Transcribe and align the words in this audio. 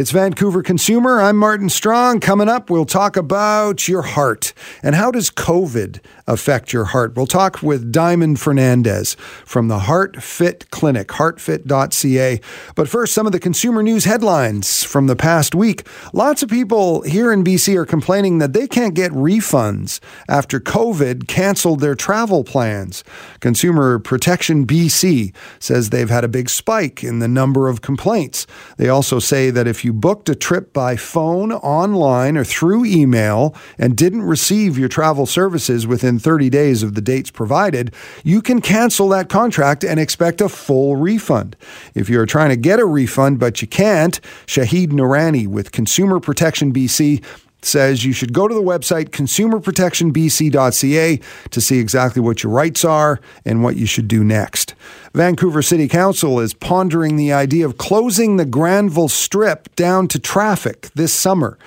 It's 0.00 0.12
Vancouver 0.12 0.62
Consumer. 0.62 1.20
I'm 1.20 1.36
Martin 1.36 1.68
Strong. 1.68 2.20
Coming 2.20 2.48
up, 2.48 2.70
we'll 2.70 2.86
talk 2.86 3.18
about 3.18 3.86
your 3.86 4.00
heart 4.00 4.54
and 4.82 4.94
how 4.94 5.10
does 5.10 5.28
COVID 5.28 6.00
affect 6.26 6.72
your 6.72 6.86
heart. 6.86 7.14
We'll 7.14 7.26
talk 7.26 7.62
with 7.62 7.92
Diamond 7.92 8.38
Fernandes 8.38 9.14
from 9.18 9.68
the 9.68 9.80
Heart 9.80 10.22
Fit 10.22 10.70
Clinic, 10.70 11.08
heartfit.ca. 11.08 12.40
But 12.74 12.88
first, 12.88 13.12
some 13.12 13.26
of 13.26 13.32
the 13.32 13.38
consumer 13.38 13.82
news 13.82 14.06
headlines 14.06 14.84
from 14.84 15.06
the 15.06 15.16
past 15.16 15.54
week. 15.54 15.86
Lots 16.14 16.42
of 16.42 16.48
people 16.48 17.02
here 17.02 17.30
in 17.30 17.44
BC 17.44 17.76
are 17.76 17.84
complaining 17.84 18.38
that 18.38 18.54
they 18.54 18.66
can't 18.66 18.94
get 18.94 19.12
refunds 19.12 20.00
after 20.28 20.60
COVID 20.60 21.28
canceled 21.28 21.80
their 21.80 21.94
travel 21.94 22.42
plans. 22.42 23.04
Consumer 23.40 23.98
Protection 23.98 24.66
BC 24.66 25.34
says 25.58 25.90
they've 25.90 26.08
had 26.08 26.24
a 26.24 26.28
big 26.28 26.48
spike 26.48 27.04
in 27.04 27.18
the 27.18 27.28
number 27.28 27.68
of 27.68 27.82
complaints. 27.82 28.46
They 28.78 28.88
also 28.88 29.18
say 29.18 29.50
that 29.50 29.66
if 29.66 29.80
if 29.80 29.84
you 29.90 29.94
booked 29.94 30.28
a 30.28 30.36
trip 30.36 30.72
by 30.72 30.94
phone, 30.94 31.50
online, 31.50 32.36
or 32.36 32.44
through 32.44 32.84
email 32.84 33.56
and 33.76 33.96
didn't 33.96 34.22
receive 34.22 34.78
your 34.78 34.88
travel 34.88 35.26
services 35.26 35.84
within 35.84 36.16
30 36.16 36.48
days 36.48 36.84
of 36.84 36.94
the 36.94 37.00
dates 37.00 37.28
provided, 37.28 37.92
you 38.22 38.40
can 38.40 38.60
cancel 38.60 39.08
that 39.08 39.28
contract 39.28 39.82
and 39.82 39.98
expect 39.98 40.40
a 40.40 40.48
full 40.48 40.94
refund. 40.94 41.56
If 41.92 42.08
you're 42.08 42.24
trying 42.24 42.50
to 42.50 42.56
get 42.56 42.78
a 42.78 42.86
refund 42.86 43.40
but 43.40 43.60
you 43.62 43.66
can't, 43.66 44.20
Shahid 44.46 44.90
Noorani 44.90 45.48
with 45.48 45.72
Consumer 45.72 46.20
Protection 46.20 46.72
BC 46.72 47.24
says 47.64 48.04
you 48.04 48.12
should 48.12 48.32
go 48.32 48.48
to 48.48 48.54
the 48.54 48.62
website 48.62 49.10
consumerprotectionbc.ca 49.10 51.20
to 51.50 51.60
see 51.60 51.78
exactly 51.78 52.22
what 52.22 52.42
your 52.42 52.52
rights 52.52 52.84
are 52.84 53.20
and 53.44 53.62
what 53.62 53.76
you 53.76 53.86
should 53.86 54.08
do 54.08 54.24
next. 54.24 54.74
Vancouver 55.14 55.62
City 55.62 55.88
Council 55.88 56.40
is 56.40 56.54
pondering 56.54 57.16
the 57.16 57.32
idea 57.32 57.66
of 57.66 57.78
closing 57.78 58.36
the 58.36 58.44
Granville 58.44 59.08
Strip 59.08 59.74
down 59.76 60.08
to 60.08 60.18
traffic 60.18 60.88
this 60.94 61.12
summer. 61.12 61.58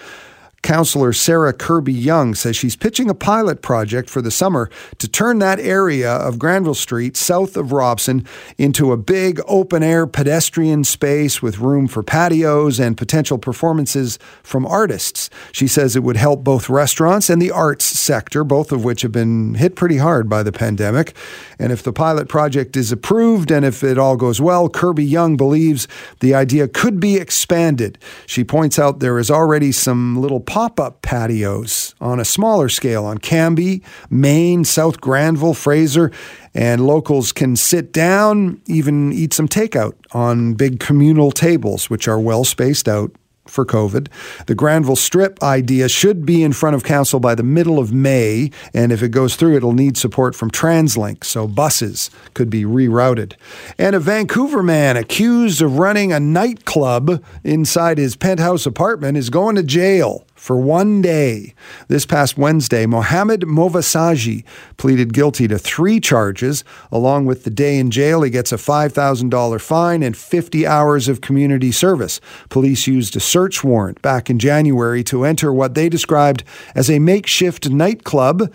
Councillor 0.64 1.12
Sarah 1.12 1.52
Kirby-Yung 1.52 2.34
says 2.36 2.56
she's 2.56 2.78
pitching 2.78 3.10
a 3.10 3.14
pilot 3.14 3.62
project 3.62 4.10
for 4.10 4.22
the 4.22 4.32
summer 4.32 4.70
to 4.98 5.08
turn 5.10 5.40
that 5.40 5.60
area 5.60 6.10
of 6.10 6.40
Granville 6.40 6.74
Street 6.74 7.18
south 7.18 7.58
of 7.58 7.74
Robson 7.74 8.26
into 8.58 8.94
a 8.94 8.98
big 8.98 9.42
open 9.46 9.84
air 9.84 10.08
pedestrian 10.08 10.86
space 10.86 11.42
with 11.42 11.60
room 11.60 11.88
for 11.88 12.02
patios 12.02 12.80
and 12.80 12.98
potential 12.98 13.38
performances 13.38 14.18
from 14.42 14.66
artists. 14.66 15.30
She 15.52 15.68
says 15.68 15.96
it 15.96 16.04
would 16.04 16.16
help 16.16 16.46
both 16.46 16.70
restaurants 16.70 17.30
and 17.30 17.42
the 17.42 17.52
arts 17.52 17.84
sector, 17.84 18.46
both 18.46 18.72
of 18.72 18.86
which 18.86 19.02
have 19.02 19.12
been 19.12 19.56
hit 19.56 19.76
pretty 19.76 19.98
hard 19.98 20.30
by 20.30 20.44
the 20.44 20.54
pandemic. 20.54 21.14
And 21.60 21.74
if 21.74 21.84
the 21.84 21.94
pilot 21.94 22.30
project 22.30 22.78
is 22.78 22.92
approved 22.92 23.52
and 23.52 23.66
if 23.66 23.84
it 23.84 23.98
all 23.98 24.16
goes 24.16 24.40
well, 24.40 24.70
Kirby-Yung 24.70 25.36
believes 25.36 25.90
the 26.22 26.34
idea 26.34 26.70
could 26.70 27.02
be 27.02 27.18
expanded. 27.18 27.98
She 28.26 28.46
points 28.46 28.80
out 28.80 29.00
there 29.02 29.20
is 29.20 29.30
already 29.30 29.74
some 29.74 30.22
little 30.22 30.40
pop 30.54 30.80
up 30.80 31.02
patios 31.02 31.96
on 32.00 32.20
a 32.20 32.24
smaller 32.24 32.70
scale 32.70 33.06
on 33.06 33.18
Cambie, 33.18 33.82
Main, 34.12 34.64
South 34.64 35.02
Granville, 35.02 35.56
Fraser, 35.56 36.12
and 36.54 36.86
locals 36.86 37.32
can 37.32 37.56
sit 37.56 37.92
down, 37.92 38.62
even 38.68 39.12
eat 39.12 39.34
some 39.34 39.48
takeout 39.48 39.96
on 40.12 40.54
big 40.54 40.80
communal 40.80 41.32
tables, 41.32 41.90
which 41.90 42.08
are 42.08 42.20
well 42.20 42.44
spaced 42.44 42.88
out 42.88 43.12
for 43.48 43.66
COVID. 43.66 44.10
The 44.46 44.54
Granville 44.54 44.96
Strip 44.96 45.42
idea 45.42 45.90
should 45.90 46.24
be 46.24 46.44
in 46.44 46.54
front 46.54 46.76
of 46.76 46.84
council 46.84 47.20
by 47.20 47.34
the 47.34 47.42
middle 47.42 47.80
of 47.80 47.92
May, 47.92 48.52
and 48.76 48.92
if 48.92 49.02
it 49.02 49.10
goes 49.10 49.36
through, 49.36 49.58
it'll 49.58 49.74
need 49.74 49.98
support 49.98 50.36
from 50.36 50.52
TransLink, 50.52 51.24
so 51.24 51.48
buses 51.48 52.12
could 52.36 52.52
be 52.52 52.64
rerouted. 52.64 53.34
And 53.80 53.96
a 53.96 54.00
Vancouver 54.00 54.62
man 54.62 54.98
accused 54.98 55.64
of 55.64 55.80
running 55.80 56.14
a 56.14 56.20
nightclub 56.20 57.24
inside 57.44 57.98
his 57.98 58.16
penthouse 58.16 58.68
apartment 58.68 59.18
is 59.18 59.32
going 59.32 59.56
to 59.56 59.64
jail 59.64 60.28
for 60.44 60.58
one 60.58 61.02
day. 61.02 61.54
This 61.88 62.06
past 62.06 62.38
Wednesday, 62.38 62.86
Mohammed 62.86 63.44
Movassaghi 63.44 64.44
pleaded 64.76 65.14
guilty 65.14 65.48
to 65.48 65.58
three 65.58 66.02
charges. 66.02 66.66
Along 66.92 67.26
with 67.26 67.46
the 67.46 67.50
day 67.50 67.80
in 67.80 67.90
jail, 67.90 68.24
he 68.24 68.30
gets 68.30 68.52
a 68.52 68.58
$5,000 68.58 69.62
fine 69.62 70.04
and 70.04 70.18
50 70.18 70.68
hours 70.68 71.08
of 71.08 71.22
community 71.22 71.72
service. 71.72 72.20
Police 72.50 72.88
used 72.88 73.16
a 73.16 73.22
search 73.22 73.64
warrant 73.64 74.02
back 74.02 74.30
in 74.30 74.38
January 74.38 75.02
to 75.06 75.24
enter 75.24 75.54
what 75.54 75.76
they 75.76 75.88
described 75.88 76.44
as 76.76 76.90
a 76.90 77.00
makeshift 77.00 77.70
nightclub 77.70 78.52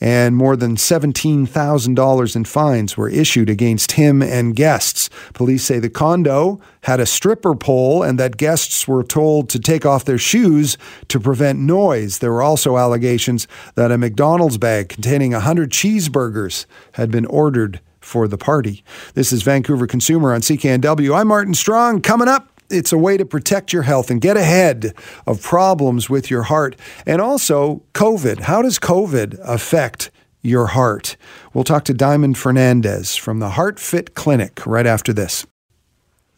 and 0.00 0.36
more 0.36 0.56
than 0.56 0.76
$17,000 0.76 2.36
in 2.36 2.44
fines 2.44 2.96
were 2.96 3.08
issued 3.08 3.50
against 3.50 3.92
him 3.92 4.22
and 4.22 4.56
guests. 4.56 5.10
Police 5.34 5.64
say 5.64 5.78
the 5.78 5.90
condo 5.90 6.60
had 6.84 7.00
a 7.00 7.06
stripper 7.06 7.54
pole 7.54 8.02
and 8.02 8.18
that 8.18 8.38
guests 8.38 8.88
were 8.88 9.04
told 9.04 9.50
to 9.50 9.58
take 9.58 9.84
off 9.84 10.04
their 10.04 10.18
shoes 10.18 10.78
to 11.08 11.20
prevent 11.20 11.58
noise. 11.58 12.18
There 12.18 12.32
were 12.32 12.42
also 12.42 12.78
allegations 12.78 13.46
that 13.74 13.92
a 13.92 13.98
McDonald's 13.98 14.58
bag 14.58 14.88
containing 14.88 15.32
100 15.32 15.70
cheeseburgers 15.70 16.64
had 16.92 17.10
been 17.10 17.26
ordered 17.26 17.80
for 18.00 18.26
the 18.26 18.38
party. 18.38 18.82
This 19.14 19.32
is 19.32 19.42
Vancouver 19.42 19.86
Consumer 19.86 20.32
on 20.32 20.40
CKNW. 20.40 21.14
I'm 21.18 21.28
Martin 21.28 21.54
Strong. 21.54 22.00
Coming 22.00 22.28
up, 22.28 22.59
it's 22.70 22.92
a 22.92 22.98
way 22.98 23.16
to 23.16 23.24
protect 23.24 23.72
your 23.72 23.82
health 23.82 24.10
and 24.10 24.20
get 24.20 24.36
ahead 24.36 24.94
of 25.26 25.42
problems 25.42 26.08
with 26.08 26.30
your 26.30 26.44
heart. 26.44 26.76
And 27.06 27.20
also, 27.20 27.82
COVID. 27.94 28.40
How 28.40 28.62
does 28.62 28.78
COVID 28.78 29.38
affect 29.42 30.10
your 30.42 30.68
heart? 30.68 31.16
We'll 31.52 31.64
talk 31.64 31.84
to 31.84 31.94
Diamond 31.94 32.36
Fernandes 32.36 33.18
from 33.18 33.40
the 33.40 33.50
Heart 33.50 33.78
Fit 33.78 34.14
Clinic 34.14 34.64
right 34.66 34.86
after 34.86 35.12
this. 35.12 35.46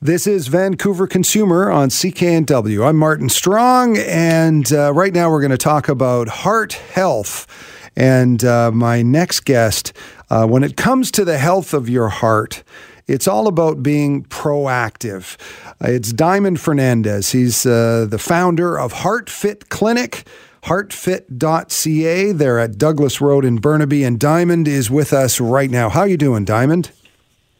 This 0.00 0.26
is 0.26 0.48
Vancouver 0.48 1.06
Consumer 1.06 1.70
on 1.70 1.88
CKNW. 1.88 2.84
I'm 2.84 2.97
Martin 2.97 3.28
Strong, 3.28 3.99
and 3.99 4.72
uh, 4.72 4.93
right 4.93 5.14
now 5.14 5.31
we're 5.31 5.41
going 5.41 5.53
to 5.53 5.56
talk 5.56 5.88
about 5.88 6.26
heart 6.26 6.72
health. 6.72 7.47
And 7.94 8.44
uh, 8.44 8.72
my 8.72 9.03
next 9.03 9.44
guest, 9.44 9.93
uh, 10.28 10.47
when 10.47 10.64
it 10.64 10.76
comes 10.76 11.12
to 11.12 11.25
the 11.25 11.38
health 11.38 11.72
of 11.72 11.88
your 11.88 12.09
heart, 12.09 12.64
it's 13.06 13.28
all 13.28 13.46
about 13.46 13.82
being 13.82 14.24
proactive. 14.24 15.36
Uh, 15.82 15.90
it's 15.90 16.12
Diamond 16.12 16.58
Fernandes. 16.58 17.32
He's 17.32 17.66
uh, 17.66 18.06
the 18.08 18.18
founder 18.18 18.78
of 18.78 18.92
Heart 18.92 19.28
Fit 19.28 19.68
Clinic 19.68 20.24
heartfit.ca. 20.64 22.32
They're 22.32 22.58
at 22.58 22.78
Douglas 22.78 23.20
Road 23.20 23.44
in 23.44 23.56
Burnaby, 23.56 24.04
and 24.04 24.18
Diamond 24.18 24.68
is 24.68 24.90
with 24.90 25.12
us 25.12 25.40
right 25.40 25.70
now. 25.70 25.88
How 25.88 26.04
you 26.04 26.16
doing, 26.16 26.44
Diamond? 26.44 26.92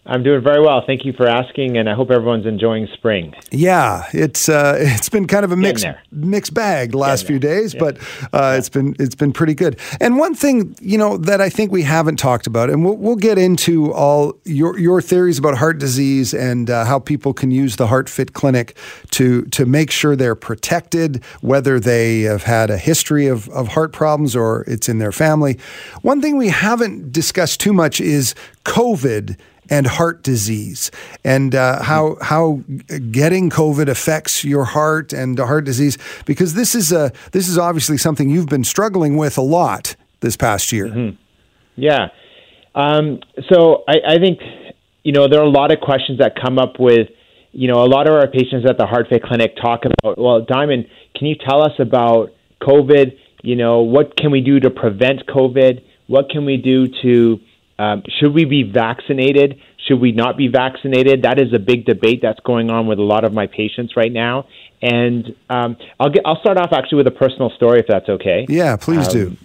I'm 0.04 0.24
doing 0.24 0.42
very 0.42 0.60
well. 0.60 0.82
Thank 0.84 1.04
you 1.04 1.12
for 1.12 1.28
asking, 1.28 1.78
and 1.78 1.88
I 1.88 1.94
hope 1.94 2.10
everyone's 2.10 2.44
enjoying 2.44 2.88
spring. 2.92 3.34
Yeah, 3.52 4.08
it's 4.12 4.48
uh, 4.48 4.74
it's 4.78 5.08
been 5.08 5.28
kind 5.28 5.44
of 5.44 5.52
a 5.52 5.56
mixed 5.56 5.86
mixed 6.10 6.52
bag 6.54 6.90
the 6.90 6.98
last 6.98 7.24
few 7.24 7.38
days, 7.38 7.72
yeah. 7.72 7.80
but 7.80 7.98
uh, 7.98 8.28
yeah. 8.34 8.54
it's 8.54 8.68
been 8.68 8.96
it's 8.98 9.14
been 9.14 9.32
pretty 9.32 9.54
good. 9.54 9.78
And 10.00 10.18
one 10.18 10.34
thing 10.34 10.74
you 10.80 10.98
know 10.98 11.18
that 11.18 11.41
I 11.41 11.48
think 11.48 11.70
we 11.70 11.82
haven't 11.82 12.16
talked 12.16 12.48
about, 12.48 12.68
and 12.68 12.84
we'll 12.84 12.96
we'll 12.96 13.16
get 13.16 13.38
into 13.38 13.92
all 13.92 14.36
your 14.44 14.76
your 14.76 15.00
theories 15.00 15.38
about 15.38 15.56
heart 15.56 15.78
disease 15.78 16.34
and 16.34 16.68
uh, 16.68 16.84
how 16.84 16.98
people 16.98 17.32
can 17.32 17.52
use 17.52 17.76
the 17.76 17.86
Heart 17.86 18.08
Fit 18.08 18.32
Clinic 18.32 18.76
to 19.12 19.42
to 19.46 19.66
make 19.66 19.92
sure 19.92 20.16
they're 20.16 20.34
protected, 20.34 21.22
whether 21.42 21.78
they 21.78 22.22
have 22.22 22.42
had 22.42 22.70
a 22.70 22.76
history 22.76 23.28
of 23.28 23.48
of 23.50 23.68
heart 23.68 23.92
problems 23.92 24.34
or 24.34 24.64
it's 24.66 24.88
in 24.88 24.98
their 24.98 25.12
family. 25.12 25.60
One 26.00 26.20
thing 26.20 26.36
we 26.36 26.48
haven't 26.48 27.12
discussed 27.12 27.60
too 27.60 27.72
much 27.72 28.00
is 28.00 28.34
COVID 28.64 29.36
and 29.72 29.87
heart 29.87 30.22
disease, 30.22 30.91
and 31.25 31.55
uh, 31.55 31.83
how 31.83 32.19
how 32.21 32.60
getting 33.10 33.49
COVID 33.49 33.88
affects 33.88 34.44
your 34.44 34.66
heart 34.66 35.15
and 35.15 35.38
heart 35.38 35.65
disease. 35.65 35.97
Because 36.27 36.53
this 36.53 36.74
is 36.74 36.92
a 36.92 37.10
this 37.33 37.48
is 37.48 37.57
obviously 37.57 37.97
something 37.97 38.28
you've 38.28 38.51
been 38.51 38.65
struggling 38.65 39.16
with 39.16 39.39
a 39.39 39.42
lot 39.42 39.97
this 40.21 40.36
past 40.36 40.72
year. 40.72 40.89
Mm-hmm. 40.89 41.16
Yeah. 41.77 42.09
Um, 42.74 43.21
so 43.51 43.84
I, 43.89 43.95
I 44.07 44.19
think 44.19 44.41
you 45.04 45.13
know 45.13 45.27
there 45.27 45.41
are 45.41 45.47
a 45.47 45.51
lot 45.51 45.72
of 45.72 45.80
questions 45.80 46.18
that 46.18 46.34
come 46.39 46.59
up 46.59 46.78
with 46.78 47.09
you 47.53 47.66
know 47.66 47.83
a 47.83 47.89
lot 47.89 48.07
of 48.07 48.15
our 48.15 48.27
patients 48.27 48.66
at 48.68 48.77
the 48.77 48.86
Heart 48.86 49.07
Fit 49.09 49.22
Clinic 49.22 49.57
talk 49.57 49.84
about 49.86 50.18
well, 50.18 50.45
Diamond, 50.45 50.86
can 51.16 51.28
you 51.28 51.34
tell 51.34 51.63
us 51.63 51.72
about 51.78 52.28
COVID? 52.60 53.16
You 53.42 53.57
know, 53.57 53.80
what 53.80 54.18
can 54.18 54.30
we 54.30 54.42
do 54.42 54.60
to 54.60 54.68
prevent 54.68 55.27
COVID? 55.27 55.83
What 56.09 56.28
can 56.28 56.45
we 56.45 56.59
do 56.59 56.89
to 57.01 57.41
um, 57.82 58.02
should 58.20 58.32
we 58.32 58.44
be 58.44 58.62
vaccinated? 58.62 59.60
Should 59.88 60.00
we 60.00 60.12
not 60.12 60.36
be 60.36 60.46
vaccinated? 60.46 61.22
That 61.22 61.40
is 61.40 61.52
a 61.52 61.58
big 61.58 61.84
debate 61.84 62.20
that's 62.22 62.38
going 62.40 62.70
on 62.70 62.86
with 62.86 63.00
a 63.00 63.02
lot 63.02 63.24
of 63.24 63.32
my 63.32 63.48
patients 63.48 63.96
right 63.96 64.12
now. 64.12 64.46
And 64.80 65.34
um, 65.50 65.76
I'll 65.98 66.10
get, 66.10 66.22
I'll 66.24 66.40
start 66.40 66.58
off 66.58 66.72
actually 66.72 66.98
with 66.98 67.08
a 67.08 67.18
personal 67.24 67.50
story, 67.50 67.80
if 67.80 67.86
that's 67.88 68.08
okay. 68.08 68.46
Yeah, 68.48 68.76
please 68.76 69.08
um, 69.08 69.12
do. 69.12 69.36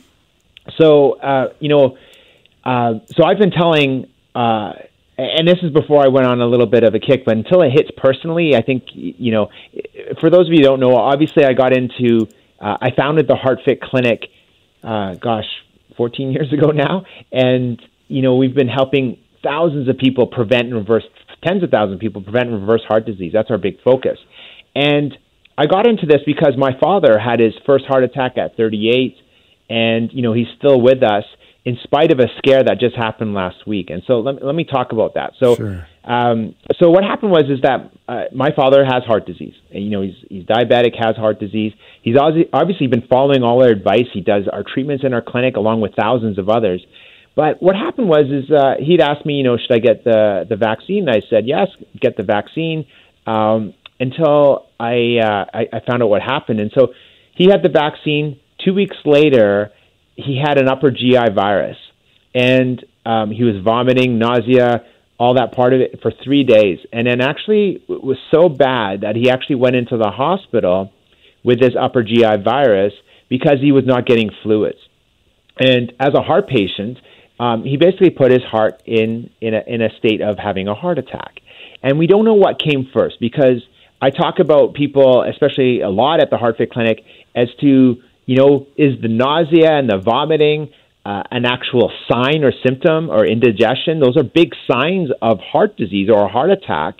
So 0.77 1.13
uh, 1.19 1.53
you 1.59 1.69
know, 1.69 1.97
uh, 2.63 2.99
so 3.07 3.23
I've 3.23 3.39
been 3.39 3.51
telling 3.51 4.07
uh, 4.35 4.73
and 5.17 5.47
this 5.47 5.57
is 5.63 5.71
before 5.71 6.03
I 6.03 6.09
went 6.09 6.27
on 6.27 6.39
a 6.41 6.45
little 6.45 6.67
bit 6.67 6.83
of 6.83 6.93
a 6.93 6.99
kick, 6.99 7.25
but 7.25 7.35
until 7.35 7.63
it 7.63 7.71
hits 7.71 7.89
personally, 7.97 8.55
I 8.55 8.61
think 8.61 8.83
you 8.93 9.31
know. 9.31 9.49
For 10.19 10.29
those 10.29 10.47
of 10.47 10.53
you 10.53 10.59
who 10.59 10.63
don't 10.63 10.79
know, 10.79 10.95
obviously 10.95 11.43
I 11.43 11.53
got 11.53 11.73
into. 11.73 12.27
Uh, 12.59 12.77
I 12.81 12.91
founded 12.91 13.27
the 13.27 13.35
HeartFit 13.35 13.81
Clinic. 13.81 14.29
Uh, 14.83 15.15
gosh, 15.15 15.47
14 15.95 16.31
years 16.31 16.53
ago 16.57 16.69
now, 16.69 17.05
and 17.31 17.81
you 18.07 18.21
know 18.21 18.35
we've 18.35 18.55
been 18.55 18.67
helping 18.67 19.17
thousands 19.43 19.89
of 19.89 19.97
people 19.97 20.27
prevent 20.27 20.65
and 20.65 20.75
reverse 20.75 21.03
tens 21.43 21.63
of 21.63 21.69
thousands 21.69 21.95
of 21.95 21.99
people 21.99 22.21
prevent 22.21 22.49
and 22.49 22.59
reverse 22.59 22.81
heart 22.87 23.05
disease. 23.05 23.31
That's 23.33 23.51
our 23.51 23.57
big 23.57 23.81
focus. 23.83 24.17
And 24.75 25.17
I 25.57 25.65
got 25.65 25.87
into 25.87 26.05
this 26.05 26.21
because 26.25 26.53
my 26.57 26.71
father 26.79 27.17
had 27.17 27.39
his 27.39 27.53
first 27.65 27.85
heart 27.85 28.03
attack 28.03 28.37
at 28.37 28.55
38, 28.57 29.15
and 29.69 30.11
you 30.11 30.21
know 30.21 30.33
he's 30.33 30.47
still 30.57 30.81
with 30.81 31.03
us 31.03 31.23
in 31.67 31.77
spite 31.83 32.13
of 32.13 32.19
a 32.19 32.27
scare 32.37 32.63
that 32.63 32.79
just 32.79 32.95
happened 32.95 33.33
last 33.33 33.67
week. 33.67 33.89
And 33.89 34.01
so 34.07 34.21
let, 34.21 34.41
let 34.41 34.55
me 34.55 34.63
talk 34.63 34.93
about 34.93 35.15
that. 35.15 35.33
So, 35.37 35.55
sure. 35.55 35.85
um, 36.05 36.55
so 36.79 36.89
what 36.89 37.03
happened 37.03 37.31
was 37.31 37.43
is 37.49 37.59
that 37.63 37.91
uh, 38.07 38.33
my 38.33 38.51
father 38.55 38.85
has 38.85 39.03
heart 39.03 39.25
disease. 39.25 39.53
And, 39.73 39.83
you 39.83 39.89
know, 39.89 40.01
he's 40.01 40.15
he's 40.29 40.45
diabetic, 40.45 40.95
has 40.97 41.17
heart 41.17 41.41
disease. 41.41 41.73
He's 42.01 42.15
obviously 42.53 42.87
been 42.87 43.05
following 43.09 43.43
all 43.43 43.61
our 43.61 43.69
advice. 43.69 44.07
He 44.13 44.21
does 44.21 44.43
our 44.47 44.63
treatments 44.63 45.03
in 45.03 45.13
our 45.13 45.21
clinic 45.21 45.57
along 45.57 45.81
with 45.81 45.91
thousands 45.93 46.37
of 46.37 46.47
others. 46.47 46.85
But 47.37 47.61
what 47.61 47.75
happened 47.75 48.09
was 48.09 48.25
is 48.31 48.49
uh, 48.49 48.77
he'd 48.79 48.99
asked 48.99 49.23
me, 49.23 49.35
you 49.35 49.43
know, 49.43 49.57
should 49.57 49.71
I 49.71 49.77
get 49.77 50.03
the 50.03 50.47
the 50.49 50.55
vaccine? 50.55 51.07
I 51.07 51.21
said 51.29 51.47
yes, 51.47 51.67
get 52.01 52.17
the 52.17 52.23
vaccine. 52.23 52.87
Um, 53.27 53.75
until 53.99 54.65
I, 54.79 55.17
uh, 55.21 55.45
I 55.53 55.67
I 55.71 55.79
found 55.87 56.01
out 56.01 56.09
what 56.09 56.23
happened, 56.23 56.59
and 56.59 56.71
so 56.73 56.93
he 57.35 57.45
had 57.45 57.61
the 57.61 57.69
vaccine. 57.69 58.39
Two 58.65 58.73
weeks 58.73 58.97
later, 59.05 59.71
he 60.15 60.41
had 60.43 60.59
an 60.59 60.67
upper 60.67 60.89
GI 60.89 61.29
virus, 61.35 61.77
and 62.33 62.83
um, 63.05 63.29
he 63.29 63.43
was 63.43 63.63
vomiting, 63.63 64.17
nausea, 64.17 64.83
all 65.19 65.35
that 65.35 65.51
part 65.51 65.73
of 65.73 65.81
it 65.81 66.01
for 66.01 66.11
three 66.23 66.43
days, 66.43 66.79
and 66.91 67.05
then 67.05 67.21
actually 67.21 67.83
it 67.87 68.03
was 68.03 68.17
so 68.33 68.49
bad 68.49 69.01
that 69.01 69.15
he 69.15 69.29
actually 69.29 69.57
went 69.57 69.75
into 69.75 69.95
the 69.95 70.09
hospital 70.09 70.91
with 71.43 71.59
this 71.59 71.75
upper 71.79 72.01
GI 72.01 72.37
virus 72.43 72.93
because 73.29 73.59
he 73.61 73.71
was 73.71 73.85
not 73.85 74.07
getting 74.07 74.31
fluids. 74.41 74.79
And 75.59 75.93
as 75.99 76.13
a 76.15 76.21
heart 76.21 76.47
patient, 76.47 76.97
um, 77.39 77.63
he 77.63 77.77
basically 77.77 78.09
put 78.09 78.31
his 78.31 78.43
heart 78.43 78.81
in 78.85 79.29
in 79.41 79.53
a, 79.53 79.63
in 79.67 79.81
a 79.81 79.89
state 79.97 80.21
of 80.21 80.37
having 80.37 80.67
a 80.67 80.73
heart 80.73 80.97
attack. 80.97 81.39
And 81.83 81.99
we 81.99 82.07
don't 82.07 82.25
know 82.25 82.33
what 82.33 82.59
came 82.59 82.89
first 82.93 83.19
because 83.19 83.61
I 84.01 84.09
talk 84.09 84.39
about 84.39 84.73
people, 84.73 85.23
especially 85.23 85.81
a 85.81 85.89
lot 85.89 86.21
at 86.21 86.29
the 86.29 86.37
HeartFit 86.37 86.71
Clinic, 86.71 87.03
as 87.35 87.47
to 87.61 87.97
you 88.27 88.35
know, 88.35 88.67
is 88.77 89.01
the 89.01 89.07
nausea 89.07 89.71
and 89.71 89.89
the 89.89 89.97
vomiting 89.97 90.69
uh, 91.05 91.23
an 91.31 91.45
actual 91.45 91.91
sign 92.11 92.43
or 92.43 92.51
symptom 92.63 93.09
or 93.09 93.25
indigestion? 93.25 94.01
Those 94.01 94.17
are 94.17 94.23
big 94.23 94.53
signs 94.69 95.09
of 95.21 95.39
heart 95.39 95.77
disease 95.77 96.09
or 96.13 96.25
a 96.25 96.27
heart 96.27 96.51
attack. 96.51 96.99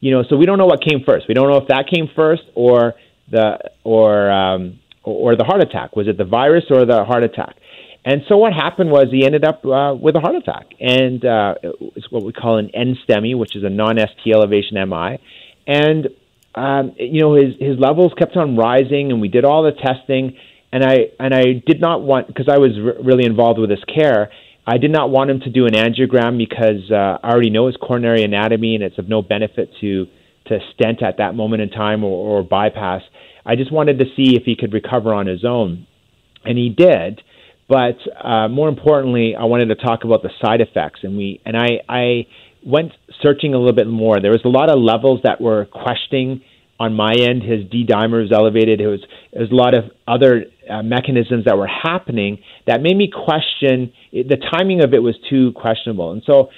You 0.00 0.12
know, 0.12 0.22
so 0.28 0.36
we 0.36 0.44
don't 0.44 0.58
know 0.58 0.66
what 0.66 0.80
came 0.86 1.02
first. 1.04 1.26
We 1.26 1.34
don't 1.34 1.48
know 1.48 1.56
if 1.56 1.68
that 1.68 1.86
came 1.92 2.08
first 2.14 2.42
or 2.54 2.94
the 3.30 3.58
or 3.82 4.30
um, 4.30 4.78
or 5.02 5.34
the 5.34 5.44
heart 5.44 5.62
attack. 5.62 5.96
Was 5.96 6.06
it 6.06 6.18
the 6.18 6.24
virus 6.24 6.64
or 6.70 6.84
the 6.84 7.02
heart 7.04 7.24
attack? 7.24 7.56
And 8.04 8.22
so 8.28 8.36
what 8.36 8.52
happened 8.52 8.90
was 8.90 9.08
he 9.10 9.24
ended 9.24 9.44
up 9.44 9.64
uh, 9.66 9.94
with 9.94 10.16
a 10.16 10.20
heart 10.20 10.36
attack, 10.36 10.66
and 10.80 11.22
uh, 11.24 11.54
it's 11.94 12.10
what 12.10 12.24
we 12.24 12.32
call 12.32 12.56
an 12.56 12.70
NSTEMI, 12.74 13.36
which 13.36 13.54
is 13.54 13.64
a 13.64 13.68
non-ST 13.68 14.32
elevation 14.32 14.76
MI. 14.88 15.18
And 15.66 16.08
um, 16.54 16.94
you 16.98 17.20
know 17.20 17.34
his 17.34 17.54
his 17.60 17.78
levels 17.78 18.12
kept 18.18 18.36
on 18.36 18.56
rising, 18.56 19.12
and 19.12 19.20
we 19.20 19.28
did 19.28 19.44
all 19.44 19.62
the 19.62 19.72
testing 19.72 20.36
and 20.72 20.84
I 20.84 20.96
and 21.18 21.34
I 21.34 21.62
did 21.66 21.80
not 21.80 22.02
want 22.02 22.26
because 22.26 22.48
I 22.48 22.58
was 22.58 22.72
r- 22.76 23.02
really 23.02 23.24
involved 23.24 23.58
with 23.58 23.70
his 23.70 23.82
care. 23.84 24.30
I 24.66 24.76
did 24.76 24.90
not 24.90 25.10
want 25.10 25.30
him 25.30 25.40
to 25.40 25.50
do 25.50 25.66
an 25.66 25.72
angiogram 25.72 26.36
because 26.36 26.90
uh, 26.90 27.18
I 27.22 27.30
already 27.30 27.50
know 27.50 27.68
his 27.68 27.76
coronary 27.76 28.22
anatomy, 28.22 28.74
and 28.74 28.84
it's 28.84 28.98
of 28.98 29.08
no 29.08 29.22
benefit 29.22 29.70
to 29.80 30.06
to 30.46 30.58
stent 30.74 31.02
at 31.02 31.18
that 31.18 31.34
moment 31.34 31.62
in 31.62 31.70
time 31.70 32.04
or, 32.04 32.40
or 32.40 32.42
bypass. 32.42 33.02
I 33.44 33.56
just 33.56 33.72
wanted 33.72 33.98
to 33.98 34.04
see 34.16 34.36
if 34.36 34.44
he 34.44 34.56
could 34.56 34.72
recover 34.72 35.14
on 35.14 35.26
his 35.26 35.44
own, 35.44 35.86
and 36.44 36.58
he 36.58 36.68
did. 36.68 37.22
But 37.68 37.98
uh, 38.22 38.48
more 38.48 38.68
importantly, 38.68 39.34
I 39.38 39.44
wanted 39.44 39.66
to 39.66 39.74
talk 39.74 40.04
about 40.04 40.22
the 40.22 40.30
side 40.42 40.60
effects, 40.60 41.00
and 41.02 41.16
we 41.16 41.40
and 41.44 41.56
I 41.56 41.80
I 41.88 42.26
went 42.64 42.92
searching 43.22 43.54
a 43.54 43.58
little 43.58 43.74
bit 43.74 43.86
more. 43.86 44.20
There 44.20 44.30
was 44.30 44.44
a 44.44 44.48
lot 44.48 44.70
of 44.70 44.78
levels 44.78 45.20
that 45.24 45.40
were 45.40 45.66
questioning 45.66 46.42
on 46.80 46.94
my 46.94 47.12
end. 47.12 47.42
His 47.42 47.68
D 47.70 47.84
dimer 47.86 48.22
was 48.22 48.32
elevated. 48.32 48.80
It 48.80 48.86
was, 48.86 49.00
it 49.32 49.38
was 49.38 49.50
a 49.50 49.54
lot 49.54 49.74
of 49.74 49.84
other 50.06 50.46
uh, 50.68 50.82
mechanisms 50.82 51.44
that 51.44 51.58
were 51.58 51.66
happening 51.66 52.38
that 52.66 52.80
made 52.80 52.96
me 52.96 53.10
question 53.12 53.92
the 54.12 54.36
timing 54.52 54.82
of 54.82 54.94
it 54.94 55.02
was 55.02 55.16
too 55.28 55.52
questionable. 55.52 56.12
And 56.12 56.22
so 56.24 56.50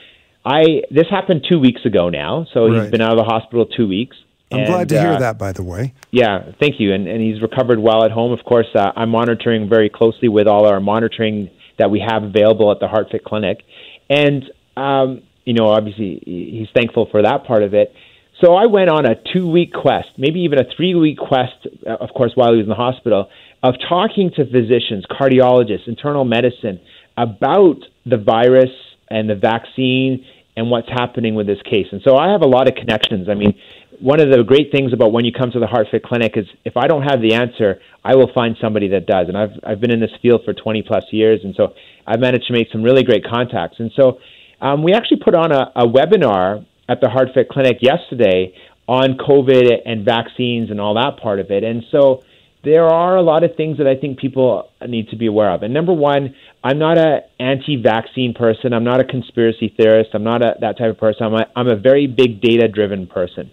I 0.44 0.82
this 0.90 1.06
happened 1.10 1.46
two 1.48 1.58
weeks 1.58 1.84
ago 1.84 2.08
now. 2.08 2.46
So 2.52 2.68
right. 2.68 2.82
he's 2.82 2.90
been 2.90 3.00
out 3.00 3.12
of 3.12 3.18
the 3.18 3.24
hospital 3.24 3.66
two 3.66 3.88
weeks. 3.88 4.16
I'm 4.52 4.60
and, 4.60 4.66
glad 4.66 4.88
to 4.88 5.00
hear 5.00 5.12
uh, 5.12 5.18
that, 5.20 5.38
by 5.38 5.52
the 5.52 5.62
way. 5.62 5.94
Yeah, 6.10 6.52
thank 6.58 6.80
you. 6.80 6.92
And, 6.92 7.06
and 7.06 7.20
he's 7.20 7.40
recovered 7.40 7.78
well 7.78 8.04
at 8.04 8.10
home. 8.10 8.32
Of 8.32 8.44
course, 8.44 8.66
uh, 8.74 8.92
I'm 8.96 9.10
monitoring 9.10 9.68
very 9.68 9.88
closely 9.88 10.28
with 10.28 10.46
all 10.46 10.66
our 10.66 10.80
monitoring 10.80 11.50
that 11.78 11.90
we 11.90 12.04
have 12.06 12.24
available 12.24 12.70
at 12.72 12.80
the 12.80 12.86
HeartFit 12.86 13.24
Clinic. 13.24 13.62
And, 14.08 14.44
um, 14.76 15.22
you 15.44 15.54
know, 15.54 15.68
obviously 15.68 16.22
he's 16.24 16.68
thankful 16.74 17.08
for 17.10 17.22
that 17.22 17.44
part 17.44 17.62
of 17.62 17.74
it. 17.74 17.94
So 18.42 18.54
I 18.54 18.66
went 18.66 18.90
on 18.90 19.06
a 19.06 19.14
two 19.32 19.48
week 19.48 19.72
quest, 19.72 20.08
maybe 20.16 20.40
even 20.40 20.58
a 20.58 20.64
three 20.76 20.94
week 20.94 21.18
quest, 21.18 21.66
uh, 21.86 21.96
of 22.00 22.10
course, 22.10 22.32
while 22.34 22.50
he 22.50 22.56
was 22.56 22.64
in 22.64 22.70
the 22.70 22.74
hospital, 22.74 23.28
of 23.62 23.74
talking 23.88 24.30
to 24.36 24.44
physicians, 24.44 25.04
cardiologists, 25.10 25.86
internal 25.86 26.24
medicine 26.24 26.80
about 27.16 27.76
the 28.06 28.16
virus 28.16 28.70
and 29.10 29.28
the 29.28 29.34
vaccine 29.34 30.24
and 30.56 30.70
what's 30.70 30.88
happening 30.88 31.34
with 31.34 31.46
this 31.46 31.60
case. 31.62 31.86
And 31.92 32.00
so 32.02 32.16
I 32.16 32.32
have 32.32 32.42
a 32.42 32.46
lot 32.46 32.68
of 32.68 32.74
connections. 32.74 33.28
I 33.28 33.34
mean, 33.34 33.58
one 34.00 34.20
of 34.20 34.30
the 34.30 34.42
great 34.42 34.72
things 34.72 34.92
about 34.92 35.12
when 35.12 35.24
you 35.24 35.32
come 35.32 35.50
to 35.50 35.58
the 35.58 35.66
HeartFit 35.66 36.02
Clinic 36.02 36.36
is 36.36 36.46
if 36.64 36.76
I 36.76 36.86
don't 36.86 37.02
have 37.02 37.20
the 37.20 37.34
answer, 37.34 37.80
I 38.04 38.16
will 38.16 38.30
find 38.32 38.56
somebody 38.60 38.88
that 38.88 39.06
does. 39.06 39.28
And 39.28 39.36
I've 39.36 39.52
I've 39.62 39.80
been 39.80 39.92
in 39.92 40.00
this 40.00 40.12
field 40.22 40.42
for 40.44 40.54
20 40.54 40.82
plus 40.82 41.04
years, 41.10 41.40
and 41.44 41.54
so 41.54 41.74
I've 42.06 42.20
managed 42.20 42.46
to 42.46 42.52
make 42.52 42.68
some 42.72 42.82
really 42.82 43.02
great 43.02 43.24
contacts. 43.24 43.76
And 43.78 43.90
so 43.94 44.18
um, 44.60 44.82
we 44.82 44.92
actually 44.92 45.20
put 45.24 45.34
on 45.34 45.52
a, 45.52 45.72
a 45.76 45.86
webinar 45.86 46.66
at 46.88 47.00
the 47.00 47.06
HeartFit 47.06 47.48
Clinic 47.48 47.78
yesterday 47.80 48.54
on 48.88 49.16
COVID 49.16 49.82
and 49.86 50.04
vaccines 50.04 50.70
and 50.70 50.80
all 50.80 50.94
that 50.94 51.22
part 51.22 51.38
of 51.38 51.50
it. 51.50 51.62
And 51.62 51.84
so 51.90 52.24
there 52.64 52.86
are 52.86 53.16
a 53.16 53.22
lot 53.22 53.44
of 53.44 53.54
things 53.56 53.78
that 53.78 53.86
I 53.86 53.96
think 53.96 54.18
people 54.18 54.70
need 54.86 55.08
to 55.10 55.16
be 55.16 55.26
aware 55.26 55.50
of. 55.50 55.62
And 55.62 55.72
number 55.72 55.92
one, 55.92 56.34
I'm 56.62 56.78
not 56.78 56.98
a 56.98 57.20
anti-vaccine 57.38 58.34
person. 58.34 58.72
I'm 58.72 58.84
not 58.84 59.00
a 59.00 59.04
conspiracy 59.04 59.72
theorist. 59.74 60.10
I'm 60.12 60.24
not 60.24 60.42
a, 60.42 60.56
that 60.60 60.76
type 60.76 60.90
of 60.90 60.98
person. 60.98 61.26
I'm 61.26 61.34
a, 61.34 61.46
I'm 61.56 61.68
a 61.68 61.76
very 61.76 62.06
big 62.06 62.40
data-driven 62.40 63.06
person. 63.06 63.50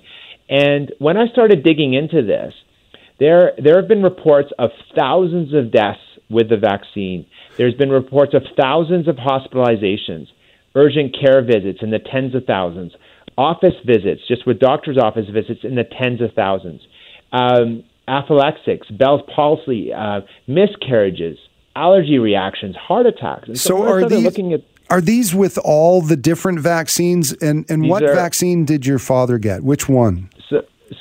And 0.50 0.94
when 1.00 1.18
I 1.18 1.28
started 1.28 1.64
digging 1.64 1.94
into 1.94 2.22
this, 2.22 2.54
there 3.20 3.54
there 3.62 3.80
have 3.80 3.88
been 3.88 4.04
reports 4.04 4.50
of 4.58 4.72
thousands 4.96 5.54
of 5.54 5.72
deaths 5.72 6.00
with 6.30 6.50
the 6.50 6.58
vaccine. 6.58 7.26
There's 7.58 7.74
been 7.74 7.90
reports 7.90 8.34
of 8.34 8.44
thousands 8.60 9.08
of 9.08 9.16
hospitalizations, 9.16 10.28
urgent 10.76 11.16
care 11.20 11.42
visits 11.42 11.80
in 11.82 11.90
the 11.90 12.00
tens 12.00 12.36
of 12.36 12.46
thousands, 12.46 12.94
office 13.38 13.74
visits, 13.86 14.22
just 14.28 14.46
with 14.46 14.60
doctor's 14.60 14.98
office 14.98 15.28
visits, 15.30 15.62
in 15.64 15.76
the 15.76 15.84
tens 15.84 16.22
of 16.22 16.34
thousands. 16.34 16.82
Um, 17.32 17.84
aphylaxis, 18.08 18.90
Bell's 18.98 19.22
palsy, 19.34 19.92
uh, 19.94 20.22
miscarriages, 20.48 21.38
allergy 21.76 22.20
reactions, 22.20 22.76
heart 22.76 23.06
attacks. 23.06 23.48
And 23.48 23.60
so, 23.60 23.78
so 23.78 23.84
are 23.84 24.08
these 24.08 24.24
looking 24.24 24.54
at 24.54 24.64
are 24.90 25.02
these 25.02 25.36
with 25.36 25.58
all 25.66 26.02
the 26.02 26.16
different 26.16 26.60
vaccines? 26.60 27.34
And 27.34 27.70
and 27.70 27.90
what 27.90 28.04
are, 28.04 28.14
vaccine 28.14 28.66
did 28.66 28.86
your 28.86 29.00
father 29.00 29.38
get? 29.38 29.64
Which 29.64 29.90
one? 29.90 30.30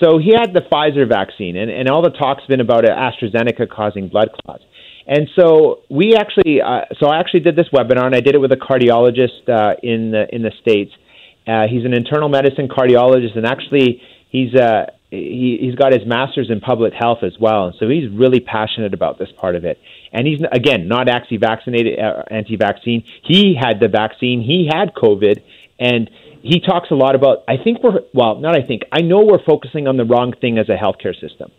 So, 0.00 0.18
he 0.18 0.32
had 0.34 0.52
the 0.52 0.60
Pfizer 0.60 1.08
vaccine, 1.08 1.56
and, 1.56 1.70
and 1.70 1.88
all 1.88 2.02
the 2.02 2.10
talk's 2.10 2.44
been 2.46 2.60
about 2.60 2.84
AstraZeneca 2.84 3.68
causing 3.68 4.08
blood 4.08 4.30
clots. 4.44 4.64
And 5.06 5.28
so 5.38 5.82
we 5.88 6.16
actually, 6.16 6.60
uh, 6.60 6.80
so 6.98 7.06
I 7.06 7.20
actually 7.20 7.40
did 7.40 7.54
this 7.54 7.68
webinar, 7.72 8.06
and 8.06 8.14
I 8.14 8.20
did 8.20 8.34
it 8.34 8.38
with 8.38 8.52
a 8.52 8.56
cardiologist 8.56 9.48
uh, 9.48 9.76
in 9.82 10.10
the 10.10 10.26
in 10.34 10.42
the 10.42 10.52
states. 10.60 10.92
Uh, 11.46 11.68
he's 11.68 11.84
an 11.84 11.94
internal 11.94 12.28
medicine 12.28 12.66
cardiologist, 12.68 13.36
and 13.36 13.46
actually, 13.46 14.02
he's 14.30 14.52
uh, 14.54 14.86
he, 15.10 15.58
he's 15.60 15.76
got 15.76 15.92
his 15.92 16.04
master's 16.04 16.50
in 16.50 16.60
public 16.60 16.92
health 16.92 17.22
as 17.22 17.38
well. 17.38 17.66
And 17.66 17.76
So 17.78 17.88
he's 17.88 18.10
really 18.10 18.40
passionate 18.40 18.94
about 18.94 19.18
this 19.18 19.30
part 19.30 19.54
of 19.54 19.64
it. 19.64 19.78
And 20.12 20.26
he's 20.26 20.40
again 20.50 20.88
not 20.88 21.08
actually 21.08 21.36
vaccinated, 21.36 22.00
uh, 22.00 22.24
anti-vaccine. 22.28 23.04
He 23.22 23.54
had 23.54 23.78
the 23.78 23.88
vaccine. 23.88 24.42
He 24.42 24.68
had 24.72 24.92
COVID, 24.94 25.40
and 25.78 26.10
he 26.46 26.60
talks 26.60 26.90
a 26.90 26.94
lot 26.94 27.14
about. 27.14 27.44
I 27.48 27.56
think 27.62 27.82
we're 27.82 28.00
well, 28.14 28.38
not. 28.38 28.56
I 28.56 28.62
think 28.62 28.82
I 28.92 29.02
know 29.02 29.24
we're 29.24 29.44
focusing 29.44 29.86
on 29.88 29.96
the 29.96 30.04
wrong 30.04 30.32
thing 30.40 30.58
as 30.58 30.68
a 30.68 30.76
healthcare 30.76 31.18
system. 31.18 31.50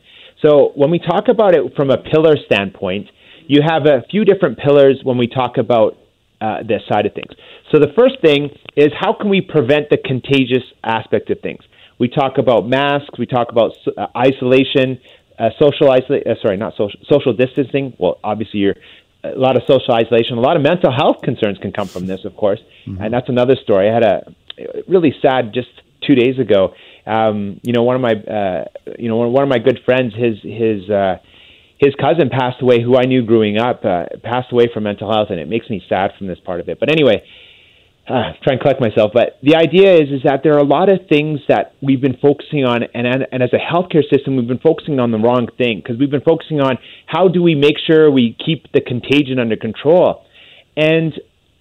So 0.41 0.72
when 0.75 0.91
we 0.91 1.00
talk 1.00 1.27
about 1.27 1.56
it 1.56 1.75
from 1.75 1.89
a 1.89 1.98
pillar 1.98 2.36
standpoint, 2.46 3.10
you 3.48 3.62
have 3.65 3.86
a 3.86 4.03
few 4.10 4.24
different 4.24 4.60
pillars 4.60 5.00
when 5.03 5.17
we 5.17 5.27
talk 5.27 5.58
about 5.58 5.98
uh, 6.39 6.63
this 6.63 6.82
side 6.88 7.06
of 7.06 7.13
things. 7.13 7.32
So 7.72 7.79
the 7.79 7.91
first 7.98 8.22
thing 8.22 8.51
is 8.75 8.89
how 9.00 9.13
can 9.13 9.29
we 9.29 9.41
prevent 9.41 9.89
the 9.89 9.98
contagious 9.98 10.63
aspect 10.84 11.29
of 11.32 11.39
things? 11.41 11.63
We 12.00 12.08
talk 12.08 12.38
about 12.38 12.67
masks. 12.67 13.17
We 13.17 13.25
talk 13.25 13.51
about 13.51 13.72
uh, 13.98 14.08
isolation, 14.15 15.00
uh, 15.39 15.50
social 15.60 15.89
isolation. 15.91 16.32
Uh, 16.32 16.36
sorry, 16.41 16.58
not 16.58 16.74
social 16.77 17.00
social 17.10 17.34
distancing. 17.34 17.94
Well, 17.98 18.20
obviously, 18.24 18.60
you're 18.60 18.75
a 19.24 19.36
lot 19.36 19.58
of 19.58 19.63
social 19.67 19.94
isolation. 19.94 20.38
A 20.38 20.41
lot 20.41 20.56
of 20.56 20.62
mental 20.62 20.91
health 20.91 21.22
concerns 21.24 21.58
can 21.58 21.72
come 21.72 21.88
from 21.88 22.06
this, 22.06 22.24
of 22.24 22.36
course, 22.38 22.60
mm-hmm. 22.86 23.01
and 23.01 23.13
that's 23.13 23.29
another 23.29 23.56
story. 23.56 23.89
I 23.89 23.94
had 23.94 24.03
a 24.03 24.36
really 24.87 25.13
sad 25.21 25.53
just 25.53 25.69
two 26.05 26.15
days 26.15 26.39
ago. 26.39 26.73
Um, 27.05 27.59
you 27.63 27.73
know, 27.73 27.83
one 27.83 27.95
of 27.95 28.01
my 28.01 28.13
uh, 28.13 28.65
you 28.97 29.09
know 29.09 29.17
one 29.17 29.43
of 29.43 29.49
my 29.49 29.59
good 29.59 29.79
friends, 29.85 30.13
his 30.13 30.39
his 30.43 30.89
uh, 30.89 31.17
his 31.79 31.93
cousin 31.95 32.29
passed 32.29 32.61
away, 32.61 32.81
who 32.81 32.97
I 32.97 33.05
knew 33.05 33.25
growing 33.25 33.57
up, 33.57 33.85
uh, 33.85 34.05
passed 34.23 34.51
away 34.51 34.67
from 34.73 34.83
mental 34.83 35.11
health, 35.11 35.27
and 35.29 35.39
it 35.39 35.47
makes 35.47 35.69
me 35.69 35.81
sad 35.87 36.11
from 36.17 36.27
this 36.27 36.39
part 36.39 36.59
of 36.59 36.69
it. 36.69 36.79
But 36.79 36.91
anyway, 36.91 37.23
uh, 38.07 38.33
try 38.43 38.53
and 38.53 38.61
collect 38.61 38.81
myself. 38.81 39.11
But 39.13 39.37
the 39.43 39.55
idea 39.55 39.93
is 39.93 40.09
is 40.09 40.23
that 40.23 40.41
there 40.43 40.53
are 40.53 40.59
a 40.59 40.67
lot 40.67 40.89
of 40.89 41.07
things 41.07 41.39
that 41.47 41.73
we've 41.81 42.01
been 42.01 42.17
focusing 42.21 42.65
on, 42.65 42.83
and 42.93 43.07
and 43.31 43.43
as 43.43 43.51
a 43.53 43.59
healthcare 43.59 44.03
system, 44.11 44.37
we've 44.37 44.47
been 44.47 44.59
focusing 44.59 44.99
on 44.99 45.11
the 45.11 45.19
wrong 45.19 45.47
thing 45.57 45.81
because 45.83 45.97
we've 45.99 46.11
been 46.11 46.21
focusing 46.21 46.61
on 46.61 46.77
how 47.05 47.27
do 47.27 47.43
we 47.43 47.55
make 47.55 47.75
sure 47.85 48.09
we 48.11 48.35
keep 48.43 48.71
the 48.73 48.81
contagion 48.81 49.39
under 49.39 49.55
control, 49.55 50.25
and 50.75 51.13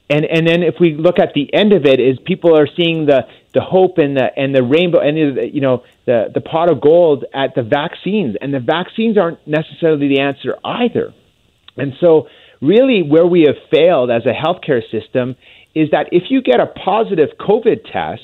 and 0.08 0.24
and 0.24 0.46
then 0.46 0.62
if 0.62 0.76
we 0.80 0.94
look 0.94 1.18
at 1.18 1.32
the 1.34 1.52
end 1.52 1.72
of 1.72 1.84
it, 1.84 2.00
is 2.00 2.18
people 2.24 2.58
are 2.58 2.68
seeing 2.76 3.06
the 3.06 3.26
the 3.54 3.60
hope 3.60 3.98
and 3.98 4.16
the 4.16 4.28
and 4.36 4.54
the 4.54 4.62
rainbow 4.62 5.00
and 5.00 5.16
the, 5.16 5.48
you 5.52 5.60
know 5.60 5.82
the 6.06 6.26
the 6.32 6.40
pot 6.40 6.70
of 6.70 6.80
gold 6.80 7.24
at 7.34 7.54
the 7.54 7.62
vaccines, 7.62 8.36
and 8.40 8.54
the 8.54 8.60
vaccines 8.60 9.18
aren't 9.18 9.44
necessarily 9.46 10.08
the 10.08 10.20
answer 10.20 10.56
either, 10.64 11.12
and 11.76 11.94
so 12.00 12.28
really 12.60 13.02
where 13.02 13.26
we 13.26 13.42
have 13.42 13.56
failed 13.70 14.10
as 14.10 14.22
a 14.24 14.32
healthcare 14.32 14.82
system 14.90 15.36
is 15.74 15.90
that 15.90 16.08
if 16.10 16.24
you 16.30 16.40
get 16.40 16.58
a 16.58 16.66
positive 16.66 17.28
COVID 17.38 17.92
test, 17.92 18.22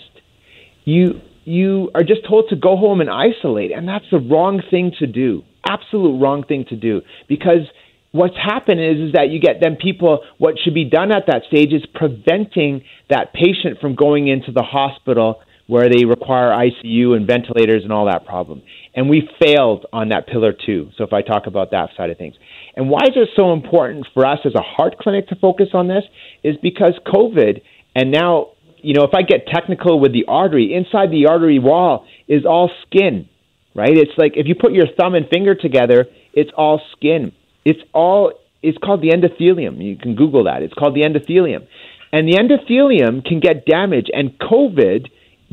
you 0.84 1.20
you 1.44 1.90
are 1.94 2.02
just 2.02 2.26
told 2.28 2.48
to 2.50 2.56
go 2.56 2.76
home 2.76 3.00
and 3.00 3.10
isolate, 3.10 3.72
and 3.72 3.88
that's 3.88 4.04
the 4.10 4.18
wrong 4.18 4.62
thing 4.70 4.92
to 5.00 5.06
do. 5.06 5.42
Absolute 5.68 6.20
wrong 6.20 6.44
thing 6.44 6.64
to 6.68 6.76
do. 6.76 7.02
Because 7.28 7.66
what's 8.12 8.36
happened 8.36 8.80
is 8.80 9.08
is 9.08 9.12
that 9.14 9.30
you 9.30 9.40
get 9.40 9.56
then 9.60 9.76
people 9.76 10.20
what 10.38 10.54
should 10.62 10.74
be 10.74 10.84
done 10.84 11.10
at 11.10 11.24
that 11.26 11.42
stage 11.48 11.72
is 11.72 11.82
preventing 11.94 12.84
that 13.10 13.32
patient 13.32 13.80
from 13.80 13.94
going 13.94 14.28
into 14.28 14.52
the 14.52 14.62
hospital 14.62 15.42
where 15.66 15.88
they 15.88 16.04
require 16.04 16.50
ICU 16.50 17.16
and 17.16 17.26
ventilators 17.26 17.82
and 17.82 17.92
all 17.92 18.06
that 18.06 18.26
problem. 18.26 18.62
And 18.94 19.08
we 19.08 19.28
failed 19.42 19.86
on 19.92 20.10
that 20.10 20.26
pillar 20.26 20.52
too. 20.52 20.90
So 20.98 21.04
if 21.04 21.12
I 21.12 21.22
talk 21.22 21.46
about 21.46 21.70
that 21.70 21.90
side 21.96 22.10
of 22.10 22.18
things. 22.18 22.34
And 22.76 22.90
why 22.90 23.04
is 23.04 23.12
it 23.16 23.30
so 23.36 23.52
important 23.52 24.06
for 24.12 24.26
us 24.26 24.40
as 24.44 24.54
a 24.54 24.60
heart 24.60 24.98
clinic 24.98 25.28
to 25.28 25.36
focus 25.36 25.68
on 25.72 25.88
this? 25.88 26.04
Is 26.44 26.56
because 26.62 26.92
COVID 27.06 27.62
and 27.94 28.10
now, 28.10 28.50
you 28.78 28.94
know, 28.94 29.04
if 29.04 29.14
I 29.14 29.22
get 29.22 29.46
technical 29.46 30.00
with 30.00 30.12
the 30.12 30.24
artery, 30.28 30.74
inside 30.74 31.10
the 31.10 31.26
artery 31.26 31.58
wall 31.58 32.06
is 32.28 32.44
all 32.44 32.70
skin, 32.86 33.28
right? 33.74 33.96
It's 33.96 34.12
like 34.18 34.32
if 34.34 34.46
you 34.46 34.54
put 34.54 34.72
your 34.72 34.86
thumb 34.98 35.14
and 35.14 35.26
finger 35.28 35.54
together, 35.54 36.06
it's 36.34 36.50
all 36.56 36.82
skin. 36.96 37.32
It's 37.64 37.80
all 37.92 38.32
it's 38.62 38.78
called 38.78 39.02
the 39.02 39.10
endothelium. 39.10 39.82
You 39.84 39.96
can 39.96 40.14
Google 40.14 40.44
that. 40.44 40.62
It's 40.62 40.74
called 40.74 40.94
the 40.94 41.02
endothelium. 41.02 41.66
And 42.12 42.28
the 42.28 42.36
endothelium 42.36 43.24
can 43.24 43.40
get 43.40 43.66
damaged 43.66 44.10
and 44.14 44.38
COVID 44.38 45.08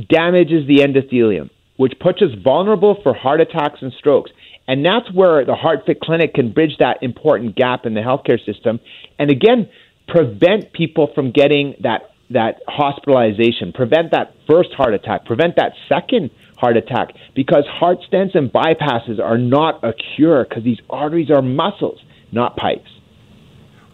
damages 0.09 0.67
the 0.67 0.77
endothelium, 0.77 1.49
which 1.77 1.93
puts 1.99 2.21
us 2.21 2.29
vulnerable 2.43 2.99
for 3.01 3.13
heart 3.13 3.41
attacks 3.41 3.79
and 3.81 3.91
strokes. 3.97 4.31
And 4.67 4.85
that's 4.85 5.11
where 5.11 5.43
the 5.45 5.55
HeartFit 5.55 5.99
Clinic 6.01 6.35
can 6.35 6.51
bridge 6.51 6.77
that 6.79 7.01
important 7.01 7.55
gap 7.55 7.85
in 7.85 7.95
the 7.95 8.01
healthcare 8.01 8.43
system. 8.45 8.79
And 9.17 9.31
again, 9.31 9.69
prevent 10.07 10.73
people 10.73 11.09
from 11.15 11.31
getting 11.31 11.75
that, 11.81 12.11
that 12.29 12.61
hospitalization, 12.67 13.73
prevent 13.73 14.11
that 14.11 14.35
first 14.47 14.69
heart 14.73 14.93
attack, 14.93 15.25
prevent 15.25 15.55
that 15.55 15.73
second 15.87 16.29
heart 16.59 16.77
attack, 16.77 17.13
because 17.35 17.65
heart 17.67 17.99
stents 18.11 18.35
and 18.35 18.51
bypasses 18.51 19.19
are 19.19 19.37
not 19.37 19.83
a 19.83 19.93
cure 19.93 20.45
because 20.47 20.63
these 20.63 20.79
arteries 20.89 21.31
are 21.31 21.41
muscles, 21.41 21.99
not 22.31 22.57
pipes. 22.57 22.89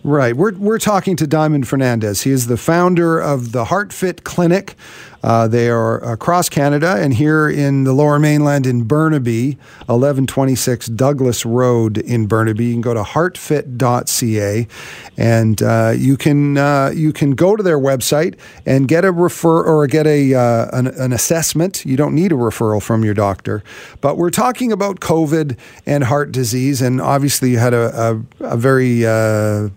Right. 0.04 0.36
We're, 0.36 0.54
we're 0.54 0.78
talking 0.78 1.16
to 1.16 1.26
Diamond 1.26 1.64
Fernandes. 1.64 2.24
He 2.24 2.32
is 2.32 2.46
the 2.46 2.58
founder 2.58 3.20
of 3.20 3.54
the 3.54 3.66
HeartFit 3.66 4.24
Clinic. 4.24 4.76
Uh, 5.26 5.48
they 5.48 5.70
are 5.72 5.98
across 6.04 6.50
Canada 6.50 6.98
and 7.00 7.16
here 7.16 7.50
in 7.50 7.84
the 7.84 7.94
lower 7.94 8.20
mainland 8.20 8.68
in 8.68 8.84
Burnaby, 8.84 9.56
1126 9.88 10.86
Douglas 10.86 11.48
Road 11.48 11.98
in 11.98 12.28
Burnaby. 12.28 12.66
You 12.66 12.74
can 12.74 12.82
go 12.82 12.94
to 12.94 13.02
heartfit.ca 13.02 14.68
and 15.18 15.62
uh, 15.64 15.94
you, 15.98 16.16
can, 16.16 16.60
uh, 16.60 16.92
you 16.94 17.12
can 17.12 17.32
go 17.32 17.56
to 17.56 17.64
their 17.64 17.80
website 17.80 18.38
and 18.68 18.88
get 18.88 19.04
a 19.04 19.12
refer 19.12 19.64
or 19.64 19.88
get 19.88 20.06
a, 20.06 20.36
uh, 20.36 20.68
an, 20.78 20.88
an, 20.88 21.12
assessment. 21.12 21.84
You 21.88 21.98
don't 21.98 22.14
need 22.14 22.32
a 22.32 22.36
referral 22.36 22.80
from 22.80 23.04
your 23.04 23.16
doctor. 23.16 23.64
But 24.02 24.18
we're 24.18 24.30
talking 24.30 24.72
about 24.72 25.00
COVID 25.00 25.58
and 25.88 26.04
heart 26.04 26.32
disease. 26.32 26.84
And 26.84 27.02
obviously, 27.02 27.50
you 27.50 27.58
had 27.58 27.74
a, 27.74 28.22
a, 28.40 28.52
a 28.52 28.58
very 28.58 29.08
uh, 29.08 29.70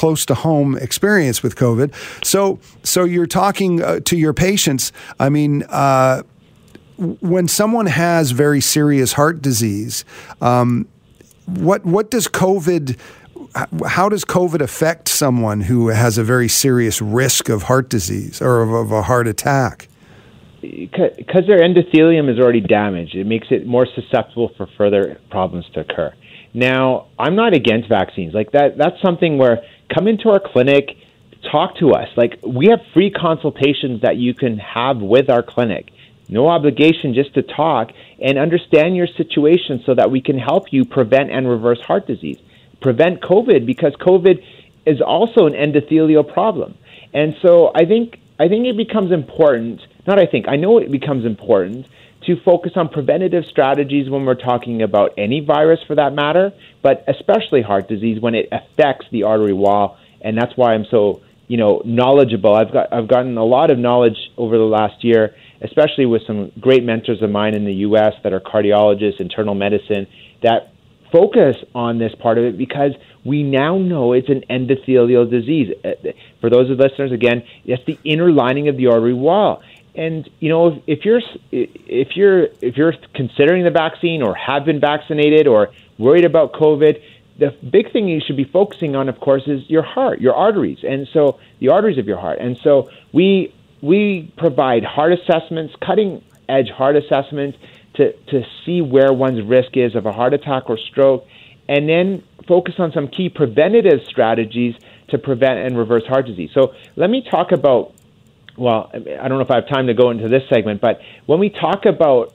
close 0.00 0.24
to 0.24 0.34
home 0.34 0.78
experience 0.78 1.42
with 1.42 1.56
COVID. 1.56 1.92
So, 2.24 2.58
so 2.82 3.04
you're 3.04 3.26
talking 3.26 3.82
uh, 3.82 4.00
to 4.00 4.16
your 4.16 4.32
patients. 4.32 4.92
I 5.18 5.28
mean, 5.28 5.62
uh, 5.68 6.22
when 7.20 7.46
someone 7.48 7.84
has 7.86 8.30
very 8.30 8.62
serious 8.62 9.12
heart 9.12 9.42
disease, 9.42 10.06
um, 10.40 10.88
what 11.44 11.84
what 11.84 12.10
does 12.10 12.28
COVID? 12.28 12.96
How 13.86 14.08
does 14.08 14.24
COVID 14.24 14.60
affect 14.60 15.08
someone 15.08 15.60
who 15.62 15.88
has 15.88 16.18
a 16.18 16.24
very 16.24 16.48
serious 16.48 17.02
risk 17.02 17.48
of 17.48 17.64
heart 17.64 17.90
disease 17.90 18.40
or 18.40 18.62
of, 18.62 18.70
of 18.72 18.92
a 18.92 19.02
heart 19.02 19.26
attack? 19.26 19.88
Because 20.62 21.44
their 21.46 21.60
endothelium 21.60 22.30
is 22.32 22.38
already 22.38 22.60
damaged, 22.60 23.14
it 23.14 23.26
makes 23.26 23.48
it 23.50 23.66
more 23.66 23.86
susceptible 23.94 24.50
for 24.56 24.66
further 24.78 25.18
problems 25.30 25.66
to 25.74 25.80
occur. 25.80 26.12
Now, 26.52 27.06
I'm 27.18 27.36
not 27.36 27.54
against 27.54 27.88
vaccines. 27.88 28.34
Like 28.34 28.52
that, 28.52 28.76
that's 28.76 29.00
something 29.02 29.38
where 29.38 29.62
come 29.92 30.08
into 30.08 30.30
our 30.30 30.40
clinic, 30.40 30.96
talk 31.50 31.76
to 31.76 31.92
us. 31.92 32.08
Like 32.16 32.38
we 32.42 32.66
have 32.68 32.80
free 32.94 33.10
consultations 33.10 34.02
that 34.02 34.16
you 34.16 34.34
can 34.34 34.58
have 34.58 34.98
with 34.98 35.28
our 35.30 35.42
clinic. 35.42 35.92
No 36.28 36.48
obligation 36.48 37.12
just 37.14 37.34
to 37.34 37.42
talk 37.42 37.92
and 38.20 38.38
understand 38.38 38.96
your 38.96 39.08
situation 39.08 39.82
so 39.84 39.94
that 39.94 40.10
we 40.10 40.20
can 40.20 40.38
help 40.38 40.72
you 40.72 40.84
prevent 40.84 41.30
and 41.30 41.48
reverse 41.48 41.80
heart 41.80 42.06
disease. 42.06 42.38
Prevent 42.80 43.20
COVID 43.20 43.66
because 43.66 43.94
COVID 43.94 44.44
is 44.86 45.00
also 45.00 45.46
an 45.46 45.54
endothelial 45.54 46.32
problem. 46.32 46.76
And 47.12 47.36
so 47.42 47.72
I 47.74 47.84
think 47.84 48.20
I 48.38 48.48
think 48.48 48.66
it 48.66 48.76
becomes 48.76 49.12
important, 49.12 49.80
not 50.06 50.18
I 50.18 50.24
think, 50.24 50.48
I 50.48 50.56
know 50.56 50.78
it 50.78 50.90
becomes 50.90 51.26
important 51.26 51.86
to 52.26 52.36
focus 52.44 52.72
on 52.76 52.88
preventative 52.88 53.44
strategies 53.46 54.10
when 54.10 54.24
we're 54.24 54.34
talking 54.34 54.82
about 54.82 55.12
any 55.16 55.40
virus 55.40 55.80
for 55.86 55.96
that 55.96 56.12
matter, 56.12 56.52
but 56.82 57.04
especially 57.08 57.62
heart 57.62 57.88
disease 57.88 58.20
when 58.20 58.34
it 58.34 58.48
affects 58.52 59.06
the 59.10 59.22
artery 59.22 59.54
wall. 59.54 59.96
And 60.20 60.36
that's 60.36 60.52
why 60.56 60.74
I'm 60.74 60.84
so, 60.90 61.22
you 61.48 61.56
know, 61.56 61.82
knowledgeable. 61.84 62.54
I've 62.54 62.72
got 62.72 62.92
I've 62.92 63.08
gotten 63.08 63.36
a 63.38 63.44
lot 63.44 63.70
of 63.70 63.78
knowledge 63.78 64.18
over 64.36 64.58
the 64.58 64.64
last 64.64 65.02
year, 65.02 65.34
especially 65.62 66.06
with 66.06 66.22
some 66.26 66.52
great 66.60 66.84
mentors 66.84 67.22
of 67.22 67.30
mine 67.30 67.54
in 67.54 67.64
the 67.64 67.74
US 67.86 68.12
that 68.22 68.32
are 68.32 68.40
cardiologists, 68.40 69.20
internal 69.20 69.54
medicine, 69.54 70.06
that 70.42 70.72
focus 71.10 71.56
on 71.74 71.98
this 71.98 72.12
part 72.20 72.38
of 72.38 72.44
it 72.44 72.56
because 72.56 72.92
we 73.24 73.42
now 73.42 73.76
know 73.78 74.12
it's 74.12 74.28
an 74.28 74.42
endothelial 74.50 75.30
disease. 75.30 75.74
Uh, 75.84 75.90
for 76.40 76.50
those 76.50 76.70
of 76.70 76.78
listeners, 76.78 77.12
again, 77.12 77.42
it's 77.64 77.84
the 77.86 77.98
inner 78.04 78.30
lining 78.30 78.68
of 78.68 78.76
the 78.76 78.86
artery 78.86 79.14
wall. 79.14 79.62
And 79.94 80.28
you 80.38 80.48
know, 80.48 80.82
if, 80.86 81.04
you're 81.04 81.20
if 81.50 82.16
you're 82.16 82.44
if 82.60 82.76
you're 82.76 82.94
considering 83.14 83.64
the 83.64 83.70
vaccine 83.70 84.22
or 84.22 84.34
have 84.34 84.64
been 84.64 84.80
vaccinated 84.80 85.46
or 85.46 85.70
worried 85.98 86.24
about 86.24 86.52
COVID, 86.52 87.02
the 87.38 87.50
big 87.70 87.92
thing 87.92 88.06
you 88.08 88.20
should 88.24 88.36
be 88.36 88.44
focusing 88.44 88.94
on, 88.94 89.08
of 89.08 89.18
course, 89.18 89.42
is 89.46 89.68
your 89.68 89.82
heart, 89.82 90.20
your 90.20 90.34
arteries, 90.34 90.78
and 90.82 91.08
so 91.12 91.40
the 91.58 91.70
arteries 91.70 91.98
of 91.98 92.06
your 92.06 92.18
heart. 92.18 92.38
And 92.38 92.58
so 92.62 92.90
we 93.12 93.52
we 93.82 94.32
provide 94.36 94.84
heart 94.84 95.12
assessments, 95.12 95.74
cutting 95.84 96.22
edge 96.48 96.68
heart 96.68 96.96
assessments 96.96 97.58
to 97.94 98.12
to 98.28 98.42
see 98.64 98.80
where 98.82 99.12
one's 99.12 99.42
risk 99.42 99.76
is 99.76 99.94
of 99.96 100.06
a 100.06 100.12
heart 100.12 100.34
attack 100.34 100.64
or 100.68 100.78
stroke, 100.78 101.26
and 101.68 101.88
then 101.88 102.22
focus 102.46 102.74
on 102.78 102.92
some 102.92 103.08
key 103.08 103.28
preventative 103.28 104.00
strategies 104.06 104.74
to 105.08 105.18
prevent 105.18 105.58
and 105.58 105.76
reverse 105.76 106.06
heart 106.06 106.26
disease. 106.26 106.50
So 106.54 106.74
let 106.96 107.10
me 107.10 107.22
talk 107.28 107.52
about 107.52 107.94
well, 108.60 108.90
I 108.92 109.26
don't 109.26 109.38
know 109.38 109.40
if 109.40 109.50
I 109.50 109.56
have 109.56 109.68
time 109.68 109.86
to 109.86 109.94
go 109.94 110.10
into 110.10 110.28
this 110.28 110.42
segment, 110.52 110.82
but 110.82 111.00
when 111.24 111.38
we 111.38 111.48
talk 111.48 111.86
about 111.86 112.34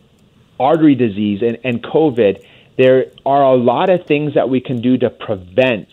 artery 0.59 0.95
disease 0.95 1.41
and, 1.43 1.59
and 1.63 1.83
COVID, 1.83 2.43
there 2.79 3.05
are 3.25 3.43
a 3.43 3.55
lot 3.55 3.91
of 3.91 4.07
things 4.07 4.33
that 4.33 4.49
we 4.49 4.59
can 4.59 4.81
do 4.81 4.97
to 4.97 5.11
prevent 5.11 5.87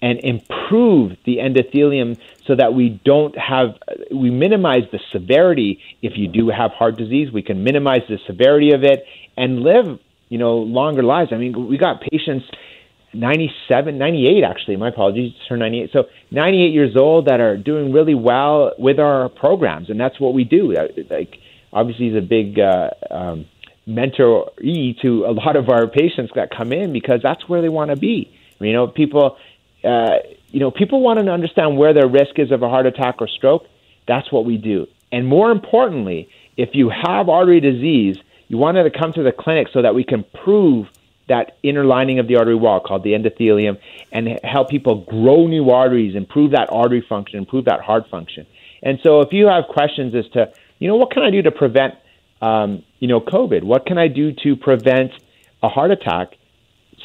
and 0.00 0.18
improve 0.20 1.18
the 1.26 1.36
endothelium 1.36 2.18
so 2.46 2.56
that 2.56 2.72
we 2.72 3.00
don't 3.04 3.36
have 3.36 3.74
we 4.10 4.30
minimize 4.30 4.84
the 4.92 4.98
severity. 5.12 5.78
If 6.00 6.16
you 6.16 6.26
do 6.26 6.48
have 6.48 6.70
heart 6.72 6.96
disease 6.96 7.30
we 7.30 7.42
can 7.42 7.62
minimize 7.62 8.00
the 8.08 8.18
severity 8.26 8.72
of 8.72 8.82
it 8.82 9.04
and 9.36 9.60
live 9.60 9.98
you 10.30 10.38
know 10.38 10.56
longer 10.56 11.02
lives. 11.02 11.32
I 11.34 11.36
mean 11.36 11.68
we 11.68 11.76
got 11.76 12.00
patients 12.00 12.46
97, 13.12 13.98
98 13.98 14.44
actually, 14.44 14.76
my 14.76 14.88
apologies, 14.88 15.32
turned 15.48 15.60
98. 15.60 15.90
So 15.92 16.04
98 16.30 16.72
years 16.72 16.96
old 16.96 17.26
that 17.26 17.40
are 17.40 17.56
doing 17.56 17.92
really 17.92 18.14
well 18.14 18.72
with 18.78 18.98
our 18.98 19.28
programs, 19.28 19.90
and 19.90 19.98
that's 19.98 20.20
what 20.20 20.34
we 20.34 20.44
do. 20.44 20.76
Uh, 20.76 20.88
like, 21.08 21.38
obviously, 21.72 22.08
he's 22.08 22.16
a 22.16 22.20
big 22.20 22.58
uh, 22.60 22.90
um, 23.10 23.46
mentor 23.86 24.52
to 24.60 25.24
a 25.26 25.32
lot 25.32 25.56
of 25.56 25.68
our 25.68 25.88
patients 25.88 26.32
that 26.36 26.50
come 26.56 26.72
in 26.72 26.92
because 26.92 27.20
that's 27.22 27.48
where 27.48 27.60
they 27.62 27.68
want 27.68 27.90
to 27.90 27.96
be. 27.96 28.32
You 28.60 28.72
know, 28.72 28.86
people, 28.86 29.36
uh, 29.82 30.18
you 30.48 30.60
know, 30.60 30.70
people 30.70 31.00
want 31.00 31.18
to 31.18 31.30
understand 31.30 31.78
where 31.78 31.94
their 31.94 32.08
risk 32.08 32.38
is 32.38 32.52
of 32.52 32.62
a 32.62 32.68
heart 32.68 32.86
attack 32.86 33.16
or 33.20 33.28
stroke. 33.28 33.66
That's 34.06 34.30
what 34.30 34.44
we 34.44 34.56
do. 34.56 34.86
And 35.10 35.26
more 35.26 35.50
importantly, 35.50 36.28
if 36.56 36.70
you 36.74 36.90
have 36.90 37.28
artery 37.28 37.60
disease, 37.60 38.16
you 38.48 38.58
wanted 38.58 38.84
to 38.84 38.96
come 38.96 39.12
to 39.14 39.22
the 39.22 39.32
clinic 39.32 39.68
so 39.72 39.82
that 39.82 39.94
we 39.94 40.04
can 40.04 40.24
prove 40.44 40.88
that 41.30 41.56
inner 41.62 41.84
lining 41.84 42.18
of 42.18 42.28
the 42.28 42.36
artery 42.36 42.54
wall 42.54 42.80
called 42.80 43.02
the 43.02 43.12
endothelium 43.12 43.78
and 44.12 44.38
help 44.44 44.68
people 44.68 44.96
grow 45.08 45.46
new 45.46 45.70
arteries, 45.70 46.14
improve 46.14 46.50
that 46.50 46.68
artery 46.70 47.04
function, 47.08 47.38
improve 47.38 47.64
that 47.64 47.80
heart 47.80 48.04
function. 48.10 48.46
And 48.82 48.98
so 49.02 49.20
if 49.20 49.32
you 49.32 49.46
have 49.46 49.64
questions 49.68 50.14
as 50.14 50.28
to, 50.32 50.52
you 50.78 50.88
know, 50.88 50.96
what 50.96 51.10
can 51.10 51.22
I 51.22 51.30
do 51.30 51.40
to 51.42 51.50
prevent, 51.50 51.94
um, 52.42 52.82
you 52.98 53.08
know, 53.08 53.20
COVID? 53.20 53.62
What 53.62 53.86
can 53.86 53.96
I 53.96 54.08
do 54.08 54.32
to 54.42 54.56
prevent 54.56 55.12
a 55.62 55.68
heart 55.68 55.90
attack? 55.90 56.36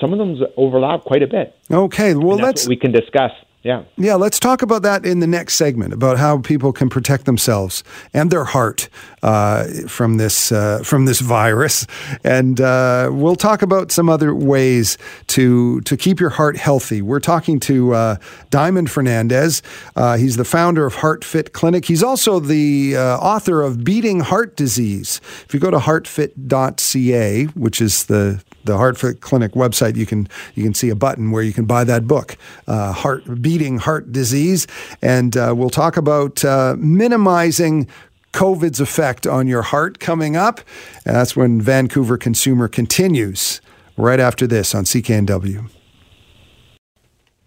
Some 0.01 0.11
of 0.11 0.19
them 0.19 0.43
overlap 0.57 1.01
quite 1.03 1.23
a 1.23 1.27
bit. 1.27 1.55
Okay, 1.71 2.15
well, 2.15 2.37
let's 2.37 2.67
we 2.67 2.75
can 2.75 2.91
discuss. 2.91 3.31
Yeah. 3.65 3.85
Yeah, 3.97 4.13
let's 4.13 4.39
talk 4.39 4.61
about 4.61 4.83
that 4.83 5.07
in 5.07 5.21
the 5.21 5.27
next 5.27 5.55
segment 5.55 5.91
about 5.91 6.19
how 6.19 6.37
people 6.37 6.71
can 6.71 6.87
protect 6.87 7.25
themselves 7.25 7.83
and 8.13 8.29
their 8.29 8.43
heart 8.43 8.89
uh, 9.23 9.65
from 9.87 10.17
this 10.17 10.51
uh, 10.51 10.83
from 10.83 11.05
this 11.05 11.19
virus, 11.19 11.87
and 12.23 12.61
uh, 12.61 13.09
we'll 13.11 13.35
talk 13.35 13.63
about 13.63 13.91
some 13.91 14.07
other 14.07 14.35
ways 14.35 14.99
to 15.27 15.81
to 15.81 15.97
keep 15.97 16.19
your 16.19 16.29
heart 16.29 16.57
healthy. 16.57 17.01
We're 17.01 17.19
talking 17.19 17.59
to 17.61 17.95
uh, 17.95 18.15
Diamond 18.51 18.89
Fernandes. 18.89 19.63
Uh, 19.95 20.17
he's 20.17 20.37
the 20.37 20.45
founder 20.45 20.85
of 20.85 20.97
Heart 20.97 21.23
Fit 21.23 21.51
Clinic. 21.51 21.85
He's 21.85 22.03
also 22.03 22.39
the 22.39 22.95
uh, 22.95 23.17
author 23.17 23.63
of 23.63 23.83
Beating 23.83 24.19
Heart 24.19 24.55
Disease. 24.55 25.19
If 25.43 25.55
you 25.55 25.59
go 25.59 25.71
to 25.71 25.79
heartfit.ca, 25.79 27.45
which 27.45 27.81
is 27.81 28.05
the 28.05 28.43
the 28.65 28.77
Heart 28.77 29.21
Clinic 29.21 29.53
website, 29.53 29.95
you 29.95 30.05
can 30.05 30.27
you 30.55 30.63
can 30.63 30.73
see 30.73 30.89
a 30.89 30.95
button 30.95 31.31
where 31.31 31.43
you 31.43 31.53
can 31.53 31.65
buy 31.65 31.83
that 31.83 32.07
book, 32.07 32.37
uh, 32.67 32.91
Heart 32.91 33.41
Beating 33.41 33.77
Heart 33.77 34.11
Disease, 34.11 34.67
and 35.01 35.35
uh, 35.37 35.53
we'll 35.55 35.69
talk 35.69 35.97
about 35.97 36.43
uh, 36.43 36.75
minimizing 36.77 37.87
COVID's 38.33 38.81
effect 38.81 39.25
on 39.25 39.47
your 39.47 39.61
heart 39.61 39.99
coming 39.99 40.35
up. 40.35 40.59
And 41.05 41.15
that's 41.15 41.35
when 41.35 41.61
Vancouver 41.61 42.17
Consumer 42.17 42.67
continues 42.67 43.61
right 43.95 44.19
after 44.19 44.45
this 44.45 44.75
on 44.75 44.83
CKNW. 44.83 45.69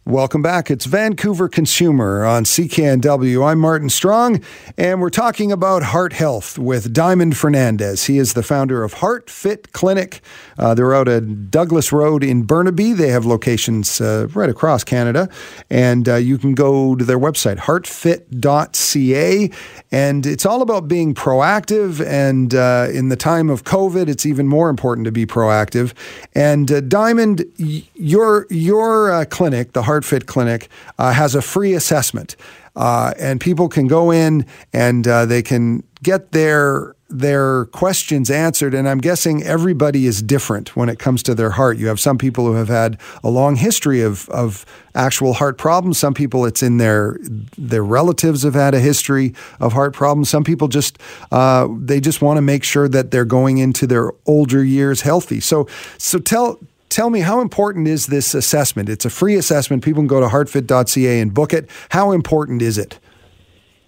Welcome 0.08 0.40
back. 0.40 0.70
It's 0.70 0.86
Vancouver 0.86 1.50
Consumer 1.50 2.24
on 2.24 2.44
CKNW. 2.44 3.46
I'm 3.46 3.58
Martin 3.58 3.90
Strong, 3.90 4.42
and 4.78 5.02
we're 5.02 5.10
talking 5.10 5.52
about 5.52 5.82
heart 5.82 6.14
health 6.14 6.56
with 6.56 6.94
Diamond 6.94 7.34
Fernandes. 7.34 8.06
He 8.06 8.16
is 8.16 8.32
the 8.32 8.42
founder 8.42 8.82
of 8.82 8.94
Heart 8.94 9.28
Fit 9.28 9.74
Clinic. 9.74 10.22
Uh, 10.56 10.72
they're 10.72 10.94
out 10.94 11.08
at 11.08 11.50
Douglas 11.50 11.92
Road 11.92 12.24
in 12.24 12.44
Burnaby. 12.44 12.94
They 12.94 13.10
have 13.10 13.26
locations 13.26 14.00
uh, 14.00 14.28
right 14.32 14.48
across 14.48 14.82
Canada, 14.82 15.28
and 15.68 16.08
uh, 16.08 16.14
you 16.14 16.38
can 16.38 16.54
go 16.54 16.96
to 16.96 17.04
their 17.04 17.18
website, 17.18 17.58
heartfit.ca. 17.58 19.50
And 19.90 20.26
it's 20.26 20.46
all 20.46 20.62
about 20.62 20.88
being 20.88 21.14
proactive. 21.14 22.02
And 22.06 22.54
uh, 22.54 22.88
in 22.90 23.10
the 23.10 23.16
time 23.16 23.50
of 23.50 23.64
COVID, 23.64 24.08
it's 24.08 24.24
even 24.24 24.48
more 24.48 24.70
important 24.70 25.04
to 25.04 25.12
be 25.12 25.26
proactive. 25.26 25.92
And 26.34 26.72
uh, 26.72 26.80
Diamond, 26.80 27.44
your 27.58 28.46
your 28.48 29.12
uh, 29.12 29.26
clinic, 29.26 29.74
the 29.74 29.82
Heart 29.82 29.97
HeartFit 29.98 30.26
Clinic 30.26 30.68
uh, 30.98 31.12
has 31.12 31.34
a 31.34 31.42
free 31.42 31.74
assessment, 31.74 32.36
uh, 32.76 33.12
and 33.18 33.40
people 33.40 33.68
can 33.68 33.86
go 33.86 34.10
in 34.10 34.46
and 34.72 35.06
uh, 35.06 35.26
they 35.26 35.42
can 35.42 35.82
get 36.02 36.32
their 36.32 36.94
their 37.10 37.64
questions 37.66 38.30
answered. 38.30 38.74
And 38.74 38.86
I'm 38.86 38.98
guessing 38.98 39.42
everybody 39.42 40.04
is 40.04 40.22
different 40.22 40.76
when 40.76 40.90
it 40.90 40.98
comes 40.98 41.22
to 41.22 41.34
their 41.34 41.50
heart. 41.50 41.78
You 41.78 41.86
have 41.86 41.98
some 41.98 42.18
people 42.18 42.44
who 42.44 42.52
have 42.52 42.68
had 42.68 43.00
a 43.24 43.30
long 43.30 43.56
history 43.56 44.02
of 44.02 44.28
of 44.28 44.66
actual 44.94 45.32
heart 45.32 45.58
problems. 45.58 45.98
Some 45.98 46.12
people, 46.14 46.44
it's 46.44 46.62
in 46.62 46.76
their 46.76 47.18
their 47.56 47.82
relatives 47.82 48.42
have 48.42 48.54
had 48.54 48.74
a 48.74 48.80
history 48.80 49.34
of 49.58 49.72
heart 49.72 49.94
problems. 49.94 50.28
Some 50.28 50.44
people 50.44 50.68
just 50.68 50.98
uh, 51.32 51.66
they 51.80 52.00
just 52.00 52.20
want 52.20 52.36
to 52.36 52.42
make 52.42 52.62
sure 52.62 52.88
that 52.88 53.10
they're 53.10 53.24
going 53.24 53.58
into 53.58 53.86
their 53.86 54.12
older 54.26 54.62
years 54.62 55.00
healthy. 55.00 55.40
So 55.40 55.66
so 55.96 56.18
tell 56.18 56.58
tell 56.88 57.10
me 57.10 57.20
how 57.20 57.40
important 57.40 57.88
is 57.88 58.06
this 58.06 58.34
assessment? 58.34 58.88
It's 58.88 59.04
a 59.04 59.10
free 59.10 59.36
assessment. 59.36 59.84
People 59.84 60.02
can 60.02 60.08
go 60.08 60.20
to 60.20 60.26
heartfit.ca 60.26 61.20
and 61.20 61.32
book 61.32 61.52
it. 61.52 61.68
How 61.90 62.12
important 62.12 62.62
is 62.62 62.78
it? 62.78 62.98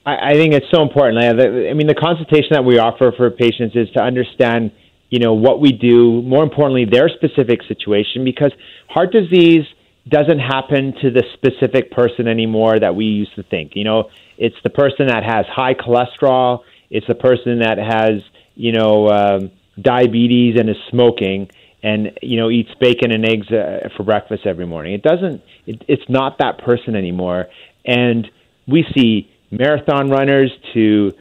I, 0.06 0.30
I 0.30 0.34
think 0.34 0.54
it's 0.54 0.70
so 0.70 0.82
important. 0.82 1.18
I 1.18 1.74
mean, 1.74 1.86
the 1.86 1.94
consultation 1.94 2.50
that 2.52 2.64
we 2.64 2.78
offer 2.78 3.12
for 3.16 3.30
patients 3.30 3.76
is 3.76 3.90
to 3.90 4.02
understand, 4.02 4.72
you 5.08 5.18
know, 5.18 5.34
what 5.34 5.60
we 5.60 5.72
do. 5.72 6.22
More 6.22 6.42
importantly, 6.42 6.84
their 6.84 7.08
specific 7.08 7.60
situation, 7.68 8.24
because 8.24 8.52
heart 8.88 9.12
disease 9.12 9.66
doesn't 10.08 10.38
happen 10.38 10.94
to 11.02 11.10
the 11.10 11.22
specific 11.34 11.90
person 11.92 12.26
anymore 12.26 12.78
that 12.78 12.94
we 12.94 13.04
used 13.04 13.34
to 13.36 13.42
think. 13.42 13.72
You 13.74 13.84
know, 13.84 14.10
it's 14.38 14.56
the 14.64 14.70
person 14.70 15.06
that 15.08 15.22
has 15.22 15.46
high 15.46 15.74
cholesterol. 15.74 16.60
It's 16.90 17.06
the 17.06 17.14
person 17.14 17.60
that 17.60 17.78
has, 17.78 18.22
you 18.54 18.72
know, 18.72 19.08
um, 19.08 19.50
diabetes 19.80 20.56
and 20.58 20.68
is 20.68 20.76
smoking 20.88 21.50
and 21.82 22.18
you 22.22 22.36
know 22.36 22.50
eats 22.50 22.70
bacon 22.80 23.10
and 23.12 23.24
eggs 23.24 23.50
uh, 23.50 23.88
for 23.96 24.02
breakfast 24.02 24.46
every 24.46 24.66
morning. 24.66 24.94
It 24.94 25.02
doesn't. 25.02 25.42
It, 25.66 25.84
it's 25.88 26.08
not 26.08 26.38
that 26.38 26.58
person 26.58 26.94
anymore. 26.94 27.46
And 27.84 28.30
we 28.66 28.84
see 28.94 29.30
marathon 29.50 30.10
runners 30.10 30.50
to 30.74 31.12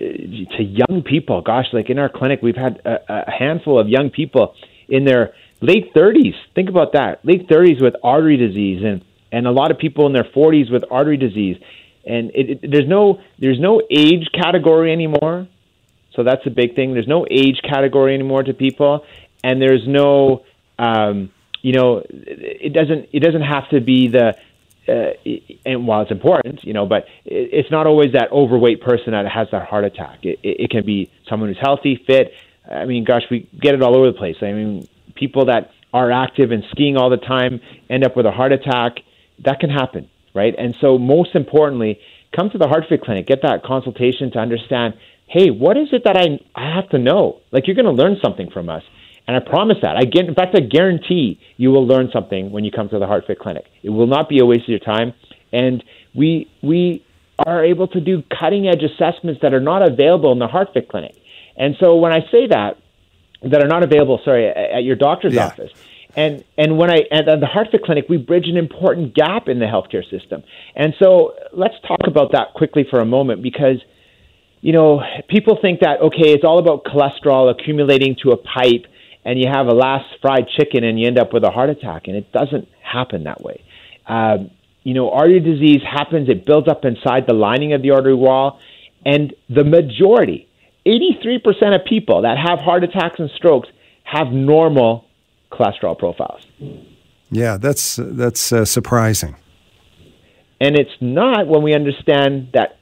uh, 0.00 0.04
to 0.56 0.62
young 0.62 1.02
people. 1.02 1.42
Gosh, 1.42 1.66
like 1.72 1.90
in 1.90 1.98
our 1.98 2.08
clinic, 2.08 2.40
we've 2.42 2.56
had 2.56 2.80
a, 2.84 3.26
a 3.26 3.30
handful 3.30 3.78
of 3.78 3.88
young 3.88 4.10
people 4.10 4.54
in 4.88 5.04
their 5.04 5.34
late 5.60 5.92
30s. 5.94 6.34
Think 6.54 6.68
about 6.68 6.92
that, 6.92 7.24
late 7.24 7.48
30s 7.48 7.82
with 7.82 7.94
artery 8.02 8.36
disease, 8.36 8.82
and 8.84 9.04
and 9.32 9.46
a 9.46 9.50
lot 9.50 9.70
of 9.70 9.78
people 9.78 10.06
in 10.06 10.12
their 10.12 10.24
40s 10.24 10.70
with 10.70 10.84
artery 10.90 11.16
disease. 11.16 11.56
And 12.06 12.30
it, 12.34 12.62
it, 12.62 12.70
there's 12.70 12.88
no 12.88 13.20
there's 13.38 13.60
no 13.60 13.82
age 13.90 14.28
category 14.32 14.92
anymore. 14.92 15.48
So 16.14 16.24
that's 16.24 16.46
a 16.46 16.50
big 16.50 16.74
thing. 16.74 16.94
There's 16.94 17.08
no 17.08 17.26
age 17.30 17.60
category 17.62 18.14
anymore 18.14 18.42
to 18.42 18.54
people, 18.54 19.04
and 19.46 19.62
there's 19.62 19.86
no, 19.86 20.44
um, 20.76 21.30
you 21.62 21.72
know, 21.72 22.02
it 22.08 22.72
doesn't 22.72 23.10
it 23.12 23.20
doesn't 23.20 23.42
have 23.42 23.68
to 23.70 23.80
be 23.80 24.08
the 24.08 24.34
uh, 24.88 25.12
and 25.64 25.86
while 25.86 26.02
it's 26.02 26.10
important, 26.10 26.64
you 26.64 26.72
know, 26.72 26.86
but 26.86 27.06
it's 27.24 27.70
not 27.70 27.86
always 27.86 28.12
that 28.12 28.30
overweight 28.32 28.80
person 28.80 29.12
that 29.12 29.26
has 29.26 29.48
that 29.52 29.66
heart 29.68 29.84
attack. 29.84 30.24
It, 30.24 30.40
it, 30.42 30.60
it, 30.64 30.70
can 30.70 30.84
be 30.84 31.10
someone 31.28 31.48
who's 31.48 31.58
healthy, 31.60 32.00
fit. 32.06 32.32
I 32.70 32.84
mean, 32.84 33.04
gosh, 33.04 33.22
we 33.30 33.48
get 33.60 33.74
it 33.74 33.82
all 33.82 33.96
over 33.96 34.06
the 34.06 34.18
place. 34.18 34.36
I 34.42 34.52
mean, 34.52 34.88
people 35.14 35.46
that 35.46 35.72
are 35.92 36.12
active 36.12 36.52
and 36.52 36.64
skiing 36.70 36.96
all 36.96 37.10
the 37.10 37.16
time 37.16 37.60
end 37.90 38.04
up 38.04 38.16
with 38.16 38.26
a 38.26 38.32
heart 38.32 38.52
attack. 38.52 38.98
That 39.44 39.60
can 39.60 39.70
happen, 39.70 40.08
right? 40.34 40.54
And 40.56 40.76
so, 40.80 40.98
most 40.98 41.34
importantly, 41.34 42.00
come 42.34 42.50
to 42.50 42.58
the 42.58 42.68
Heart 42.68 42.84
Fit 42.88 43.02
Clinic, 43.02 43.26
get 43.26 43.42
that 43.42 43.62
consultation 43.64 44.30
to 44.32 44.38
understand. 44.38 44.94
Hey, 45.26 45.50
what 45.50 45.76
is 45.76 45.88
it 45.92 46.04
that 46.04 46.16
I 46.16 46.38
I 46.54 46.74
have 46.74 46.88
to 46.90 46.98
know? 46.98 47.40
Like 47.50 47.66
you're 47.66 47.76
going 47.76 47.86
to 47.86 48.02
learn 48.02 48.18
something 48.22 48.50
from 48.50 48.68
us. 48.68 48.82
And 49.26 49.36
I 49.36 49.40
promise 49.40 49.78
that. 49.82 49.96
I 49.96 50.04
get, 50.04 50.26
in 50.26 50.34
fact, 50.34 50.54
I 50.56 50.60
guarantee 50.60 51.40
you 51.56 51.70
will 51.70 51.86
learn 51.86 52.10
something 52.12 52.52
when 52.52 52.64
you 52.64 52.70
come 52.70 52.88
to 52.90 52.98
the 52.98 53.06
HeartFit 53.06 53.38
Clinic. 53.38 53.64
It 53.82 53.90
will 53.90 54.06
not 54.06 54.28
be 54.28 54.38
a 54.38 54.46
waste 54.46 54.62
of 54.62 54.68
your 54.68 54.78
time. 54.78 55.14
And 55.52 55.82
we 56.14 56.50
we 56.62 57.04
are 57.44 57.64
able 57.64 57.88
to 57.88 58.00
do 58.00 58.22
cutting 58.38 58.68
edge 58.68 58.82
assessments 58.82 59.40
that 59.42 59.52
are 59.52 59.60
not 59.60 59.82
available 59.82 60.32
in 60.32 60.38
the 60.38 60.48
HeartFit 60.48 60.88
Clinic. 60.88 61.14
And 61.56 61.76
so 61.80 61.96
when 61.96 62.12
I 62.12 62.20
say 62.30 62.46
that, 62.48 62.78
that 63.42 63.62
are 63.62 63.68
not 63.68 63.82
available, 63.82 64.20
sorry, 64.24 64.48
at 64.48 64.84
your 64.84 64.96
doctor's 64.96 65.34
yeah. 65.34 65.46
office. 65.46 65.70
And 66.14 66.44
and 66.56 66.78
when 66.78 66.90
I 66.90 67.04
at 67.10 67.26
the 67.26 67.46
HeartFit 67.46 67.82
Clinic, 67.84 68.06
we 68.08 68.16
bridge 68.16 68.48
an 68.48 68.56
important 68.56 69.14
gap 69.14 69.48
in 69.48 69.58
the 69.58 69.66
healthcare 69.66 70.08
system. 70.08 70.42
And 70.74 70.94
so 70.98 71.34
let's 71.52 71.74
talk 71.86 72.06
about 72.06 72.32
that 72.32 72.54
quickly 72.54 72.86
for 72.88 73.00
a 73.00 73.04
moment 73.04 73.42
because 73.42 73.82
you 74.62 74.72
know 74.72 75.02
people 75.28 75.58
think 75.60 75.80
that 75.80 76.00
okay, 76.00 76.32
it's 76.32 76.44
all 76.44 76.58
about 76.58 76.84
cholesterol 76.84 77.50
accumulating 77.50 78.16
to 78.22 78.30
a 78.30 78.36
pipe 78.36 78.86
and 79.26 79.40
you 79.40 79.48
have 79.52 79.66
a 79.66 79.74
last 79.74 80.06
fried 80.22 80.46
chicken 80.56 80.84
and 80.84 81.00
you 81.00 81.08
end 81.08 81.18
up 81.18 81.32
with 81.32 81.42
a 81.42 81.50
heart 81.50 81.68
attack. 81.68 82.06
And 82.06 82.16
it 82.16 82.30
doesn't 82.30 82.68
happen 82.80 83.24
that 83.24 83.42
way. 83.42 83.60
Um, 84.06 84.52
you 84.84 84.94
know, 84.94 85.10
artery 85.10 85.40
disease 85.40 85.82
happens, 85.82 86.28
it 86.28 86.46
builds 86.46 86.68
up 86.68 86.84
inside 86.84 87.26
the 87.26 87.34
lining 87.34 87.72
of 87.72 87.82
the 87.82 87.90
artery 87.90 88.14
wall. 88.14 88.60
And 89.04 89.34
the 89.48 89.64
majority, 89.64 90.48
83% 90.86 91.74
of 91.74 91.84
people 91.84 92.22
that 92.22 92.38
have 92.38 92.60
heart 92.60 92.84
attacks 92.84 93.18
and 93.18 93.28
strokes 93.30 93.68
have 94.04 94.28
normal 94.28 95.06
cholesterol 95.50 95.98
profiles. 95.98 96.46
Yeah, 97.32 97.56
that's 97.56 97.96
that's 97.96 98.52
uh, 98.52 98.64
surprising. 98.64 99.34
And 100.60 100.78
it's 100.78 100.96
not 101.00 101.48
when 101.48 101.62
we 101.64 101.74
understand 101.74 102.50
that 102.54 102.78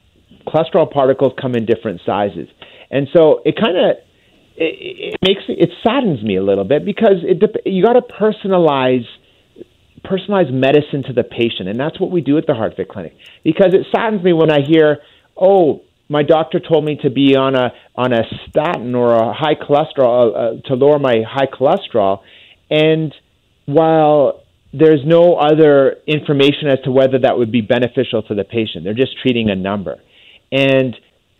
cholesterol 0.47 0.91
particles 0.91 1.33
come 1.41 1.55
in 1.55 1.65
different 1.65 2.01
sizes. 2.05 2.47
And 2.91 3.07
so 3.11 3.41
it 3.45 3.55
kind 3.59 3.75
of 3.77 3.97
it, 4.57 5.13
it 5.13 5.19
makes 5.21 5.41
it 5.47 5.69
saddens 5.85 6.23
me 6.23 6.37
a 6.37 6.43
little 6.43 6.63
bit 6.63 6.85
because 6.85 7.23
it 7.23 7.41
you 7.65 7.83
got 7.83 7.93
to 7.93 8.01
personalize 8.01 9.05
personalize 10.03 10.51
medicine 10.51 11.03
to 11.03 11.13
the 11.13 11.23
patient, 11.23 11.67
and 11.67 11.79
that's 11.79 11.99
what 11.99 12.11
we 12.11 12.21
do 12.21 12.37
at 12.37 12.45
the 12.45 12.53
HeartFit 12.53 12.87
Clinic. 12.87 13.15
Because 13.43 13.73
it 13.73 13.87
saddens 13.93 14.23
me 14.23 14.33
when 14.33 14.51
I 14.51 14.59
hear, 14.65 14.99
"Oh, 15.35 15.81
my 16.09 16.23
doctor 16.23 16.59
told 16.59 16.85
me 16.85 16.97
to 17.03 17.09
be 17.09 17.35
on 17.35 17.55
a 17.55 17.73
on 17.95 18.13
a 18.13 18.23
statin 18.49 18.95
or 18.95 19.13
a 19.13 19.33
high 19.33 19.55
cholesterol 19.55 20.07
uh, 20.07 20.37
uh, 20.37 20.61
to 20.67 20.75
lower 20.75 20.99
my 20.99 21.23
high 21.27 21.47
cholesterol," 21.47 22.21
and 22.69 23.13
while 23.65 24.43
there's 24.73 25.01
no 25.05 25.35
other 25.35 25.97
information 26.05 26.67
as 26.67 26.79
to 26.83 26.91
whether 26.91 27.19
that 27.19 27.37
would 27.37 27.51
be 27.51 27.61
beneficial 27.61 28.21
to 28.23 28.35
the 28.35 28.43
patient, 28.43 28.83
they're 28.83 28.93
just 28.93 29.17
treating 29.21 29.49
a 29.49 29.55
number, 29.55 29.99
and 30.51 30.95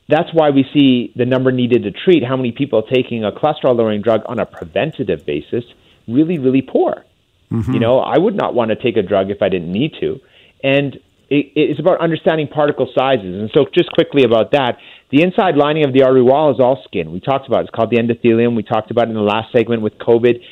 that's 0.07 0.29
why 0.33 0.51
we 0.51 0.65
see 0.73 1.11
the 1.15 1.25
number 1.25 1.51
needed 1.51 1.83
to 1.83 1.91
treat 1.91 2.23
how 2.23 2.37
many 2.37 2.51
people 2.51 2.83
taking 2.83 3.23
a 3.23 3.31
cholesterol 3.31 3.75
lowering 3.75 4.01
drug 4.01 4.21
on 4.27 4.39
a 4.39 4.45
preventative 4.45 5.25
basis 5.25 5.63
really, 6.07 6.37
really 6.37 6.61
poor. 6.61 7.03
Mm-hmm. 7.51 7.73
You 7.73 7.79
know, 7.79 7.99
I 7.99 8.17
would 8.17 8.35
not 8.35 8.53
want 8.53 8.69
to 8.69 8.75
take 8.75 8.97
a 8.97 9.01
drug 9.01 9.29
if 9.29 9.41
I 9.41 9.49
didn't 9.49 9.71
need 9.71 9.93
to. 9.99 10.19
And 10.63 10.95
it, 11.29 11.51
it's 11.55 11.79
about 11.79 11.99
understanding 12.01 12.47
particle 12.47 12.91
sizes. 12.97 13.41
And 13.41 13.49
so, 13.53 13.65
just 13.73 13.91
quickly 13.91 14.23
about 14.23 14.51
that, 14.51 14.77
the 15.11 15.21
inside 15.21 15.55
lining 15.55 15.85
of 15.85 15.93
the 15.93 16.03
artery 16.03 16.21
wall 16.21 16.51
is 16.51 16.59
all 16.59 16.81
skin. 16.85 17.11
We 17.11 17.19
talked 17.19 17.47
about 17.47 17.61
it. 17.61 17.63
It's 17.63 17.69
called 17.71 17.91
the 17.91 17.97
endothelium. 17.97 18.55
We 18.55 18.63
talked 18.63 18.91
about 18.91 19.07
it 19.07 19.11
in 19.11 19.15
the 19.15 19.21
last 19.21 19.51
segment 19.51 19.81
with 19.81 19.97
COVID, 19.97 20.43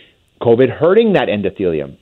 COVID 0.42 0.70
hurting 0.70 1.14
that 1.14 1.28
endothelium. 1.28 1.98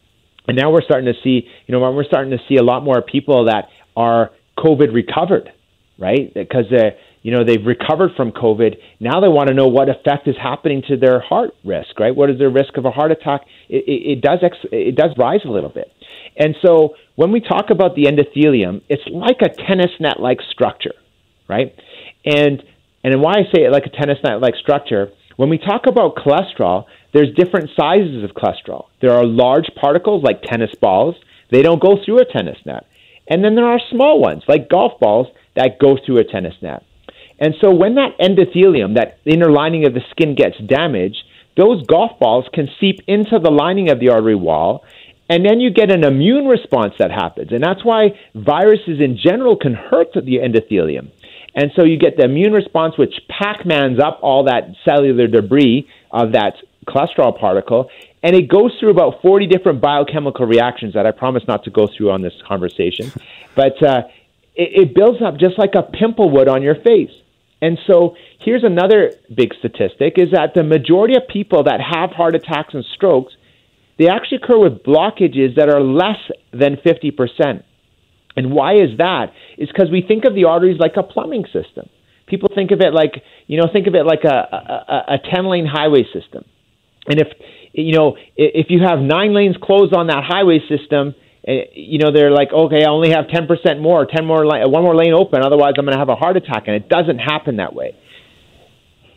And 0.48 0.58
now 0.58 0.72
we're 0.72 0.82
starting 0.82 1.12
to 1.14 1.20
see, 1.22 1.48
you 1.68 1.72
know, 1.72 1.80
we're 1.92 2.04
starting 2.04 2.32
to 2.32 2.40
see 2.50 2.58
a 2.58 2.64
lot 2.64 2.84
more 2.84 3.02
people 3.02 3.46
that 3.46 3.70
are 3.96 4.32
COVID 4.58 4.94
recovered, 4.94 5.52
right? 5.98 6.34
Because 6.34 6.66
uh, 6.72 6.92
you 7.22 7.32
know 7.32 7.44
they've 7.44 7.66
recovered 7.66 8.12
from 8.16 8.32
COVID. 8.32 8.78
Now 9.00 9.20
they 9.20 9.28
want 9.28 9.50
to 9.50 9.54
know 9.54 9.68
what 9.68 9.90
effect 9.90 10.28
is 10.28 10.36
happening 10.42 10.84
to 10.88 10.98
their 10.98 11.20
heart 11.20 11.52
risk, 11.64 12.00
right? 12.00 12.16
What 12.16 12.30
is 12.30 12.40
their 12.40 12.50
risk 12.50 12.78
of 12.78 12.86
a 12.86 12.92
heart 12.92 13.12
attack? 13.12 13.42
It, 13.70 13.84
it, 13.88 14.12
it 14.18 14.22
does 14.22 14.40
ex- 14.42 14.72
it 14.72 14.96
does 14.96 15.12
rise 15.18 15.42
a 15.46 15.50
little 15.50 15.70
bit, 15.70 15.92
and 16.38 16.56
so 16.62 16.96
when 17.16 17.32
we 17.32 17.40
talk 17.40 17.70
about 17.70 17.96
the 17.96 18.06
endothelium, 18.06 18.82
it's 18.90 19.04
like 19.12 19.42
a 19.42 19.50
tennis 19.50 19.92
net 20.00 20.20
like 20.20 20.40
structure, 20.52 20.96
right? 21.48 21.76
And 22.26 22.64
and 23.04 23.22
why 23.22 23.34
I 23.34 23.44
say 23.54 23.64
it 23.64 23.72
like 23.72 23.86
a 23.86 23.90
tennis 23.90 24.20
net 24.24 24.42
like 24.42 24.56
structure, 24.56 25.12
when 25.38 25.50
we 25.50 25.58
talk 25.58 25.88
about 25.88 26.16
cholesterol, 26.16 26.86
there's 27.14 27.34
different 27.36 27.70
sizes 27.80 28.24
of 28.24 28.32
cholesterol. 28.32 28.86
There 29.02 29.12
are 29.12 29.26
large 29.26 29.70
particles 29.80 30.24
like 30.24 30.44
tennis 30.44 30.72
balls. 30.80 31.16
They 31.52 31.62
don't 31.62 31.82
go 31.82 31.98
through 32.04 32.20
a 32.20 32.26
tennis 32.26 32.58
net. 32.66 32.86
And 33.28 33.44
then 33.44 33.56
there 33.56 33.66
are 33.66 33.80
small 33.92 34.20
ones 34.20 34.44
like 34.48 34.70
golf 34.70 35.00
balls 35.00 35.28
that 35.56 35.80
go 35.80 35.98
through 36.06 36.20
a 36.20 36.24
tennis 36.24 36.56
net. 36.62 36.84
And 37.42 37.56
so 37.60 37.74
when 37.74 37.96
that 37.96 38.18
endothelium, 38.20 38.96
that 38.96 39.18
inner 39.26 39.52
lining 39.52 39.86
of 39.86 39.94
the 39.94 40.02
skin 40.12 40.36
gets 40.36 40.58
damaged, 40.60 41.24
those 41.58 41.86
golf 41.88 42.18
balls 42.20 42.46
can 42.54 42.70
seep 42.80 43.02
into 43.08 43.38
the 43.40 43.52
lining 43.52 43.90
of 43.90 44.00
the 44.00 44.10
artery 44.10 44.36
wall 44.36 44.86
and 45.32 45.46
then 45.46 45.62
you 45.62 45.72
get 45.72 45.90
an 45.90 46.04
immune 46.04 46.46
response 46.46 46.94
that 47.00 47.10
happens. 47.10 47.54
And 47.54 47.64
that's 47.64 47.86
why 47.86 48.20
viruses 48.36 49.00
in 49.00 49.18
general 49.18 49.56
can 49.56 49.74
hurt 49.74 50.12
the 50.14 50.40
endothelium. 50.40 51.10
And 51.56 51.72
so 51.74 51.86
you 51.86 51.98
get 51.98 52.18
the 52.18 52.26
immune 52.26 52.52
response, 52.52 52.98
which 52.98 53.14
Pac 53.30 53.66
Mans 53.66 53.98
up 53.98 54.20
all 54.22 54.44
that 54.46 54.72
cellular 54.84 55.28
debris 55.28 55.88
of 56.12 56.34
that 56.34 56.56
cholesterol 56.86 57.40
particle, 57.40 57.90
and 58.22 58.36
it 58.36 58.50
goes 58.50 58.76
through 58.78 58.90
about 58.90 59.22
40 59.22 59.48
different 59.48 59.80
biochemical 59.80 60.46
reactions 60.46 60.96
that 60.96 61.06
I 61.06 61.12
promise 61.12 61.44
not 61.48 61.64
to 61.64 61.70
go 61.70 61.88
through 61.88 62.12
on 62.12 62.22
this 62.22 62.34
conversation. 62.46 63.10
But 63.56 63.82
uh, 63.82 64.04
it, 64.54 64.90
it 64.90 64.94
builds 64.94 65.22
up 65.22 65.38
just 65.38 65.58
like 65.58 65.76
a 65.76 65.84
pimple 65.84 66.30
would 66.32 66.50
on 66.50 66.62
your 66.62 66.76
face. 66.76 67.12
And 67.62 67.78
so 67.86 68.16
here's 68.40 68.64
another 68.64 69.12
big 69.34 69.54
statistic 69.60 70.16
is 70.18 70.32
that 70.32 70.54
the 70.56 70.64
majority 70.64 71.16
of 71.16 71.28
people 71.28 71.64
that 71.64 71.80
have 71.80 72.10
heart 72.12 72.36
attacks 72.36 72.74
and 72.74 72.84
strokes 72.96 73.34
they 74.02 74.08
actually 74.08 74.38
occur 74.38 74.58
with 74.58 74.82
blockages 74.82 75.56
that 75.58 75.70
are 75.70 75.80
less 75.80 76.18
than 76.52 76.78
50%. 76.78 77.64
And 78.36 78.52
why 78.52 78.74
is 78.74 78.98
that? 78.98 79.28
Is 79.60 79.68
because 79.68 79.92
we 79.92 80.02
think 80.02 80.26
of 80.26 80.34
the 80.34 80.46
arteries 80.46 80.80
like 80.80 80.94
a 80.98 81.04
plumbing 81.04 81.46
system. 81.54 81.88
People 82.26 82.50
think 82.56 82.72
of 82.72 82.82
it 82.82 82.96
like, 82.96 83.22
you 83.46 83.58
know, 83.58 83.68
think 83.72 83.86
of 83.86 83.94
it 83.94 84.06
like 84.08 84.24
a, 84.24 85.06
a, 85.08 85.14
a 85.16 85.18
10 85.32 85.46
lane 85.46 85.68
highway 85.68 86.04
system. 86.12 86.46
And 87.06 87.20
if, 87.20 87.28
you 87.74 87.96
know, 87.96 88.18
if 88.36 88.68
you 88.70 88.80
have 88.82 89.00
nine 89.00 89.36
lanes 89.36 89.58
closed 89.62 89.94
on 89.94 90.08
that 90.08 90.24
highway 90.24 90.62
system, 90.68 91.14
you 91.48 91.98
know, 91.98 92.12
they're 92.12 92.32
like, 92.32 92.52
okay, 92.54 92.84
I 92.84 92.90
only 92.90 93.12
have 93.12 93.26
10% 93.26 93.82
more, 93.82 94.06
10 94.06 94.26
more, 94.26 94.46
one 94.46 94.84
more 94.84 94.96
lane 94.96 95.14
open, 95.14 95.42
otherwise 95.44 95.74
I'm 95.78 95.86
going 95.86 95.94
to 95.94 96.00
have 96.00 96.10
a 96.10 96.16
heart 96.16 96.38
attack. 96.38 96.64
And 96.68 96.76
it 96.76 96.88
doesn't 96.88 97.20
happen 97.20 97.58
that 97.58 97.74
way. 97.74 97.96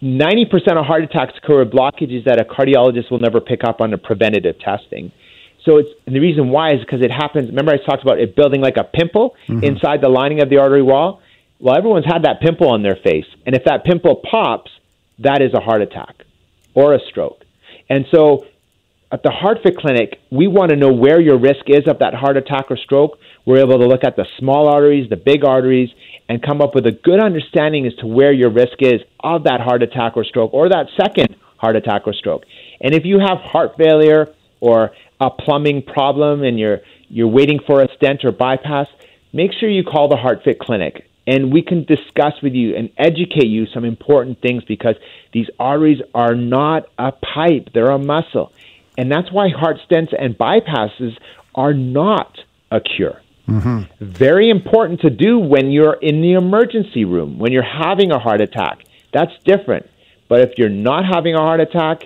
90% 0.02 0.78
of 0.78 0.84
heart 0.84 1.04
attacks 1.04 1.32
occur 1.42 1.64
with 1.64 1.72
blockages 1.72 2.24
that 2.24 2.40
a 2.40 2.44
cardiologist 2.44 3.10
will 3.10 3.20
never 3.20 3.40
pick 3.40 3.64
up 3.64 3.80
on 3.80 3.92
a 3.92 3.98
preventative 3.98 4.58
testing. 4.58 5.12
So 5.64 5.78
it's 5.78 5.88
and 6.06 6.14
the 6.14 6.20
reason 6.20 6.50
why 6.50 6.74
is 6.74 6.80
because 6.80 7.00
it 7.00 7.10
happens. 7.10 7.48
Remember, 7.48 7.72
I 7.72 7.78
talked 7.78 8.02
about 8.02 8.18
it 8.20 8.36
building 8.36 8.60
like 8.60 8.76
a 8.76 8.84
pimple 8.84 9.34
mm-hmm. 9.48 9.64
inside 9.64 10.02
the 10.02 10.10
lining 10.10 10.42
of 10.42 10.50
the 10.50 10.58
artery 10.58 10.82
wall. 10.82 11.22
Well, 11.58 11.76
everyone's 11.76 12.04
had 12.04 12.24
that 12.24 12.40
pimple 12.40 12.68
on 12.68 12.82
their 12.82 12.96
face, 12.96 13.24
and 13.46 13.54
if 13.54 13.64
that 13.64 13.84
pimple 13.84 14.16
pops, 14.30 14.70
that 15.20 15.40
is 15.40 15.54
a 15.54 15.60
heart 15.60 15.80
attack 15.80 16.24
or 16.74 16.92
a 16.92 16.98
stroke. 17.08 17.44
And 17.88 18.04
so, 18.12 18.44
at 19.14 19.22
the 19.22 19.28
HeartFit 19.28 19.76
Clinic, 19.76 20.18
we 20.32 20.48
want 20.48 20.70
to 20.70 20.76
know 20.76 20.92
where 20.92 21.20
your 21.20 21.38
risk 21.38 21.66
is 21.68 21.86
of 21.86 22.00
that 22.00 22.14
heart 22.14 22.36
attack 22.36 22.64
or 22.68 22.76
stroke. 22.76 23.16
We're 23.46 23.60
able 23.60 23.78
to 23.78 23.86
look 23.86 24.02
at 24.02 24.16
the 24.16 24.26
small 24.40 24.66
arteries, 24.66 25.08
the 25.08 25.16
big 25.16 25.44
arteries, 25.44 25.88
and 26.28 26.42
come 26.42 26.60
up 26.60 26.74
with 26.74 26.84
a 26.86 26.90
good 26.90 27.22
understanding 27.22 27.86
as 27.86 27.94
to 28.00 28.08
where 28.08 28.32
your 28.32 28.50
risk 28.50 28.74
is 28.80 29.02
of 29.20 29.44
that 29.44 29.60
heart 29.60 29.84
attack 29.84 30.16
or 30.16 30.24
stroke 30.24 30.52
or 30.52 30.68
that 30.68 30.86
second 31.00 31.36
heart 31.58 31.76
attack 31.76 32.08
or 32.08 32.12
stroke. 32.12 32.42
And 32.80 32.92
if 32.92 33.04
you 33.04 33.20
have 33.20 33.38
heart 33.38 33.76
failure 33.78 34.34
or 34.58 34.90
a 35.20 35.30
plumbing 35.30 35.82
problem 35.82 36.42
and 36.42 36.58
you're 36.58 36.80
you're 37.08 37.28
waiting 37.28 37.60
for 37.64 37.82
a 37.82 37.88
stent 37.94 38.24
or 38.24 38.32
bypass, 38.32 38.88
make 39.32 39.52
sure 39.52 39.68
you 39.68 39.84
call 39.84 40.08
the 40.08 40.16
HeartFit 40.16 40.58
Clinic 40.58 41.08
and 41.24 41.52
we 41.52 41.62
can 41.62 41.84
discuss 41.84 42.34
with 42.42 42.54
you 42.54 42.74
and 42.74 42.90
educate 42.98 43.46
you 43.46 43.66
some 43.66 43.84
important 43.84 44.40
things 44.40 44.64
because 44.64 44.96
these 45.32 45.46
arteries 45.60 46.00
are 46.14 46.34
not 46.34 46.86
a 46.98 47.12
pipe, 47.12 47.68
they're 47.72 47.92
a 47.92 47.98
muscle. 47.98 48.52
And 48.96 49.10
that's 49.10 49.32
why 49.32 49.48
heart 49.48 49.78
stents 49.88 50.14
and 50.16 50.36
bypasses 50.36 51.16
are 51.54 51.74
not 51.74 52.38
a 52.70 52.80
cure. 52.80 53.20
Mm-hmm. 53.48 54.04
Very 54.04 54.48
important 54.48 55.00
to 55.00 55.10
do 55.10 55.38
when 55.38 55.70
you're 55.70 55.94
in 55.94 56.22
the 56.22 56.32
emergency 56.32 57.04
room, 57.04 57.38
when 57.38 57.52
you're 57.52 57.62
having 57.62 58.10
a 58.10 58.18
heart 58.18 58.40
attack. 58.40 58.84
That's 59.12 59.32
different. 59.44 59.88
But 60.28 60.40
if 60.40 60.52
you're 60.56 60.68
not 60.68 61.04
having 61.04 61.34
a 61.34 61.38
heart 61.38 61.60
attack, 61.60 62.04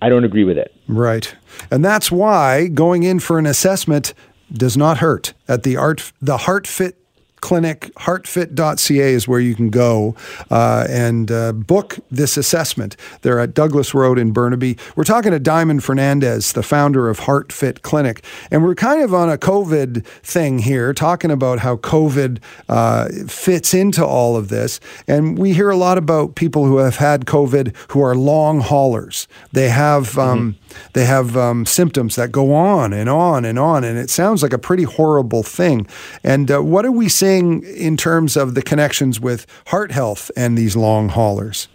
I 0.00 0.08
don't 0.08 0.24
agree 0.24 0.44
with 0.44 0.56
it. 0.56 0.74
Right. 0.88 1.34
And 1.70 1.84
that's 1.84 2.10
why 2.10 2.68
going 2.68 3.02
in 3.02 3.20
for 3.20 3.38
an 3.38 3.46
assessment 3.46 4.14
does 4.52 4.76
not 4.76 4.98
hurt 4.98 5.34
at 5.46 5.62
the 5.62 5.76
art 5.76 6.12
the 6.20 6.38
HeartFit 6.38 6.94
clinic, 7.40 7.92
heartfit.ca 7.96 9.12
is 9.12 9.26
where 9.28 9.40
you 9.40 9.54
can 9.54 9.70
go 9.70 10.14
uh, 10.50 10.86
and 10.88 11.30
uh, 11.30 11.52
book 11.52 11.98
this 12.10 12.36
assessment. 12.36 12.96
They're 13.22 13.40
at 13.40 13.54
Douglas 13.54 13.94
Road 13.94 14.18
in 14.18 14.32
Burnaby. 14.32 14.76
We're 14.96 15.04
talking 15.04 15.32
to 15.32 15.38
Diamond 15.38 15.80
Fernandes, 15.80 16.52
the 16.52 16.62
founder 16.62 17.08
of 17.08 17.20
HeartFit 17.20 17.82
Clinic. 17.82 18.24
And 18.50 18.62
we're 18.62 18.74
kind 18.74 19.02
of 19.02 19.14
on 19.14 19.30
a 19.30 19.38
COVID 19.38 20.04
thing 20.04 20.60
here, 20.60 20.92
talking 20.92 21.30
about 21.30 21.60
how 21.60 21.76
COVID 21.76 22.38
uh, 22.68 23.08
fits 23.26 23.74
into 23.74 24.04
all 24.04 24.36
of 24.36 24.48
this. 24.48 24.80
And 25.06 25.38
we 25.38 25.52
hear 25.52 25.70
a 25.70 25.76
lot 25.76 25.98
about 25.98 26.34
people 26.34 26.66
who 26.66 26.78
have 26.78 26.96
had 26.96 27.26
COVID 27.26 27.74
who 27.92 28.02
are 28.02 28.14
long 28.14 28.60
haulers. 28.60 29.28
They 29.52 29.68
have. 29.68 30.18
Um, 30.18 30.52
mm-hmm 30.52 30.59
they 30.92 31.04
have 31.04 31.36
um, 31.36 31.66
symptoms 31.66 32.16
that 32.16 32.32
go 32.32 32.54
on 32.54 32.92
and 32.92 33.08
on 33.08 33.44
and 33.44 33.58
on, 33.58 33.84
and 33.84 33.98
it 33.98 34.10
sounds 34.10 34.42
like 34.42 34.52
a 34.52 34.58
pretty 34.58 34.84
horrible 34.84 35.42
thing. 35.42 35.86
And 36.24 36.50
uh, 36.50 36.62
what 36.62 36.84
are 36.84 36.92
we 36.92 37.08
seeing 37.08 37.62
in 37.62 37.96
terms 37.96 38.36
of 38.36 38.54
the 38.54 38.62
connections 38.62 39.20
with 39.20 39.46
heart 39.66 39.92
health 39.92 40.30
and 40.36 40.56
these 40.56 40.76
long 40.76 41.10
haulers? 41.10 41.68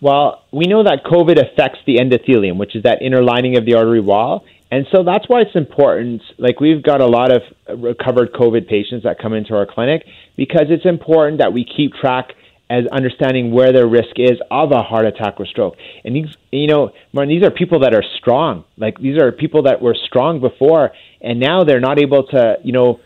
Well, 0.00 0.44
we 0.50 0.64
know 0.64 0.82
that 0.82 1.04
COVID 1.04 1.38
affects 1.38 1.80
the 1.86 1.96
endothelium, 1.96 2.56
which 2.56 2.74
is 2.74 2.84
that 2.84 3.02
inner 3.02 3.22
lining 3.22 3.56
of 3.58 3.66
the 3.66 3.74
artery 3.74 4.00
wall. 4.00 4.44
And 4.70 4.86
so 4.92 5.02
that's 5.02 5.28
why 5.28 5.40
it's 5.40 5.56
important. 5.56 6.22
Like, 6.38 6.60
we've 6.60 6.82
got 6.82 7.00
a 7.00 7.06
lot 7.06 7.32
of 7.32 7.42
recovered 7.82 8.32
COVID 8.32 8.68
patients 8.68 9.02
that 9.02 9.18
come 9.18 9.34
into 9.34 9.54
our 9.54 9.66
clinic 9.66 10.06
because 10.36 10.66
it's 10.70 10.86
important 10.86 11.38
that 11.38 11.52
we 11.52 11.64
keep 11.64 11.92
track 11.94 12.32
as 12.70 12.84
understanding 12.92 13.50
where 13.50 13.72
their 13.72 13.88
risk 13.88 14.14
is 14.16 14.38
of 14.50 14.70
a 14.70 14.82
heart 14.82 15.04
attack 15.04 15.34
or 15.38 15.46
stroke. 15.46 15.74
And 16.04 16.14
these, 16.14 16.28
you 16.52 16.68
know, 16.68 16.92
Martin, 17.12 17.34
these 17.34 17.44
are 17.44 17.50
people 17.50 17.80
that 17.80 17.92
are 17.94 18.04
strong. 18.18 18.64
Like 18.78 18.98
these 19.00 19.20
are 19.20 19.32
people 19.32 19.64
that 19.64 19.82
were 19.82 19.96
strong 20.06 20.40
before, 20.40 20.92
and 21.20 21.40
now 21.40 21.64
they're 21.64 21.80
not 21.80 22.00
able 22.00 22.22
to, 22.28 22.54
you 22.62 22.72
know, 22.72 23.00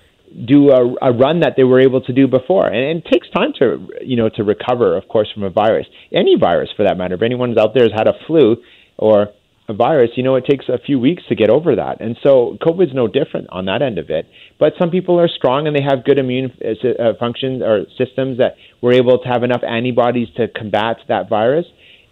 do 0.47 0.71
a, 0.71 1.11
a 1.11 1.13
run 1.13 1.41
that 1.41 1.55
they 1.57 1.65
were 1.65 1.81
able 1.81 2.03
to 2.03 2.13
do 2.13 2.29
before. 2.29 2.67
And, 2.67 2.77
and, 2.77 2.99
it 2.99 3.11
takes 3.11 3.31
time 3.31 3.53
to, 3.59 3.89
you 4.03 4.17
know, 4.17 4.29
to 4.31 4.45
recover, 4.45 4.97
of 4.97 5.09
course, 5.09 5.31
from 5.33 5.45
a 5.45 5.51
virus, 5.51 5.87
any 6.13 6.37
virus 6.39 6.69
for 6.77 6.85
that 6.85 6.99
matter. 6.99 7.15
If 7.15 7.23
anyone's 7.23 7.57
out 7.57 7.73
there 7.73 7.85
has 7.85 7.93
had 7.97 8.09
a 8.09 8.15
flu 8.27 8.57
or 8.99 9.29
virus, 9.73 10.11
you 10.17 10.23
know, 10.23 10.35
it 10.35 10.45
takes 10.45 10.69
a 10.69 10.79
few 10.79 10.99
weeks 10.99 11.23
to 11.29 11.35
get 11.35 11.49
over 11.49 11.77
that. 11.77 12.01
And 12.01 12.17
so 12.23 12.59
COVID's 12.61 12.93
no 12.93 13.09
different 13.09 13.49
on 13.51 13.65
that 13.65 13.81
end 13.81 13.99
of 13.99 14.11
it. 14.11 14.29
But 14.59 14.75
some 14.79 14.91
people 14.91 15.19
are 15.19 15.29
strong 15.29 15.67
and 15.67 15.75
they 15.75 15.83
have 15.83 16.05
good 16.05 16.19
immune 16.19 16.53
uh, 16.63 17.03
uh 17.03 17.13
functions 17.19 17.63
or 17.63 17.87
systems 17.97 18.39
that 18.39 18.57
were 18.83 18.93
able 18.93 19.19
to 19.19 19.29
have 19.29 19.43
enough 19.43 19.63
antibodies 19.63 20.29
to 20.37 20.49
combat 20.49 20.99
that 21.09 21.31
virus. 21.31 21.67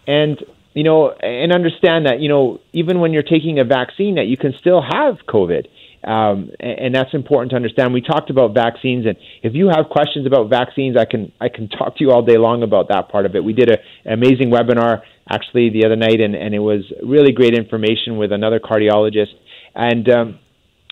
And 0.07 0.43
you 0.73 0.83
know, 0.83 1.11
and 1.11 1.53
understand 1.53 2.07
that 2.07 2.19
you 2.19 2.29
know, 2.29 2.59
even 2.73 2.99
when 2.99 3.13
you're 3.13 3.21
taking 3.21 3.59
a 3.59 3.63
vaccine, 3.63 4.15
that 4.15 4.25
you 4.25 4.37
can 4.37 4.53
still 4.59 4.81
have 4.81 5.17
COVID. 5.27 5.67
Um, 6.03 6.51
and, 6.59 6.79
and 6.79 6.95
that's 6.95 7.13
important 7.13 7.51
to 7.51 7.55
understand. 7.55 7.93
We 7.93 8.01
talked 8.01 8.29
about 8.29 8.53
vaccines, 8.53 9.05
and 9.05 9.15
if 9.41 9.53
you 9.53 9.69
have 9.69 9.87
questions 9.89 10.27
about 10.27 10.49
vaccines, 10.49 10.97
I 10.97 11.05
can 11.05 11.31
I 11.39 11.49
can 11.49 11.69
talk 11.69 11.97
to 11.97 12.03
you 12.03 12.11
all 12.11 12.23
day 12.23 12.37
long 12.37 12.63
about 12.63 12.89
that 12.89 13.09
part 13.09 13.25
of 13.25 13.35
it. 13.35 13.43
We 13.43 13.53
did 13.53 13.69
a, 13.69 13.77
an 14.03 14.13
amazing 14.13 14.49
webinar 14.49 15.01
actually 15.29 15.69
the 15.69 15.85
other 15.85 15.95
night, 15.95 16.19
and, 16.19 16.35
and 16.35 16.53
it 16.53 16.59
was 16.59 16.81
really 17.01 17.31
great 17.31 17.53
information 17.53 18.17
with 18.17 18.31
another 18.31 18.59
cardiologist. 18.59 19.33
And 19.75 20.09
um, 20.09 20.39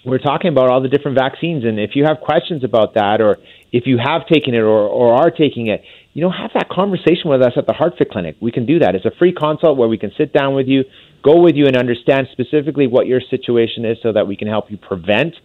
we're 0.05 0.19
talking 0.19 0.51
about 0.51 0.69
all 0.69 0.81
the 0.81 0.89
different 0.89 1.17
vaccines. 1.17 1.63
And 1.65 1.79
if 1.79 1.91
you 1.95 2.05
have 2.05 2.19
questions 2.21 2.63
about 2.63 2.95
that, 2.95 3.21
or 3.21 3.37
if 3.71 3.85
you 3.85 3.97
have 3.97 4.25
taken 4.27 4.53
it 4.53 4.59
or, 4.59 4.87
or 4.87 5.13
are 5.13 5.31
taking 5.31 5.67
it, 5.67 5.83
you 6.13 6.21
know, 6.21 6.31
have 6.31 6.51
that 6.53 6.69
conversation 6.69 7.29
with 7.29 7.41
us 7.41 7.53
at 7.55 7.67
the 7.67 7.73
HeartFit 7.73 8.11
Clinic. 8.11 8.35
We 8.41 8.51
can 8.51 8.65
do 8.65 8.79
that. 8.79 8.95
It's 8.95 9.05
a 9.05 9.11
free 9.17 9.31
consult 9.31 9.77
where 9.77 9.87
we 9.87 9.97
can 9.97 10.11
sit 10.17 10.33
down 10.33 10.55
with 10.55 10.67
you, 10.67 10.83
go 11.23 11.39
with 11.41 11.55
you, 11.55 11.67
and 11.67 11.77
understand 11.77 12.27
specifically 12.31 12.87
what 12.87 13.07
your 13.07 13.21
situation 13.21 13.85
is 13.85 13.97
so 14.03 14.11
that 14.11 14.27
we 14.27 14.35
can 14.35 14.47
help 14.47 14.69
you 14.69 14.77
prevent 14.77 15.35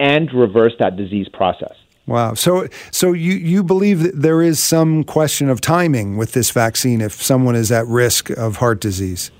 and 0.00 0.32
reverse 0.32 0.72
that 0.78 0.96
disease 0.96 1.28
process. 1.32 1.74
Wow. 2.06 2.34
So, 2.34 2.68
so 2.92 3.12
you, 3.12 3.32
you 3.32 3.64
believe 3.64 4.00
that 4.00 4.22
there 4.22 4.40
is 4.40 4.62
some 4.62 5.02
question 5.02 5.48
of 5.48 5.60
timing 5.60 6.16
with 6.16 6.32
this 6.32 6.50
vaccine 6.50 7.00
if 7.00 7.20
someone 7.20 7.56
is 7.56 7.72
at 7.72 7.86
risk 7.86 8.30
of 8.30 8.56
heart 8.56 8.80
disease? 8.80 9.32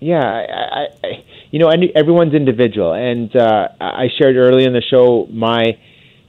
Yeah, 0.00 0.20
I, 0.20 0.86
I, 1.02 1.24
you 1.50 1.60
know, 1.60 1.70
everyone's 1.94 2.34
individual, 2.34 2.92
and 2.92 3.34
uh, 3.34 3.68
I 3.80 4.08
shared 4.18 4.36
earlier 4.36 4.66
in 4.66 4.72
the 4.72 4.82
show 4.82 5.26
my 5.30 5.78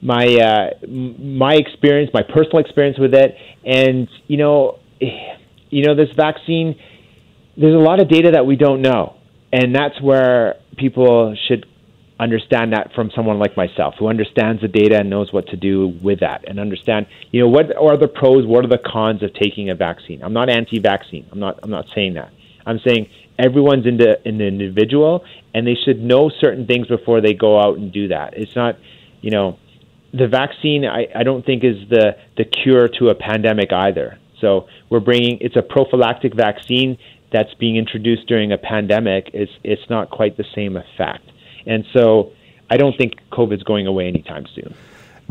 my 0.01 0.25
uh, 0.25 0.88
my 0.88 1.56
experience, 1.56 2.12
my 2.13 2.21
personal 2.21 2.60
experience 2.60 2.99
with 2.99 3.13
it, 3.15 3.36
and 3.65 4.08
you 4.28 4.38
know, 4.38 4.80
you 4.99 5.84
know, 5.84 5.95
this 5.95 6.10
vaccine. 6.15 6.80
There's 7.58 7.73
a 7.73 7.80
lot 7.80 7.99
of 7.99 8.08
data 8.08 8.32
that 8.32 8.45
we 8.45 8.56
don't 8.56 8.82
know, 8.82 9.15
and 9.51 9.75
that's 9.75 9.99
where 9.99 10.56
people 10.78 11.36
should 11.47 11.65
understand 12.19 12.71
that 12.73 12.91
from 12.93 13.12
someone 13.13 13.39
like 13.39 13.58
myself 13.58 13.95
who 13.99 14.08
understands 14.08 14.62
the 14.62 14.67
data 14.67 14.99
and 14.99 15.10
knows 15.10 15.34
what 15.34 15.47
to 15.47 15.58
do 15.58 15.97
with 16.01 16.21
that 16.21 16.47
and 16.47 16.60
understand 16.60 17.08
you 17.32 17.41
know 17.41 17.49
what 17.49 17.75
are 17.75 17.97
the 17.97 18.08
pros 18.08 18.45
what 18.45 18.63
are 18.63 18.69
the 18.69 18.78
cons 18.78 19.21
of 19.21 19.34
taking 19.34 19.69
a 19.69 19.75
vaccine. 19.75 20.23
I'm 20.23 20.34
not 20.34 20.49
anti-vaccine. 20.49 21.28
I'm 21.32 21.39
not 21.39 21.60
i'm 21.63 21.71
not 21.71 21.86
saying 21.93 22.13
that. 22.13 22.32
I'm 22.65 22.80
saying 22.88 23.10
everyone's 23.38 23.86
into 23.86 24.17
an 24.25 24.39
individual 24.39 25.25
and 25.54 25.67
they 25.67 25.75
should 25.75 26.01
know 26.01 26.32
certain 26.39 26.65
things 26.65 26.88
before 26.88 27.19
they 27.19 27.34
go 27.34 27.60
out 27.60 27.78
and 27.78 27.91
do 27.91 28.08
that. 28.08 28.34
It's 28.38 28.56
not 28.56 28.78
you 29.21 29.32
know 29.32 29.60
the 30.13 30.28
vaccine 30.28 30.86
I, 30.86 31.08
I 31.13 31.23
don't 31.23 31.45
think 31.45 31.65
is 31.65 31.89
the 31.89 32.15
the 32.38 32.45
cure 32.45 32.88
to 32.99 33.10
a 33.10 33.15
pandemic 33.15 33.73
either. 33.73 34.19
So 34.39 34.67
we're 34.89 35.01
bringing 35.01 35.39
it's 35.41 35.58
a 35.58 35.62
prophylactic 35.62 36.34
vaccine 36.34 36.97
that's 37.34 37.54
being 37.56 37.75
introduced 37.75 38.25
during 38.28 38.54
a 38.54 38.58
pandemic. 38.58 39.32
It's 39.34 39.51
it's 39.65 39.89
not 39.89 40.12
quite 40.12 40.38
the 40.38 40.45
same 40.56 40.78
effect 40.78 41.30
and 41.65 41.86
so 41.93 42.32
I 42.69 42.78
don't 42.78 42.97
think 42.97 43.13
COVID's 43.32 43.63
going 43.63 43.88
away 43.88 44.08
anytime 44.08 44.45
soon. 44.54 44.73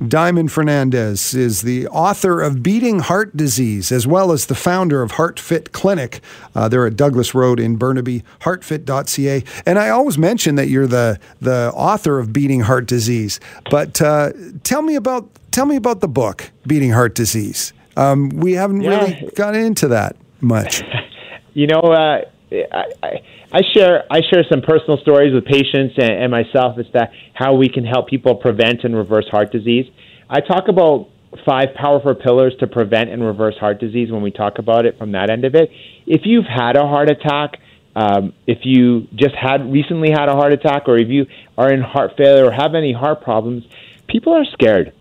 Diamond 0.08 0.48
Fernandes 0.48 1.36
is 1.36 1.62
the 1.62 1.86
author 1.86 2.40
of 2.40 2.64
Beating 2.64 2.98
Heart 2.98 3.36
Disease, 3.36 3.92
as 3.92 4.06
well 4.06 4.32
as 4.32 4.46
the 4.46 4.54
founder 4.54 5.02
of 5.02 5.12
HeartFit 5.12 5.70
Clinic. 5.70 6.20
Uh, 6.54 6.68
they're 6.68 6.86
at 6.86 6.96
Douglas 6.96 7.32
Road 7.32 7.60
in 7.60 7.76
Burnaby, 7.76 8.24
heartfit.ca. 8.40 9.44
And 9.64 9.78
I 9.78 9.90
always 9.90 10.18
mention 10.18 10.56
that 10.56 10.68
you're 10.68 10.88
the, 10.88 11.20
the 11.40 11.70
author 11.76 12.18
of 12.18 12.32
Beating 12.32 12.60
Heart 12.60 12.86
Disease. 12.86 13.38
But 13.70 14.02
uh, 14.02 14.32
tell 14.64 14.82
me 14.82 14.96
about 14.96 15.28
tell 15.52 15.66
me 15.66 15.76
about 15.76 16.00
the 16.00 16.08
book, 16.08 16.50
Beating 16.66 16.90
Heart 16.90 17.14
Disease. 17.14 17.72
Um, 17.96 18.30
we 18.30 18.54
haven't 18.54 18.80
yeah. 18.80 18.90
really 18.90 19.30
got 19.36 19.54
into 19.54 19.86
that 19.88 20.16
much. 20.40 20.82
you 21.54 21.68
know, 21.68 21.78
uh, 21.78 22.22
I, 22.52 23.20
I 23.52 23.60
share 23.74 24.04
I 24.10 24.20
share 24.30 24.44
some 24.50 24.60
personal 24.60 24.98
stories 24.98 25.34
with 25.34 25.44
patients 25.44 25.94
and, 25.98 26.10
and 26.10 26.30
myself 26.30 26.78
as 26.78 26.86
to 26.92 27.10
how 27.32 27.54
we 27.54 27.68
can 27.68 27.84
help 27.84 28.08
people 28.08 28.36
prevent 28.36 28.84
and 28.84 28.94
reverse 28.94 29.28
heart 29.28 29.50
disease. 29.50 29.86
I 30.28 30.40
talk 30.40 30.68
about 30.68 31.08
five 31.44 31.74
powerful 31.74 32.14
pillars 32.14 32.54
to 32.60 32.66
prevent 32.66 33.10
and 33.10 33.24
reverse 33.24 33.56
heart 33.58 33.80
disease 33.80 34.10
when 34.10 34.22
we 34.22 34.30
talk 34.30 34.58
about 34.58 34.86
it 34.86 34.98
from 34.98 35.12
that 35.12 35.30
end 35.30 35.44
of 35.44 35.54
it. 35.54 35.70
If 36.06 36.22
you've 36.24 36.46
had 36.46 36.76
a 36.76 36.86
heart 36.86 37.10
attack, 37.10 37.58
um, 37.96 38.32
if 38.46 38.58
you 38.62 39.08
just 39.14 39.34
had 39.34 39.72
recently 39.72 40.10
had 40.10 40.28
a 40.28 40.32
heart 40.32 40.52
attack, 40.52 40.88
or 40.88 40.96
if 40.96 41.08
you 41.08 41.26
are 41.56 41.72
in 41.72 41.80
heart 41.80 42.12
failure 42.16 42.46
or 42.46 42.52
have 42.52 42.74
any 42.74 42.92
heart 42.92 43.22
problems, 43.22 43.64
people 44.08 44.32
are 44.32 44.44
scared. 44.52 44.92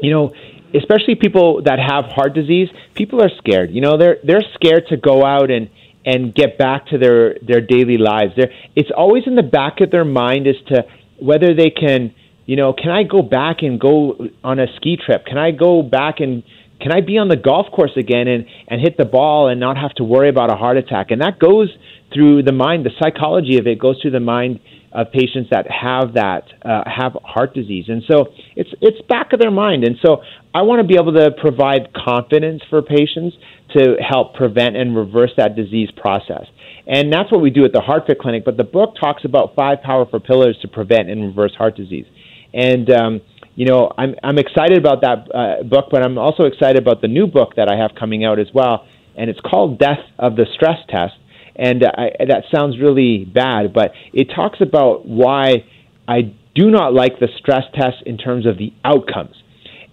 You 0.00 0.10
know, 0.10 0.32
especially 0.74 1.14
people 1.16 1.62
that 1.62 1.78
have 1.78 2.06
heart 2.06 2.34
disease, 2.34 2.68
people 2.94 3.22
are 3.22 3.30
scared. 3.38 3.70
You 3.70 3.80
know, 3.80 3.96
they're 3.98 4.18
they're 4.24 4.44
scared 4.54 4.86
to 4.88 4.96
go 4.96 5.24
out 5.24 5.50
and 5.50 5.70
and 6.04 6.34
get 6.34 6.58
back 6.58 6.86
to 6.86 6.98
their 6.98 7.34
their 7.46 7.60
daily 7.60 7.98
lives. 7.98 8.32
There, 8.36 8.50
it's 8.74 8.90
always 8.96 9.24
in 9.26 9.36
the 9.36 9.42
back 9.42 9.80
of 9.80 9.90
their 9.90 10.04
mind 10.04 10.46
as 10.46 10.56
to 10.68 10.84
whether 11.20 11.54
they 11.54 11.70
can, 11.70 12.14
you 12.46 12.56
know, 12.56 12.72
can 12.72 12.90
I 12.90 13.02
go 13.02 13.22
back 13.22 13.58
and 13.62 13.78
go 13.78 14.16
on 14.42 14.58
a 14.58 14.66
ski 14.76 14.96
trip? 15.04 15.26
Can 15.26 15.38
I 15.38 15.50
go 15.50 15.82
back 15.82 16.20
and 16.20 16.42
can 16.80 16.92
I 16.92 17.02
be 17.02 17.18
on 17.18 17.28
the 17.28 17.36
golf 17.36 17.66
course 17.70 17.92
again 17.96 18.26
and 18.28 18.46
and 18.68 18.80
hit 18.80 18.96
the 18.96 19.04
ball 19.04 19.48
and 19.48 19.60
not 19.60 19.76
have 19.76 19.92
to 19.94 20.04
worry 20.04 20.28
about 20.28 20.50
a 20.50 20.56
heart 20.56 20.76
attack? 20.76 21.10
And 21.10 21.20
that 21.20 21.38
goes 21.38 21.68
through 22.12 22.42
the 22.42 22.52
mind. 22.52 22.86
The 22.86 22.90
psychology 22.98 23.58
of 23.58 23.66
it 23.66 23.78
goes 23.78 24.00
through 24.00 24.12
the 24.12 24.20
mind 24.20 24.60
of 24.92 25.12
patients 25.12 25.48
that 25.50 25.66
have 25.70 26.14
that 26.14 26.44
uh, 26.64 26.82
have 26.86 27.16
heart 27.24 27.54
disease, 27.54 27.84
and 27.88 28.02
so 28.10 28.26
it's 28.56 28.70
it's 28.80 29.00
back 29.08 29.32
of 29.32 29.38
their 29.38 29.50
mind. 29.50 29.84
And 29.84 29.96
so 30.04 30.22
I 30.52 30.62
want 30.62 30.80
to 30.82 30.86
be 30.86 30.94
able 31.00 31.12
to 31.14 31.30
provide 31.40 31.92
confidence 31.94 32.62
for 32.68 32.82
patients 32.82 33.36
to 33.76 33.96
help 34.00 34.34
prevent 34.34 34.76
and 34.76 34.96
reverse 34.96 35.30
that 35.36 35.54
disease 35.54 35.90
process. 35.96 36.46
And 36.86 37.12
that's 37.12 37.30
what 37.30 37.40
we 37.40 37.50
do 37.50 37.64
at 37.64 37.72
the 37.72 37.80
HeartFit 37.80 38.18
Clinic. 38.18 38.44
But 38.44 38.56
the 38.56 38.64
book 38.64 38.96
talks 39.00 39.24
about 39.24 39.54
five 39.54 39.80
powerful 39.82 40.18
pillars 40.18 40.58
to 40.62 40.68
prevent 40.68 41.08
and 41.08 41.22
reverse 41.22 41.54
heart 41.54 41.76
disease. 41.76 42.06
And 42.52 42.90
um, 42.90 43.20
you 43.54 43.66
know, 43.66 43.92
I'm 43.96 44.14
I'm 44.24 44.38
excited 44.38 44.78
about 44.78 45.02
that 45.02 45.28
uh, 45.32 45.62
book, 45.62 45.86
but 45.90 46.02
I'm 46.02 46.18
also 46.18 46.44
excited 46.44 46.82
about 46.82 47.00
the 47.00 47.08
new 47.08 47.26
book 47.26 47.54
that 47.56 47.68
I 47.68 47.76
have 47.76 47.92
coming 47.98 48.24
out 48.24 48.40
as 48.40 48.48
well, 48.52 48.86
and 49.16 49.30
it's 49.30 49.40
called 49.40 49.78
Death 49.78 50.00
of 50.18 50.34
the 50.34 50.46
Stress 50.54 50.78
Test 50.88 51.14
and 51.60 51.84
I, 51.84 52.24
that 52.26 52.44
sounds 52.52 52.78
really 52.80 53.26
bad, 53.26 53.74
but 53.74 53.92
it 54.14 54.28
talks 54.34 54.60
about 54.62 55.06
why 55.06 55.66
I 56.08 56.34
do 56.54 56.70
not 56.70 56.94
like 56.94 57.20
the 57.20 57.28
stress 57.38 57.64
test 57.74 57.98
in 58.06 58.16
terms 58.16 58.46
of 58.46 58.56
the 58.56 58.72
outcomes. 58.82 59.36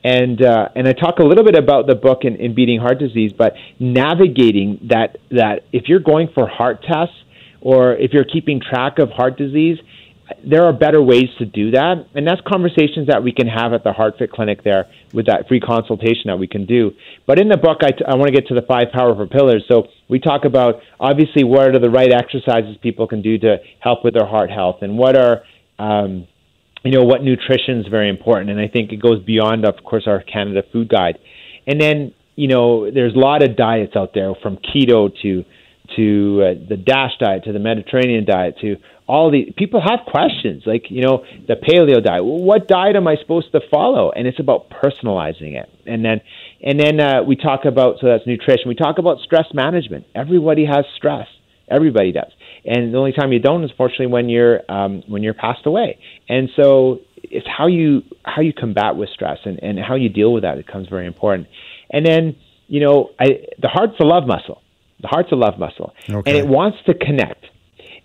And 0.04 0.42
uh, 0.42 0.70
and 0.76 0.88
I 0.88 0.94
talk 0.94 1.20
a 1.20 1.24
little 1.24 1.44
bit 1.44 1.58
about 1.58 1.86
the 1.86 1.96
book 1.96 2.20
in, 2.22 2.38
in 2.38 2.56
beating 2.56 2.80
heart 2.80 3.00
disease, 3.00 3.34
but 3.38 3.54
navigating 3.80 4.88
that 4.90 5.18
that 5.32 5.66
if 5.74 5.90
you're 5.90 6.00
going 6.00 6.30
for 6.34 6.48
heart 6.48 6.84
tests 6.84 7.16
or 7.60 7.96
if 7.96 8.14
you're 8.14 8.24
keeping 8.24 8.62
track 8.62 9.00
of 9.00 9.10
heart 9.10 9.38
disease, 9.38 9.78
there 10.44 10.66
are 10.66 10.74
better 10.74 11.02
ways 11.02 11.30
to 11.40 11.46
do 11.46 11.72
that. 11.72 12.06
And 12.14 12.28
that's 12.28 12.42
conversations 12.48 13.08
that 13.08 13.24
we 13.24 13.32
can 13.32 13.48
have 13.48 13.74
at 13.74 13.84
the 13.84 13.92
HeartFit 13.92 14.32
Clinic 14.32 14.64
there 14.64 14.88
with 15.14 15.28
that 15.28 15.48
free 15.48 15.60
consultation 15.60 16.24
that 16.26 16.38
we 16.38 16.48
can 16.48 16.66
do. 16.66 16.92
But 17.26 17.40
in 17.40 17.48
the 17.50 17.58
book, 17.58 17.80
I, 17.82 17.92
t- 17.92 18.06
I 18.08 18.16
want 18.16 18.28
to 18.28 18.34
get 18.34 18.48
to 18.48 18.56
the 18.56 18.62
five 18.62 18.88
powerful 18.94 19.28
pillars. 19.28 19.64
So 19.68 19.88
we 20.10 20.20
talk 20.20 20.46
about 20.46 20.82
obviously 21.00 21.44
what 21.44 21.76
are 21.76 21.80
the 21.80 21.90
right 21.90 22.12
exercises 22.12 22.78
people 22.82 23.08
can 23.08 23.22
do 23.22 23.38
to 23.40 23.58
help 23.80 24.04
with 24.04 24.14
their 24.14 24.28
heart 24.28 24.50
health 24.50 24.78
and 24.82 24.98
what 24.98 25.16
are, 25.16 25.44
um, 25.80 26.28
you 26.84 26.92
know, 26.92 27.04
what 27.04 27.24
nutrition 27.24 27.80
is 27.80 27.88
very 27.88 28.10
important. 28.10 28.50
And 28.50 28.60
I 28.60 28.68
think 28.68 28.92
it 28.92 29.02
goes 29.02 29.24
beyond, 29.24 29.66
of 29.66 29.76
course, 29.84 30.04
our 30.08 30.22
Canada 30.22 30.64
food 30.72 30.90
guide. 30.90 31.20
And 31.66 31.80
then, 31.80 32.14
you 32.36 32.48
know, 32.48 32.92
there's 32.92 33.16
a 33.16 33.20
lot 33.20 33.44
of 33.44 33.56
diets 33.56 33.96
out 33.96 34.14
there 34.14 34.34
from 34.42 34.58
keto 34.58 35.10
to 35.22 35.44
to 35.96 36.44
uh, 36.44 36.68
the 36.68 36.76
DASH 36.76 37.14
diet, 37.20 37.46
to 37.46 37.54
the 37.54 37.60
Mediterranean 37.60 38.26
diet, 38.26 38.56
to 38.60 38.76
all 39.08 39.32
the 39.32 39.54
people 39.56 39.82
have 39.82 40.02
questions 40.06 40.64
like 40.66 40.92
you 40.92 41.02
know 41.02 41.24
the 41.48 41.56
paleo 41.56 42.04
diet. 42.04 42.24
What 42.24 42.68
diet 42.68 42.96
am 42.96 43.08
i 43.08 43.16
supposed 43.16 43.52
to 43.54 43.62
follow? 43.72 44.12
And 44.12 44.28
it's 44.28 44.40
about 44.40 44.70
personalizing 44.70 45.60
it. 45.62 45.70
And 45.86 46.04
then 46.04 46.22
and 46.62 46.80
then 46.80 47.00
uh, 47.00 47.24
we 47.24 47.36
talk 47.36 47.66
about 47.66 48.00
so 48.00 48.08
that's 48.08 48.28
nutrition. 48.28 48.68
We 48.68 48.76
talk 48.76 48.98
about 48.98 49.20
stress 49.20 49.48
management. 49.54 50.06
Everybody 50.14 50.66
has 50.66 50.86
stress. 50.96 51.28
Everybody 51.70 52.12
does. 52.12 52.32
And 52.66 52.94
the 52.94 52.98
only 52.98 53.14
time 53.14 53.32
you 53.32 53.40
don't 53.40 53.64
is 53.64 53.72
fortunately 53.78 54.08
when 54.08 54.28
you're 54.28 54.62
um, 54.70 55.04
when 55.08 55.24
you're 55.24 55.34
passed 55.34 55.66
away. 55.66 56.00
And 56.28 56.50
so 56.56 57.00
it's 57.24 57.48
how 57.48 57.68
you 57.68 58.04
how 58.24 58.42
you 58.42 58.52
combat 58.52 58.98
with 58.98 59.10
stress 59.10 59.40
and, 59.46 59.62
and 59.64 59.80
how 59.80 59.96
you 59.96 60.10
deal 60.10 60.34
with 60.34 60.44
that 60.44 60.58
it 60.58 60.66
becomes 60.66 60.90
very 60.90 61.08
important. 61.08 61.48
And 61.90 62.06
then 62.06 62.36
you 62.68 62.82
know 62.82 63.12
I, 63.18 63.46
the 63.58 63.70
heart's 63.70 64.00
a 64.02 64.06
love 64.06 64.28
muscle. 64.28 64.62
The 65.00 65.08
heart's 65.08 65.32
a 65.32 65.36
love 65.36 65.58
muscle. 65.58 65.94
Okay. 66.10 66.30
and 66.30 66.38
it 66.38 66.48
wants 66.48 66.80
to 66.88 66.94
connect 66.94 67.46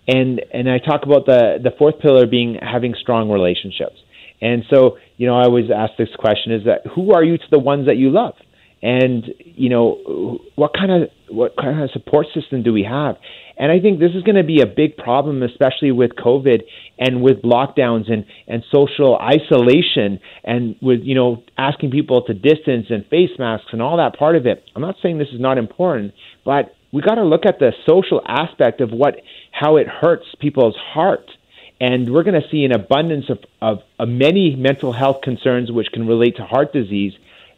and 0.07 0.41
and 0.53 0.69
I 0.69 0.79
talk 0.79 1.03
about 1.03 1.25
the 1.25 1.59
the 1.61 1.71
fourth 1.77 1.99
pillar 1.99 2.25
being 2.25 2.57
having 2.61 2.95
strong 2.99 3.29
relationships. 3.29 3.95
And 4.41 4.63
so, 4.69 4.97
you 5.15 5.27
know, 5.27 5.35
I 5.37 5.43
always 5.43 5.71
ask 5.71 5.93
this 5.97 6.09
question: 6.17 6.51
is 6.51 6.65
that 6.65 6.85
who 6.93 7.13
are 7.13 7.23
you 7.23 7.37
to 7.37 7.43
the 7.51 7.59
ones 7.59 7.87
that 7.87 7.97
you 7.97 8.09
love? 8.09 8.35
And 8.81 9.23
you 9.39 9.69
know, 9.69 10.39
what 10.55 10.73
kind 10.73 10.91
of 10.91 11.09
what 11.29 11.55
kind 11.55 11.81
of 11.81 11.89
support 11.91 12.27
system 12.33 12.63
do 12.63 12.73
we 12.73 12.83
have? 12.83 13.15
And 13.57 13.71
I 13.71 13.79
think 13.79 13.99
this 13.99 14.11
is 14.15 14.23
going 14.23 14.35
to 14.35 14.43
be 14.43 14.61
a 14.61 14.65
big 14.65 14.97
problem, 14.97 15.43
especially 15.43 15.91
with 15.91 16.11
COVID 16.15 16.63
and 16.97 17.21
with 17.21 17.43
lockdowns 17.43 18.11
and, 18.11 18.25
and 18.47 18.63
social 18.73 19.17
isolation 19.17 20.19
and 20.43 20.75
with, 20.81 21.01
you 21.03 21.13
know, 21.13 21.43
asking 21.57 21.91
people 21.91 22.23
to 22.23 22.33
distance 22.33 22.87
and 22.89 23.05
face 23.07 23.29
masks 23.37 23.67
and 23.71 23.81
all 23.81 23.97
that 23.97 24.17
part 24.17 24.35
of 24.35 24.47
it. 24.47 24.63
I'm 24.75 24.81
not 24.81 24.95
saying 25.03 25.19
this 25.19 25.27
is 25.33 25.39
not 25.39 25.57
important, 25.57 26.13
but 26.43 26.75
we 26.93 27.01
got 27.01 27.15
to 27.15 27.23
look 27.23 27.45
at 27.45 27.59
the 27.59 27.73
social 27.89 28.21
aspect 28.25 28.79
of 28.79 28.91
what 28.91 29.15
how 29.51 29.75
it 29.77 29.87
hurts 29.87 30.25
people's 30.39 30.75
heart. 30.77 31.29
And 31.81 32.13
we're 32.13 32.23
going 32.23 32.39
to 32.39 32.47
see 32.49 32.63
an 32.63 32.71
abundance 32.71 33.25
of, 33.29 33.39
of, 33.61 33.79
of, 33.99 34.07
many 34.07 34.55
mental 34.55 34.93
health 34.93 35.21
concerns 35.21 35.69
which 35.69 35.87
can 35.91 36.07
relate 36.07 36.37
to 36.37 36.45
heart 36.45 36.71
disease. 36.71 37.13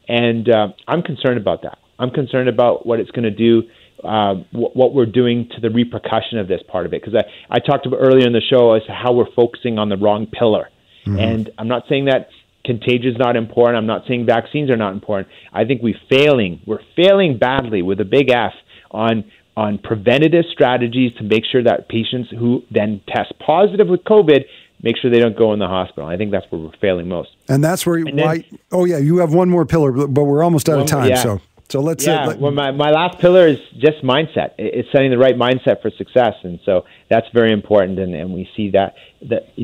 And 0.07 0.49
uh, 0.49 0.69
I'm 0.87 1.03
concerned 1.03 1.37
about 1.37 1.61
that. 1.61 1.77
I'm 1.99 2.09
concerned 2.09 2.49
about 2.49 2.87
what 2.87 2.99
it's 2.99 3.11
going 3.11 3.25
to 3.25 3.29
do, 3.29 3.63
uh, 4.03 4.35
what 4.51 4.95
we're 4.95 5.05
doing 5.05 5.49
to 5.53 5.61
the 5.61 5.69
repercussion 5.69 6.39
of 6.39 6.47
this 6.47 6.61
part 6.67 6.85
of 6.85 6.93
it. 6.93 7.03
Because 7.03 7.13
I, 7.13 7.55
I 7.55 7.59
talked 7.59 7.85
about 7.85 7.97
earlier 7.97 8.25
in 8.25 8.33
the 8.33 8.41
show 8.41 8.73
as 8.73 8.83
to 8.85 8.93
how 8.93 9.11
we're 9.13 9.31
focusing 9.35 9.77
on 9.77 9.89
the 9.89 9.97
wrong 9.97 10.27
pillar. 10.27 10.69
Mm-hmm. 11.05 11.19
And 11.19 11.49
I'm 11.59 11.67
not 11.67 11.83
saying 11.87 12.05
that 12.05 12.29
contagion 12.63 13.11
is 13.11 13.17
not 13.17 13.35
important. 13.35 13.77
I'm 13.77 13.85
not 13.85 14.05
saying 14.07 14.25
vaccines 14.25 14.71
are 14.71 14.77
not 14.77 14.93
important. 14.93 15.27
I 15.53 15.65
think 15.65 15.83
we're 15.83 15.99
failing. 16.09 16.61
We're 16.65 16.83
failing 16.95 17.37
badly 17.37 17.83
with 17.83 17.99
a 17.99 18.05
big 18.05 18.31
F 18.31 18.53
on 18.95 19.25
on 19.57 19.77
preventative 19.77 20.45
strategies 20.51 21.13
to 21.15 21.23
make 21.23 21.43
sure 21.49 21.63
that 21.63 21.87
patients 21.87 22.29
who 22.29 22.61
then 22.71 23.01
test 23.07 23.33
positive 23.39 23.87
with 23.87 24.03
COVID 24.03 24.43
make 24.81 24.97
sure 24.97 25.09
they 25.09 25.19
don't 25.19 25.37
go 25.37 25.53
in 25.53 25.59
the 25.59 25.67
hospital. 25.67 26.07
I 26.07 26.17
think 26.17 26.31
that's 26.31 26.45
where 26.51 26.59
we're 26.61 26.77
failing 26.81 27.07
most. 27.07 27.29
And 27.47 27.63
that's 27.63 27.85
where 27.85 27.95
and 27.95 28.19
why. 28.19 28.37
Then, 28.37 28.59
oh 28.71 28.85
yeah, 28.85 28.97
you 28.97 29.17
have 29.17 29.33
one 29.33 29.49
more 29.49 29.65
pillar, 29.65 29.91
but 29.91 30.23
we're 30.23 30.43
almost 30.43 30.69
out 30.69 30.75
one, 30.75 30.83
of 30.83 30.89
time. 30.89 31.09
Yeah. 31.09 31.23
So 31.23 31.41
so 31.69 31.79
let's. 31.79 32.05
Yeah. 32.05 32.23
Uh, 32.23 32.27
let, 32.27 32.39
well, 32.39 32.51
my 32.51 32.71
my 32.71 32.91
last 32.91 33.19
pillar 33.19 33.47
is 33.47 33.59
just 33.77 34.03
mindset. 34.03 34.51
It's 34.57 34.89
setting 34.91 35.11
the 35.11 35.17
right 35.17 35.35
mindset 35.35 35.81
for 35.81 35.89
success, 35.91 36.35
and 36.43 36.59
so 36.65 36.85
that's 37.09 37.27
very 37.33 37.51
important. 37.51 37.99
And, 37.99 38.13
and 38.13 38.33
we 38.33 38.49
see 38.55 38.71
that 38.71 38.95
that 39.29 39.55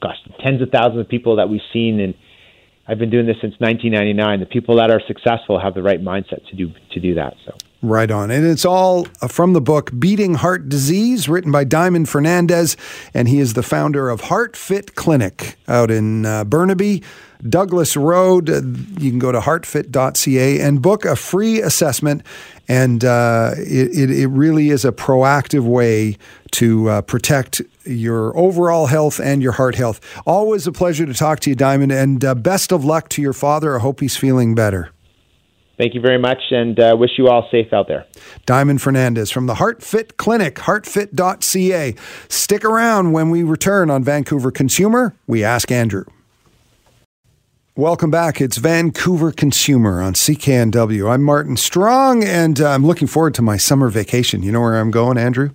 gosh, 0.00 0.16
tens 0.42 0.62
of 0.62 0.70
thousands 0.70 1.00
of 1.00 1.08
people 1.08 1.36
that 1.36 1.48
we've 1.48 1.60
seen 1.72 2.00
and. 2.00 2.14
I've 2.88 2.98
been 2.98 3.10
doing 3.10 3.26
this 3.26 3.36
since 3.40 3.54
1999. 3.60 4.40
The 4.40 4.46
people 4.46 4.76
that 4.78 4.90
are 4.90 5.00
successful 5.06 5.60
have 5.60 5.74
the 5.74 5.82
right 5.82 6.02
mindset 6.02 6.44
to 6.48 6.56
do 6.56 6.72
to 6.90 6.98
do 6.98 7.14
that. 7.14 7.34
So 7.46 7.56
Right 7.82 8.10
on. 8.10 8.30
And 8.30 8.44
it's 8.44 8.66
all 8.66 9.04
from 9.26 9.54
the 9.54 9.60
book 9.60 9.90
Beating 9.98 10.34
Heart 10.34 10.68
Disease, 10.68 11.30
written 11.30 11.50
by 11.50 11.64
Diamond 11.64 12.08
Fernandes. 12.08 12.76
And 13.14 13.26
he 13.26 13.38
is 13.38 13.54
the 13.54 13.62
founder 13.62 14.10
of 14.10 14.22
Heart 14.22 14.54
Fit 14.54 14.94
Clinic 14.96 15.56
out 15.66 15.90
in 15.90 16.26
uh, 16.26 16.44
Burnaby, 16.44 17.02
Douglas 17.48 17.96
Road. 17.96 18.50
Uh, 18.50 18.60
you 18.98 19.08
can 19.08 19.18
go 19.18 19.32
to 19.32 19.40
heartfit.ca 19.40 20.60
and 20.60 20.82
book 20.82 21.06
a 21.06 21.16
free 21.16 21.62
assessment. 21.62 22.22
And 22.68 23.02
uh, 23.02 23.52
it, 23.56 24.10
it, 24.10 24.28
really 24.28 24.68
is 24.68 24.84
a 24.84 24.92
proactive 24.92 25.64
way 25.64 26.18
to 26.52 26.88
uh, 26.90 27.00
protect 27.00 27.62
your 27.84 28.36
overall 28.36 28.86
health 28.86 29.18
and 29.18 29.42
your 29.42 29.52
heart 29.52 29.74
health. 29.74 30.00
Always 30.26 30.66
a 30.66 30.72
pleasure 30.72 31.06
to 31.06 31.14
talk 31.14 31.40
to 31.40 31.50
you, 31.50 31.56
Diamond. 31.56 31.92
And 31.92 32.22
uh, 32.22 32.34
best 32.34 32.72
of 32.72 32.84
luck 32.84 33.08
to 33.10 33.22
your 33.22 33.32
father. 33.32 33.76
I 33.76 33.80
hope 33.80 34.00
he's 34.00 34.18
feeling 34.18 34.54
better. 34.54 34.90
Thank 35.80 35.94
you 35.94 36.02
very 36.02 36.18
much 36.18 36.42
and 36.50 36.78
uh, 36.78 36.94
wish 36.98 37.12
you 37.16 37.28
all 37.28 37.48
safe 37.50 37.72
out 37.72 37.88
there. 37.88 38.04
Diamond 38.44 38.80
Fernandes 38.80 39.32
from 39.32 39.46
the 39.46 39.54
Heart 39.54 39.82
Fit 39.82 40.18
Clinic, 40.18 40.56
heartfit.ca. 40.56 41.94
Stick 42.28 42.64
around 42.66 43.12
when 43.12 43.30
we 43.30 43.42
return 43.42 43.88
on 43.88 44.04
Vancouver 44.04 44.50
Consumer. 44.50 45.16
We 45.26 45.42
ask 45.42 45.72
Andrew. 45.72 46.04
Welcome 47.76 48.10
back. 48.10 48.42
It's 48.42 48.58
Vancouver 48.58 49.32
Consumer 49.32 50.02
on 50.02 50.12
CKNW. 50.12 51.10
I'm 51.10 51.22
Martin 51.22 51.56
Strong, 51.56 52.24
and 52.24 52.60
uh, 52.60 52.72
I'm 52.72 52.84
looking 52.84 53.08
forward 53.08 53.32
to 53.36 53.42
my 53.42 53.56
summer 53.56 53.88
vacation. 53.88 54.42
You 54.42 54.52
know 54.52 54.60
where 54.60 54.78
I'm 54.78 54.90
going, 54.90 55.16
Andrew? 55.16 55.52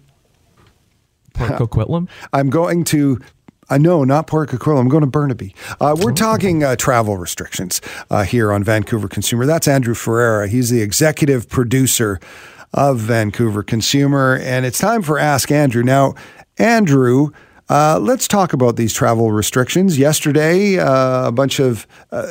Port 1.35 1.51
Coquitlam? 1.51 2.09
I'm 2.33 2.49
going 2.49 2.83
to 2.85 3.21
uh, 3.69 3.78
no, 3.78 4.04
not 4.04 4.28
Port 4.28 4.49
Coquitlam. 4.49 4.80
I'm 4.80 4.89
going 4.89 5.01
to 5.01 5.08
Burnaby. 5.08 5.56
Uh, 5.80 5.95
we're 5.99 6.12
oh. 6.12 6.15
talking 6.15 6.63
uh, 6.63 6.75
travel 6.75 7.17
restrictions 7.17 7.82
uh, 8.10 8.23
here 8.23 8.51
on 8.51 8.63
Vancouver 8.63 9.08
Consumer. 9.08 9.45
That's 9.45 9.67
Andrew 9.67 9.95
Ferreira. 9.95 10.47
He's 10.47 10.69
the 10.69 10.82
executive 10.82 11.49
producer 11.49 12.19
of 12.73 12.99
Vancouver 12.99 13.63
Consumer. 13.63 14.38
And 14.41 14.65
it's 14.65 14.80
time 14.80 15.01
for 15.01 15.17
Ask 15.17 15.51
Andrew. 15.51 15.84
Now, 15.84 16.13
Andrew, 16.58 17.32
uh, 17.69 17.99
let's 17.99 18.28
talk 18.28 18.54
about 18.54 18.75
these 18.75 18.93
travel 18.93 19.32
restrictions. 19.32 19.97
Yesterday, 19.97 20.78
uh, 20.78 21.28
a 21.28 21.32
bunch 21.32 21.60
of 21.60 21.88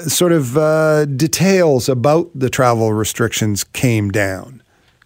sort 0.06 0.32
of 0.32 1.16
details 1.16 1.88
about 1.88 2.30
the 2.34 2.48
travel 2.50 2.92
restrictions 2.92 3.64
came 3.64 4.10
down. 4.10 4.53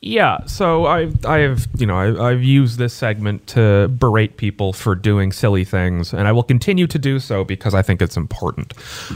Yeah, 0.01 0.45
so 0.47 0.87
I've 0.87 1.27
I've 1.27 1.67
you 1.77 1.85
know 1.85 1.97
I, 1.97 2.31
I've 2.31 2.43
used 2.43 2.79
this 2.79 2.95
segment 2.95 3.49
to 3.49 3.89
berate 3.89 4.37
people 4.37 4.73
for 4.73 4.95
doing 4.95 5.33
silly 5.33 5.65
things, 5.65 6.13
and 6.13 6.29
I 6.29 6.33
will 6.33 6.45
continue 6.45 6.87
to 6.87 6.99
do 7.01 7.19
so 7.19 7.43
because 7.45 7.75
I 7.75 7.83
think 7.83 8.01
it's 8.01 8.17
important. 8.17 8.75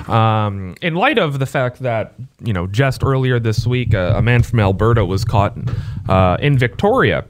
Um, 0.08 0.74
in 0.82 0.96
light 0.96 1.18
of 1.18 1.38
the 1.38 1.46
fact 1.46 1.78
that 1.80 2.14
you 2.42 2.52
know 2.52 2.66
just 2.66 3.04
earlier 3.04 3.38
this 3.38 3.64
week, 3.64 3.94
a, 3.94 4.16
a 4.16 4.22
man 4.22 4.42
from 4.42 4.58
Alberta 4.58 5.04
was 5.04 5.24
caught 5.24 5.56
uh, 6.08 6.36
in 6.40 6.58
Victoria 6.58 7.24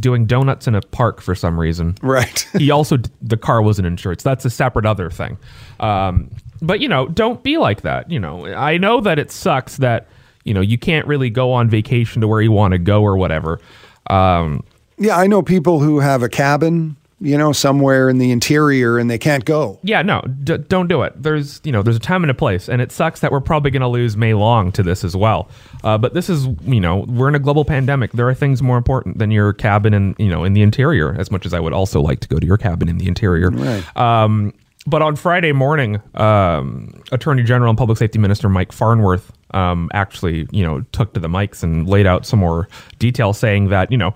doing 0.00 0.26
donuts 0.26 0.66
in 0.66 0.74
a 0.74 0.80
park 0.80 1.20
for 1.20 1.36
some 1.36 1.60
reason. 1.60 1.94
Right. 2.02 2.40
he 2.58 2.72
also 2.72 2.98
the 3.20 3.36
car 3.36 3.62
wasn't 3.62 3.86
insured, 3.86 4.20
so 4.20 4.28
that's 4.28 4.44
a 4.44 4.50
separate 4.50 4.84
other 4.84 5.10
thing. 5.10 5.38
Um, 5.78 6.28
but 6.60 6.80
you 6.80 6.88
know, 6.88 7.06
don't 7.06 7.44
be 7.44 7.58
like 7.58 7.82
that. 7.82 8.10
You 8.10 8.18
know, 8.18 8.46
I 8.46 8.78
know 8.78 9.00
that 9.00 9.20
it 9.20 9.30
sucks 9.30 9.76
that 9.76 10.08
you 10.44 10.54
know, 10.54 10.60
you 10.60 10.78
can't 10.78 11.06
really 11.06 11.30
go 11.30 11.52
on 11.52 11.70
vacation 11.70 12.20
to 12.22 12.28
where 12.28 12.40
you 12.40 12.52
want 12.52 12.72
to 12.72 12.78
go 12.78 13.02
or 13.02 13.16
whatever. 13.16 13.60
Um, 14.08 14.64
yeah, 14.98 15.16
I 15.16 15.26
know 15.26 15.42
people 15.42 15.80
who 15.80 16.00
have 16.00 16.22
a 16.22 16.28
cabin, 16.28 16.96
you 17.20 17.38
know, 17.38 17.52
somewhere 17.52 18.08
in 18.08 18.18
the 18.18 18.32
interior 18.32 18.98
and 18.98 19.08
they 19.08 19.18
can't 19.18 19.44
go. 19.44 19.78
Yeah, 19.82 20.02
no, 20.02 20.22
d- 20.42 20.58
don't 20.58 20.88
do 20.88 21.02
it. 21.02 21.12
There's, 21.20 21.60
you 21.62 21.70
know, 21.70 21.82
there's 21.82 21.96
a 21.96 22.00
time 22.00 22.24
and 22.24 22.30
a 22.30 22.34
place, 22.34 22.68
and 22.68 22.82
it 22.82 22.90
sucks 22.90 23.20
that 23.20 23.30
we're 23.30 23.40
probably 23.40 23.70
going 23.70 23.82
to 23.82 23.88
lose 23.88 24.16
May 24.16 24.34
Long 24.34 24.72
to 24.72 24.82
this 24.82 25.04
as 25.04 25.16
well. 25.16 25.48
Uh, 25.84 25.98
but 25.98 26.14
this 26.14 26.28
is, 26.28 26.46
you 26.62 26.80
know, 26.80 27.04
we're 27.08 27.28
in 27.28 27.36
a 27.36 27.40
global 27.40 27.64
pandemic. 27.64 28.12
There 28.12 28.28
are 28.28 28.34
things 28.34 28.62
more 28.62 28.76
important 28.76 29.18
than 29.18 29.30
your 29.30 29.52
cabin 29.52 29.94
in, 29.94 30.16
you 30.18 30.28
know, 30.28 30.42
in 30.44 30.52
the 30.52 30.62
interior. 30.62 31.14
As 31.18 31.30
much 31.30 31.46
as 31.46 31.54
I 31.54 31.60
would 31.60 31.72
also 31.72 32.00
like 32.00 32.20
to 32.20 32.28
go 32.28 32.38
to 32.40 32.46
your 32.46 32.58
cabin 32.58 32.88
in 32.88 32.98
the 32.98 33.06
interior. 33.06 33.50
Right. 33.50 33.96
Um, 33.96 34.52
but 34.84 35.00
on 35.00 35.14
Friday 35.14 35.52
morning, 35.52 36.02
um, 36.14 36.92
Attorney 37.12 37.44
General 37.44 37.70
and 37.70 37.78
Public 37.78 37.98
Safety 37.98 38.18
Minister 38.18 38.48
Mike 38.48 38.72
Farnworth 38.72 39.30
um, 39.54 39.90
actually, 39.92 40.46
you 40.50 40.62
know, 40.64 40.80
took 40.92 41.14
to 41.14 41.20
the 41.20 41.28
mics 41.28 41.62
and 41.62 41.88
laid 41.88 42.06
out 42.06 42.26
some 42.26 42.40
more 42.40 42.68
detail, 42.98 43.32
saying 43.32 43.68
that 43.68 43.90
you 43.90 43.98
know 43.98 44.14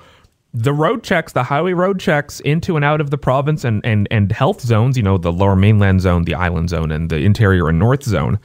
the 0.53 0.73
road 0.73 1.03
checks, 1.03 1.33
the 1.33 1.43
highway 1.43 1.73
road 1.73 2.01
checks 2.01 2.41
into 2.41 2.77
and 2.77 2.85
out 2.85 3.01
of 3.01 3.11
the 3.11 3.19
province 3.19 3.65
and 3.65 3.85
and 3.85 4.09
and 4.11 4.33
health 4.33 4.61
zones, 4.61 4.97
you 4.97 5.03
know, 5.03 5.19
the 5.19 5.33
lower 5.33 5.57
mainland 5.57 6.01
zone, 6.01 6.25
the 6.25 6.35
island 6.35 6.71
zone, 6.71 6.91
and 6.91 7.11
the 7.11 7.17
interior 7.17 7.69
and 7.69 7.79
north 7.79 8.03
zone. 8.03 8.39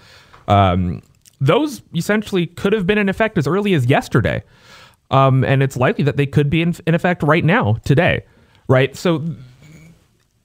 Um, 0.48 1.02
those 1.40 1.82
essentially 1.96 2.48
could 2.48 2.74
have 2.74 2.86
been 2.86 2.98
in 2.98 3.10
effect 3.10 3.38
as 3.38 3.48
early 3.48 3.74
as 3.74 3.86
yesterday. 3.86 4.44
Um, 5.10 5.44
and 5.44 5.62
it's 5.62 5.76
likely 5.76 6.04
that 6.06 6.16
they 6.16 6.26
could 6.26 6.50
be 6.50 6.62
in, 6.62 6.74
in 6.88 6.96
effect 6.96 7.24
right 7.24 7.44
now, 7.44 7.78
today, 7.84 8.24
right? 8.70 8.96
So 8.96 9.26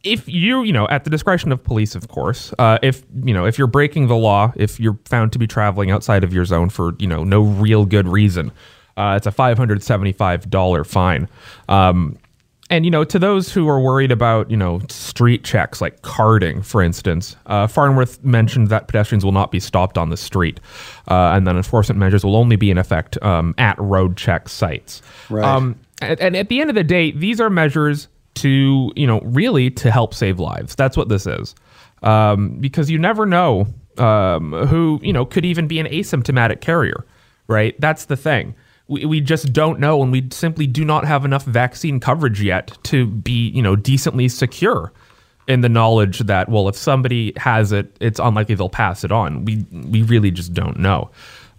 if 0.06 0.28
you 0.28 0.62
you 0.62 0.72
know 0.72 0.86
at 0.88 1.04
the 1.04 1.10
discretion 1.10 1.52
of 1.52 1.62
police 1.62 1.94
of 1.94 2.08
course 2.08 2.54
uh, 2.58 2.78
if 2.82 3.02
you 3.24 3.34
know 3.34 3.44
if 3.44 3.58
you're 3.58 3.66
breaking 3.66 4.06
the 4.06 4.16
law 4.16 4.52
if 4.56 4.78
you're 4.80 4.98
found 5.04 5.32
to 5.32 5.38
be 5.38 5.46
traveling 5.46 5.90
outside 5.90 6.24
of 6.24 6.32
your 6.32 6.44
zone 6.44 6.70
for 6.70 6.94
you 6.98 7.06
know 7.06 7.24
no 7.24 7.42
real 7.42 7.84
good 7.84 8.08
reason 8.08 8.52
uh, 8.96 9.14
it's 9.14 9.26
a 9.26 9.30
$575 9.30 10.86
fine 10.86 11.28
um, 11.68 12.16
and 12.70 12.84
you 12.84 12.90
know 12.90 13.04
to 13.04 13.18
those 13.18 13.52
who 13.52 13.68
are 13.68 13.80
worried 13.80 14.10
about 14.10 14.50
you 14.50 14.56
know 14.56 14.80
street 14.88 15.44
checks 15.44 15.80
like 15.80 16.02
carding 16.02 16.62
for 16.62 16.82
instance 16.82 17.36
uh, 17.46 17.66
farnworth 17.66 18.22
mentioned 18.24 18.68
that 18.68 18.88
pedestrians 18.88 19.24
will 19.24 19.32
not 19.32 19.50
be 19.50 19.60
stopped 19.60 19.98
on 19.98 20.10
the 20.10 20.16
street 20.16 20.60
uh, 21.08 21.32
and 21.34 21.46
then 21.46 21.56
enforcement 21.56 21.98
measures 21.98 22.24
will 22.24 22.36
only 22.36 22.56
be 22.56 22.70
in 22.70 22.78
effect 22.78 23.20
um, 23.22 23.54
at 23.58 23.78
road 23.78 24.16
check 24.16 24.48
sites 24.48 25.02
right. 25.30 25.44
Um, 25.44 25.78
and, 26.00 26.20
and 26.20 26.36
at 26.36 26.48
the 26.48 26.60
end 26.60 26.70
of 26.70 26.76
the 26.76 26.84
day 26.84 27.10
these 27.10 27.40
are 27.40 27.50
measures 27.50 28.08
to, 28.36 28.92
you 28.96 29.06
know, 29.06 29.20
really 29.20 29.70
to 29.70 29.90
help 29.90 30.14
save 30.14 30.38
lives. 30.38 30.74
That's 30.74 30.96
what 30.96 31.08
this 31.08 31.26
is. 31.26 31.54
Um, 32.02 32.58
because 32.58 32.90
you 32.90 32.98
never 32.98 33.26
know 33.26 33.66
um, 33.98 34.52
who, 34.52 35.00
you 35.02 35.12
know, 35.12 35.24
could 35.24 35.44
even 35.44 35.66
be 35.66 35.78
an 35.78 35.86
asymptomatic 35.86 36.60
carrier, 36.60 37.04
right? 37.48 37.78
That's 37.80 38.06
the 38.06 38.16
thing. 38.16 38.54
We, 38.88 39.04
we 39.04 39.20
just 39.20 39.52
don't 39.52 39.80
know, 39.80 40.02
and 40.02 40.12
we 40.12 40.28
simply 40.30 40.66
do 40.66 40.84
not 40.84 41.04
have 41.04 41.24
enough 41.24 41.44
vaccine 41.44 41.98
coverage 41.98 42.40
yet 42.40 42.76
to 42.84 43.06
be, 43.06 43.48
you 43.48 43.62
know, 43.62 43.74
decently 43.74 44.28
secure 44.28 44.92
in 45.48 45.60
the 45.60 45.68
knowledge 45.68 46.20
that, 46.20 46.48
well, 46.48 46.68
if 46.68 46.76
somebody 46.76 47.32
has 47.36 47.72
it, 47.72 47.96
it's 48.00 48.18
unlikely 48.18 48.54
they'll 48.54 48.68
pass 48.68 49.04
it 49.04 49.12
on. 49.12 49.44
We, 49.44 49.64
we 49.72 50.02
really 50.02 50.30
just 50.30 50.52
don't 50.52 50.78
know. 50.78 51.10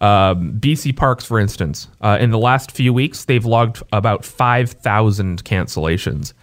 Um, 0.02 0.60
BC 0.60 0.96
Parks, 0.96 1.26
for 1.26 1.40
instance, 1.40 1.88
uh, 2.02 2.18
in 2.20 2.30
the 2.30 2.38
last 2.38 2.72
few 2.72 2.94
weeks, 2.94 3.26
they've 3.26 3.46
logged 3.46 3.82
about 3.92 4.24
5,000 4.24 5.44
cancellations. 5.44 6.34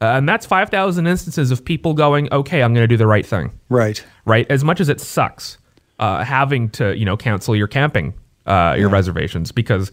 Uh, 0.00 0.06
and 0.06 0.28
that's 0.28 0.46
5,000 0.46 1.06
instances 1.06 1.50
of 1.50 1.64
people 1.64 1.92
going, 1.92 2.32
okay, 2.32 2.62
I'm 2.62 2.72
going 2.72 2.84
to 2.84 2.88
do 2.88 2.96
the 2.96 3.06
right 3.06 3.26
thing. 3.26 3.58
Right. 3.68 4.04
Right. 4.24 4.46
As 4.48 4.62
much 4.62 4.80
as 4.80 4.88
it 4.88 5.00
sucks 5.00 5.58
uh, 5.98 6.22
having 6.22 6.70
to, 6.70 6.96
you 6.96 7.04
know, 7.04 7.16
cancel 7.16 7.56
your 7.56 7.66
camping, 7.66 8.14
uh, 8.46 8.76
your 8.78 8.88
yeah. 8.88 8.94
reservations, 8.94 9.50
because 9.50 9.90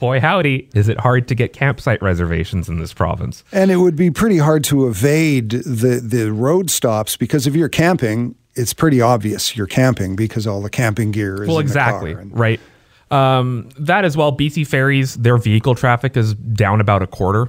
boy, 0.00 0.18
howdy, 0.18 0.68
is 0.74 0.88
it 0.88 0.98
hard 0.98 1.28
to 1.28 1.34
get 1.34 1.52
campsite 1.52 2.02
reservations 2.02 2.68
in 2.68 2.80
this 2.80 2.92
province. 2.92 3.44
And 3.52 3.70
it 3.70 3.76
would 3.76 3.96
be 3.96 4.10
pretty 4.10 4.38
hard 4.38 4.64
to 4.64 4.88
evade 4.88 5.50
the, 5.50 6.00
the 6.02 6.32
road 6.32 6.70
stops 6.70 7.16
because 7.16 7.46
if 7.46 7.54
you're 7.54 7.68
camping, 7.68 8.34
it's 8.54 8.74
pretty 8.74 9.00
obvious 9.00 9.56
you're 9.56 9.66
camping 9.66 10.16
because 10.16 10.46
all 10.46 10.62
the 10.62 10.70
camping 10.70 11.12
gear 11.12 11.42
is 11.42 11.48
well, 11.48 11.58
exactly. 11.58 12.12
And- 12.12 12.36
right. 12.36 12.60
Um, 13.10 13.68
that 13.78 14.04
as 14.04 14.16
well, 14.16 14.36
BC 14.36 14.66
Ferries, 14.66 15.14
their 15.14 15.36
vehicle 15.36 15.76
traffic 15.76 16.16
is 16.16 16.34
down 16.34 16.80
about 16.80 17.02
a 17.02 17.06
quarter 17.06 17.48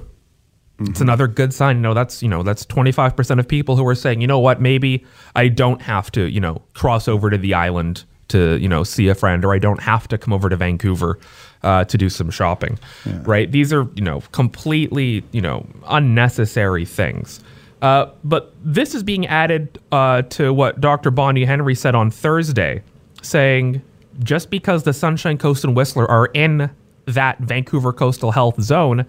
Mm-hmm. 0.78 0.90
It's 0.90 1.00
another 1.00 1.26
good 1.26 1.54
sign. 1.54 1.76
You 1.76 1.82
know, 1.82 1.94
that's 1.94 2.22
you 2.22 2.28
know 2.28 2.42
that's 2.42 2.64
25% 2.66 3.38
of 3.38 3.48
people 3.48 3.76
who 3.76 3.86
are 3.86 3.94
saying, 3.94 4.20
you 4.20 4.26
know 4.26 4.38
what, 4.38 4.60
maybe 4.60 5.04
I 5.34 5.48
don't 5.48 5.80
have 5.82 6.10
to, 6.12 6.28
you 6.28 6.40
know, 6.40 6.62
cross 6.74 7.08
over 7.08 7.30
to 7.30 7.38
the 7.38 7.54
island 7.54 8.04
to 8.28 8.58
you 8.58 8.68
know 8.68 8.84
see 8.84 9.08
a 9.08 9.14
friend, 9.14 9.44
or 9.44 9.54
I 9.54 9.58
don't 9.58 9.80
have 9.80 10.08
to 10.08 10.18
come 10.18 10.32
over 10.32 10.48
to 10.48 10.56
Vancouver 10.56 11.18
uh, 11.62 11.84
to 11.84 11.98
do 11.98 12.08
some 12.08 12.30
shopping. 12.30 12.78
Yeah. 13.04 13.22
Right? 13.24 13.50
These 13.50 13.72
are 13.72 13.88
you 13.94 14.02
know 14.02 14.20
completely 14.32 15.24
you 15.32 15.40
know 15.40 15.66
unnecessary 15.86 16.84
things. 16.84 17.40
Uh, 17.82 18.10
but 18.24 18.54
this 18.62 18.94
is 18.94 19.02
being 19.02 19.26
added 19.26 19.78
uh, 19.92 20.22
to 20.22 20.52
what 20.52 20.80
Dr. 20.80 21.10
Bonnie 21.10 21.44
Henry 21.44 21.74
said 21.74 21.94
on 21.94 22.10
Thursday, 22.10 22.82
saying 23.22 23.82
just 24.20 24.50
because 24.50 24.84
the 24.84 24.92
Sunshine 24.92 25.36
Coast 25.36 25.62
and 25.62 25.76
Whistler 25.76 26.10
are 26.10 26.26
in 26.26 26.70
that 27.06 27.38
Vancouver 27.38 27.92
coastal 27.92 28.32
health 28.32 28.60
zone, 28.60 29.06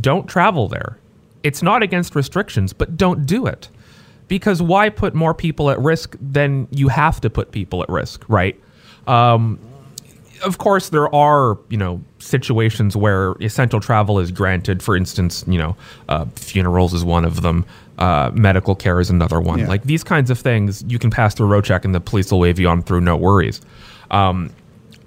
don't 0.00 0.28
travel 0.28 0.68
there. 0.68 0.98
It's 1.42 1.62
not 1.62 1.82
against 1.82 2.14
restrictions, 2.14 2.72
but 2.72 2.96
don't 2.96 3.26
do 3.26 3.46
it. 3.46 3.68
Because 4.28 4.62
why 4.62 4.90
put 4.90 5.14
more 5.14 5.34
people 5.34 5.70
at 5.70 5.78
risk 5.80 6.16
than 6.20 6.68
you 6.70 6.88
have 6.88 7.20
to 7.22 7.30
put 7.30 7.50
people 7.50 7.82
at 7.82 7.88
risk, 7.88 8.24
right? 8.28 8.58
Um, 9.06 9.58
of 10.44 10.58
course, 10.58 10.90
there 10.90 11.12
are 11.14 11.58
you 11.68 11.76
know 11.76 12.02
situations 12.18 12.96
where 12.96 13.32
essential 13.40 13.80
travel 13.80 14.18
is 14.18 14.30
granted. 14.30 14.82
For 14.82 14.96
instance, 14.96 15.44
you 15.46 15.58
know, 15.58 15.76
uh, 16.08 16.26
funerals 16.36 16.94
is 16.94 17.04
one 17.04 17.24
of 17.24 17.42
them. 17.42 17.64
Uh, 17.98 18.30
medical 18.32 18.74
care 18.74 19.00
is 19.00 19.10
another 19.10 19.40
one. 19.40 19.58
Yeah. 19.58 19.68
Like 19.68 19.82
these 19.82 20.02
kinds 20.02 20.30
of 20.30 20.38
things, 20.38 20.82
you 20.88 20.98
can 20.98 21.10
pass 21.10 21.34
through 21.34 21.46
a 21.46 21.50
road 21.50 21.64
check, 21.64 21.84
and 21.84 21.94
the 21.94 22.00
police 22.00 22.30
will 22.30 22.40
wave 22.40 22.58
you 22.58 22.68
on 22.68 22.82
through, 22.82 23.02
no 23.02 23.16
worries. 23.16 23.60
Um, 24.10 24.50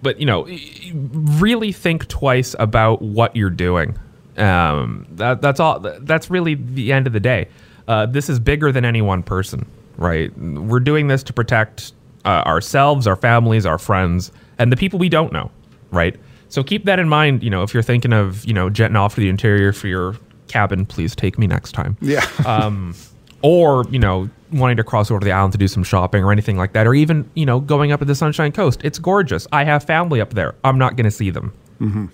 but 0.02 0.20
you 0.20 0.26
know, 0.26 0.48
really 0.94 1.72
think 1.72 2.08
twice 2.08 2.56
about 2.60 3.02
what 3.02 3.36
you're 3.36 3.50
doing. 3.50 3.98
Um, 4.38 5.06
that, 5.12 5.42
that's 5.42 5.60
all. 5.60 5.80
That's 5.80 6.30
really 6.30 6.56
the 6.56 6.92
end 6.92 7.08
of 7.08 7.14
the 7.14 7.20
day. 7.20 7.48
Uh, 7.88 8.06
this 8.06 8.30
is 8.30 8.40
bigger 8.40 8.72
than 8.72 8.86
any 8.86 9.02
one 9.02 9.24
person, 9.24 9.66
right? 9.98 10.36
We're 10.38 10.80
doing 10.80 11.08
this 11.08 11.24
to 11.24 11.34
protect 11.34 11.94
uh, 12.26 12.44
ourselves, 12.46 13.08
our 13.08 13.16
families, 13.16 13.66
our 13.66 13.78
friends, 13.78 14.32
and 14.58 14.72
the 14.72 14.78
people 14.78 15.00
we 15.00 15.10
don't 15.10 15.34
know, 15.34 15.52
right? 15.92 16.16
So 16.50 16.64
keep 16.64 16.86
that 16.86 17.00
in 17.00 17.10
mind. 17.10 17.44
You 17.44 17.50
know, 17.50 17.64
if 17.64 17.74
you're 17.74 17.84
thinking 17.84 18.14
of 18.14 18.46
you 18.46 18.54
know 18.54 18.70
jetting 18.70 18.96
off 18.96 19.16
to 19.16 19.22
the 19.22 19.30
interior 19.30 19.74
for 19.74 19.88
your 19.88 20.16
cabin, 20.48 20.86
please 20.86 21.16
take 21.16 21.38
me 21.38 21.48
next 21.48 21.74
time. 21.74 21.98
Yeah. 22.02 22.26
um, 22.46 22.96
or 23.42 23.86
you 23.90 24.00
know 24.00 24.30
wanting 24.52 24.78
to 24.78 24.84
cross 24.84 25.12
over 25.12 25.20
to 25.20 25.26
the 25.26 25.32
island 25.32 25.52
to 25.52 25.58
do 25.58 25.68
some 25.68 25.84
shopping 25.84 26.24
or 26.24 26.32
anything 26.32 26.58
like 26.58 26.74
that, 26.74 26.88
or 26.88 26.94
even 26.94 27.30
you 27.36 27.46
know 27.46 27.60
going 27.60 27.92
up 27.92 28.00
to 28.00 28.06
the 28.06 28.16
Sunshine 28.16 28.52
Coast. 28.52 28.82
It's 28.84 28.98
gorgeous. 28.98 29.48
I 29.52 29.64
have 29.64 29.84
family 29.84 30.22
up 30.22 30.34
there. 30.34 30.56
I'm 30.64 30.78
not 30.78 30.96
going 30.96 31.06
to 31.06 31.12
see 31.12 31.30
them, 31.30 31.54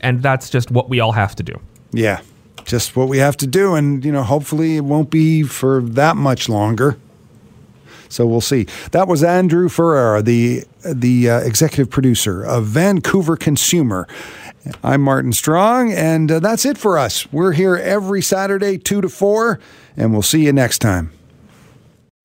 and 0.01 0.22
that's 0.24 0.49
just 0.49 0.72
what 0.72 0.89
we 0.89 0.99
all 0.99 1.11
have 1.11 1.36
to 1.36 1.43
do. 1.43 1.59
Yeah, 1.91 2.21
just 2.65 2.95
what 2.95 3.07
we 3.07 3.17
have 3.17 3.37
to 3.37 3.47
do, 3.47 3.75
and 3.75 4.03
you 4.05 4.11
know, 4.11 4.23
hopefully 4.23 4.77
it 4.77 4.83
won't 4.83 5.09
be 5.09 5.43
for 5.43 5.81
that 5.81 6.15
much 6.15 6.47
longer. 6.49 6.97
So 8.09 8.25
we'll 8.25 8.41
see. 8.41 8.65
That 8.91 9.07
was 9.07 9.23
Andrew 9.23 9.69
Ferreira, 9.69 10.21
the 10.21 10.63
the 10.83 11.29
uh, 11.29 11.39
executive 11.39 11.89
producer 11.89 12.43
of 12.43 12.65
Vancouver 12.65 13.37
Consumer. 13.37 14.07
I'm 14.83 15.01
Martin 15.01 15.31
Strong, 15.31 15.93
and 15.93 16.31
uh, 16.31 16.39
that's 16.39 16.65
it 16.65 16.77
for 16.77 16.97
us. 16.97 17.31
We're 17.31 17.53
here 17.53 17.75
every 17.75 18.21
Saturday, 18.21 18.77
two 18.77 19.01
to 19.01 19.09
four, 19.09 19.59
and 19.95 20.11
we'll 20.11 20.21
see 20.21 20.45
you 20.45 20.53
next 20.53 20.79
time. 20.79 21.11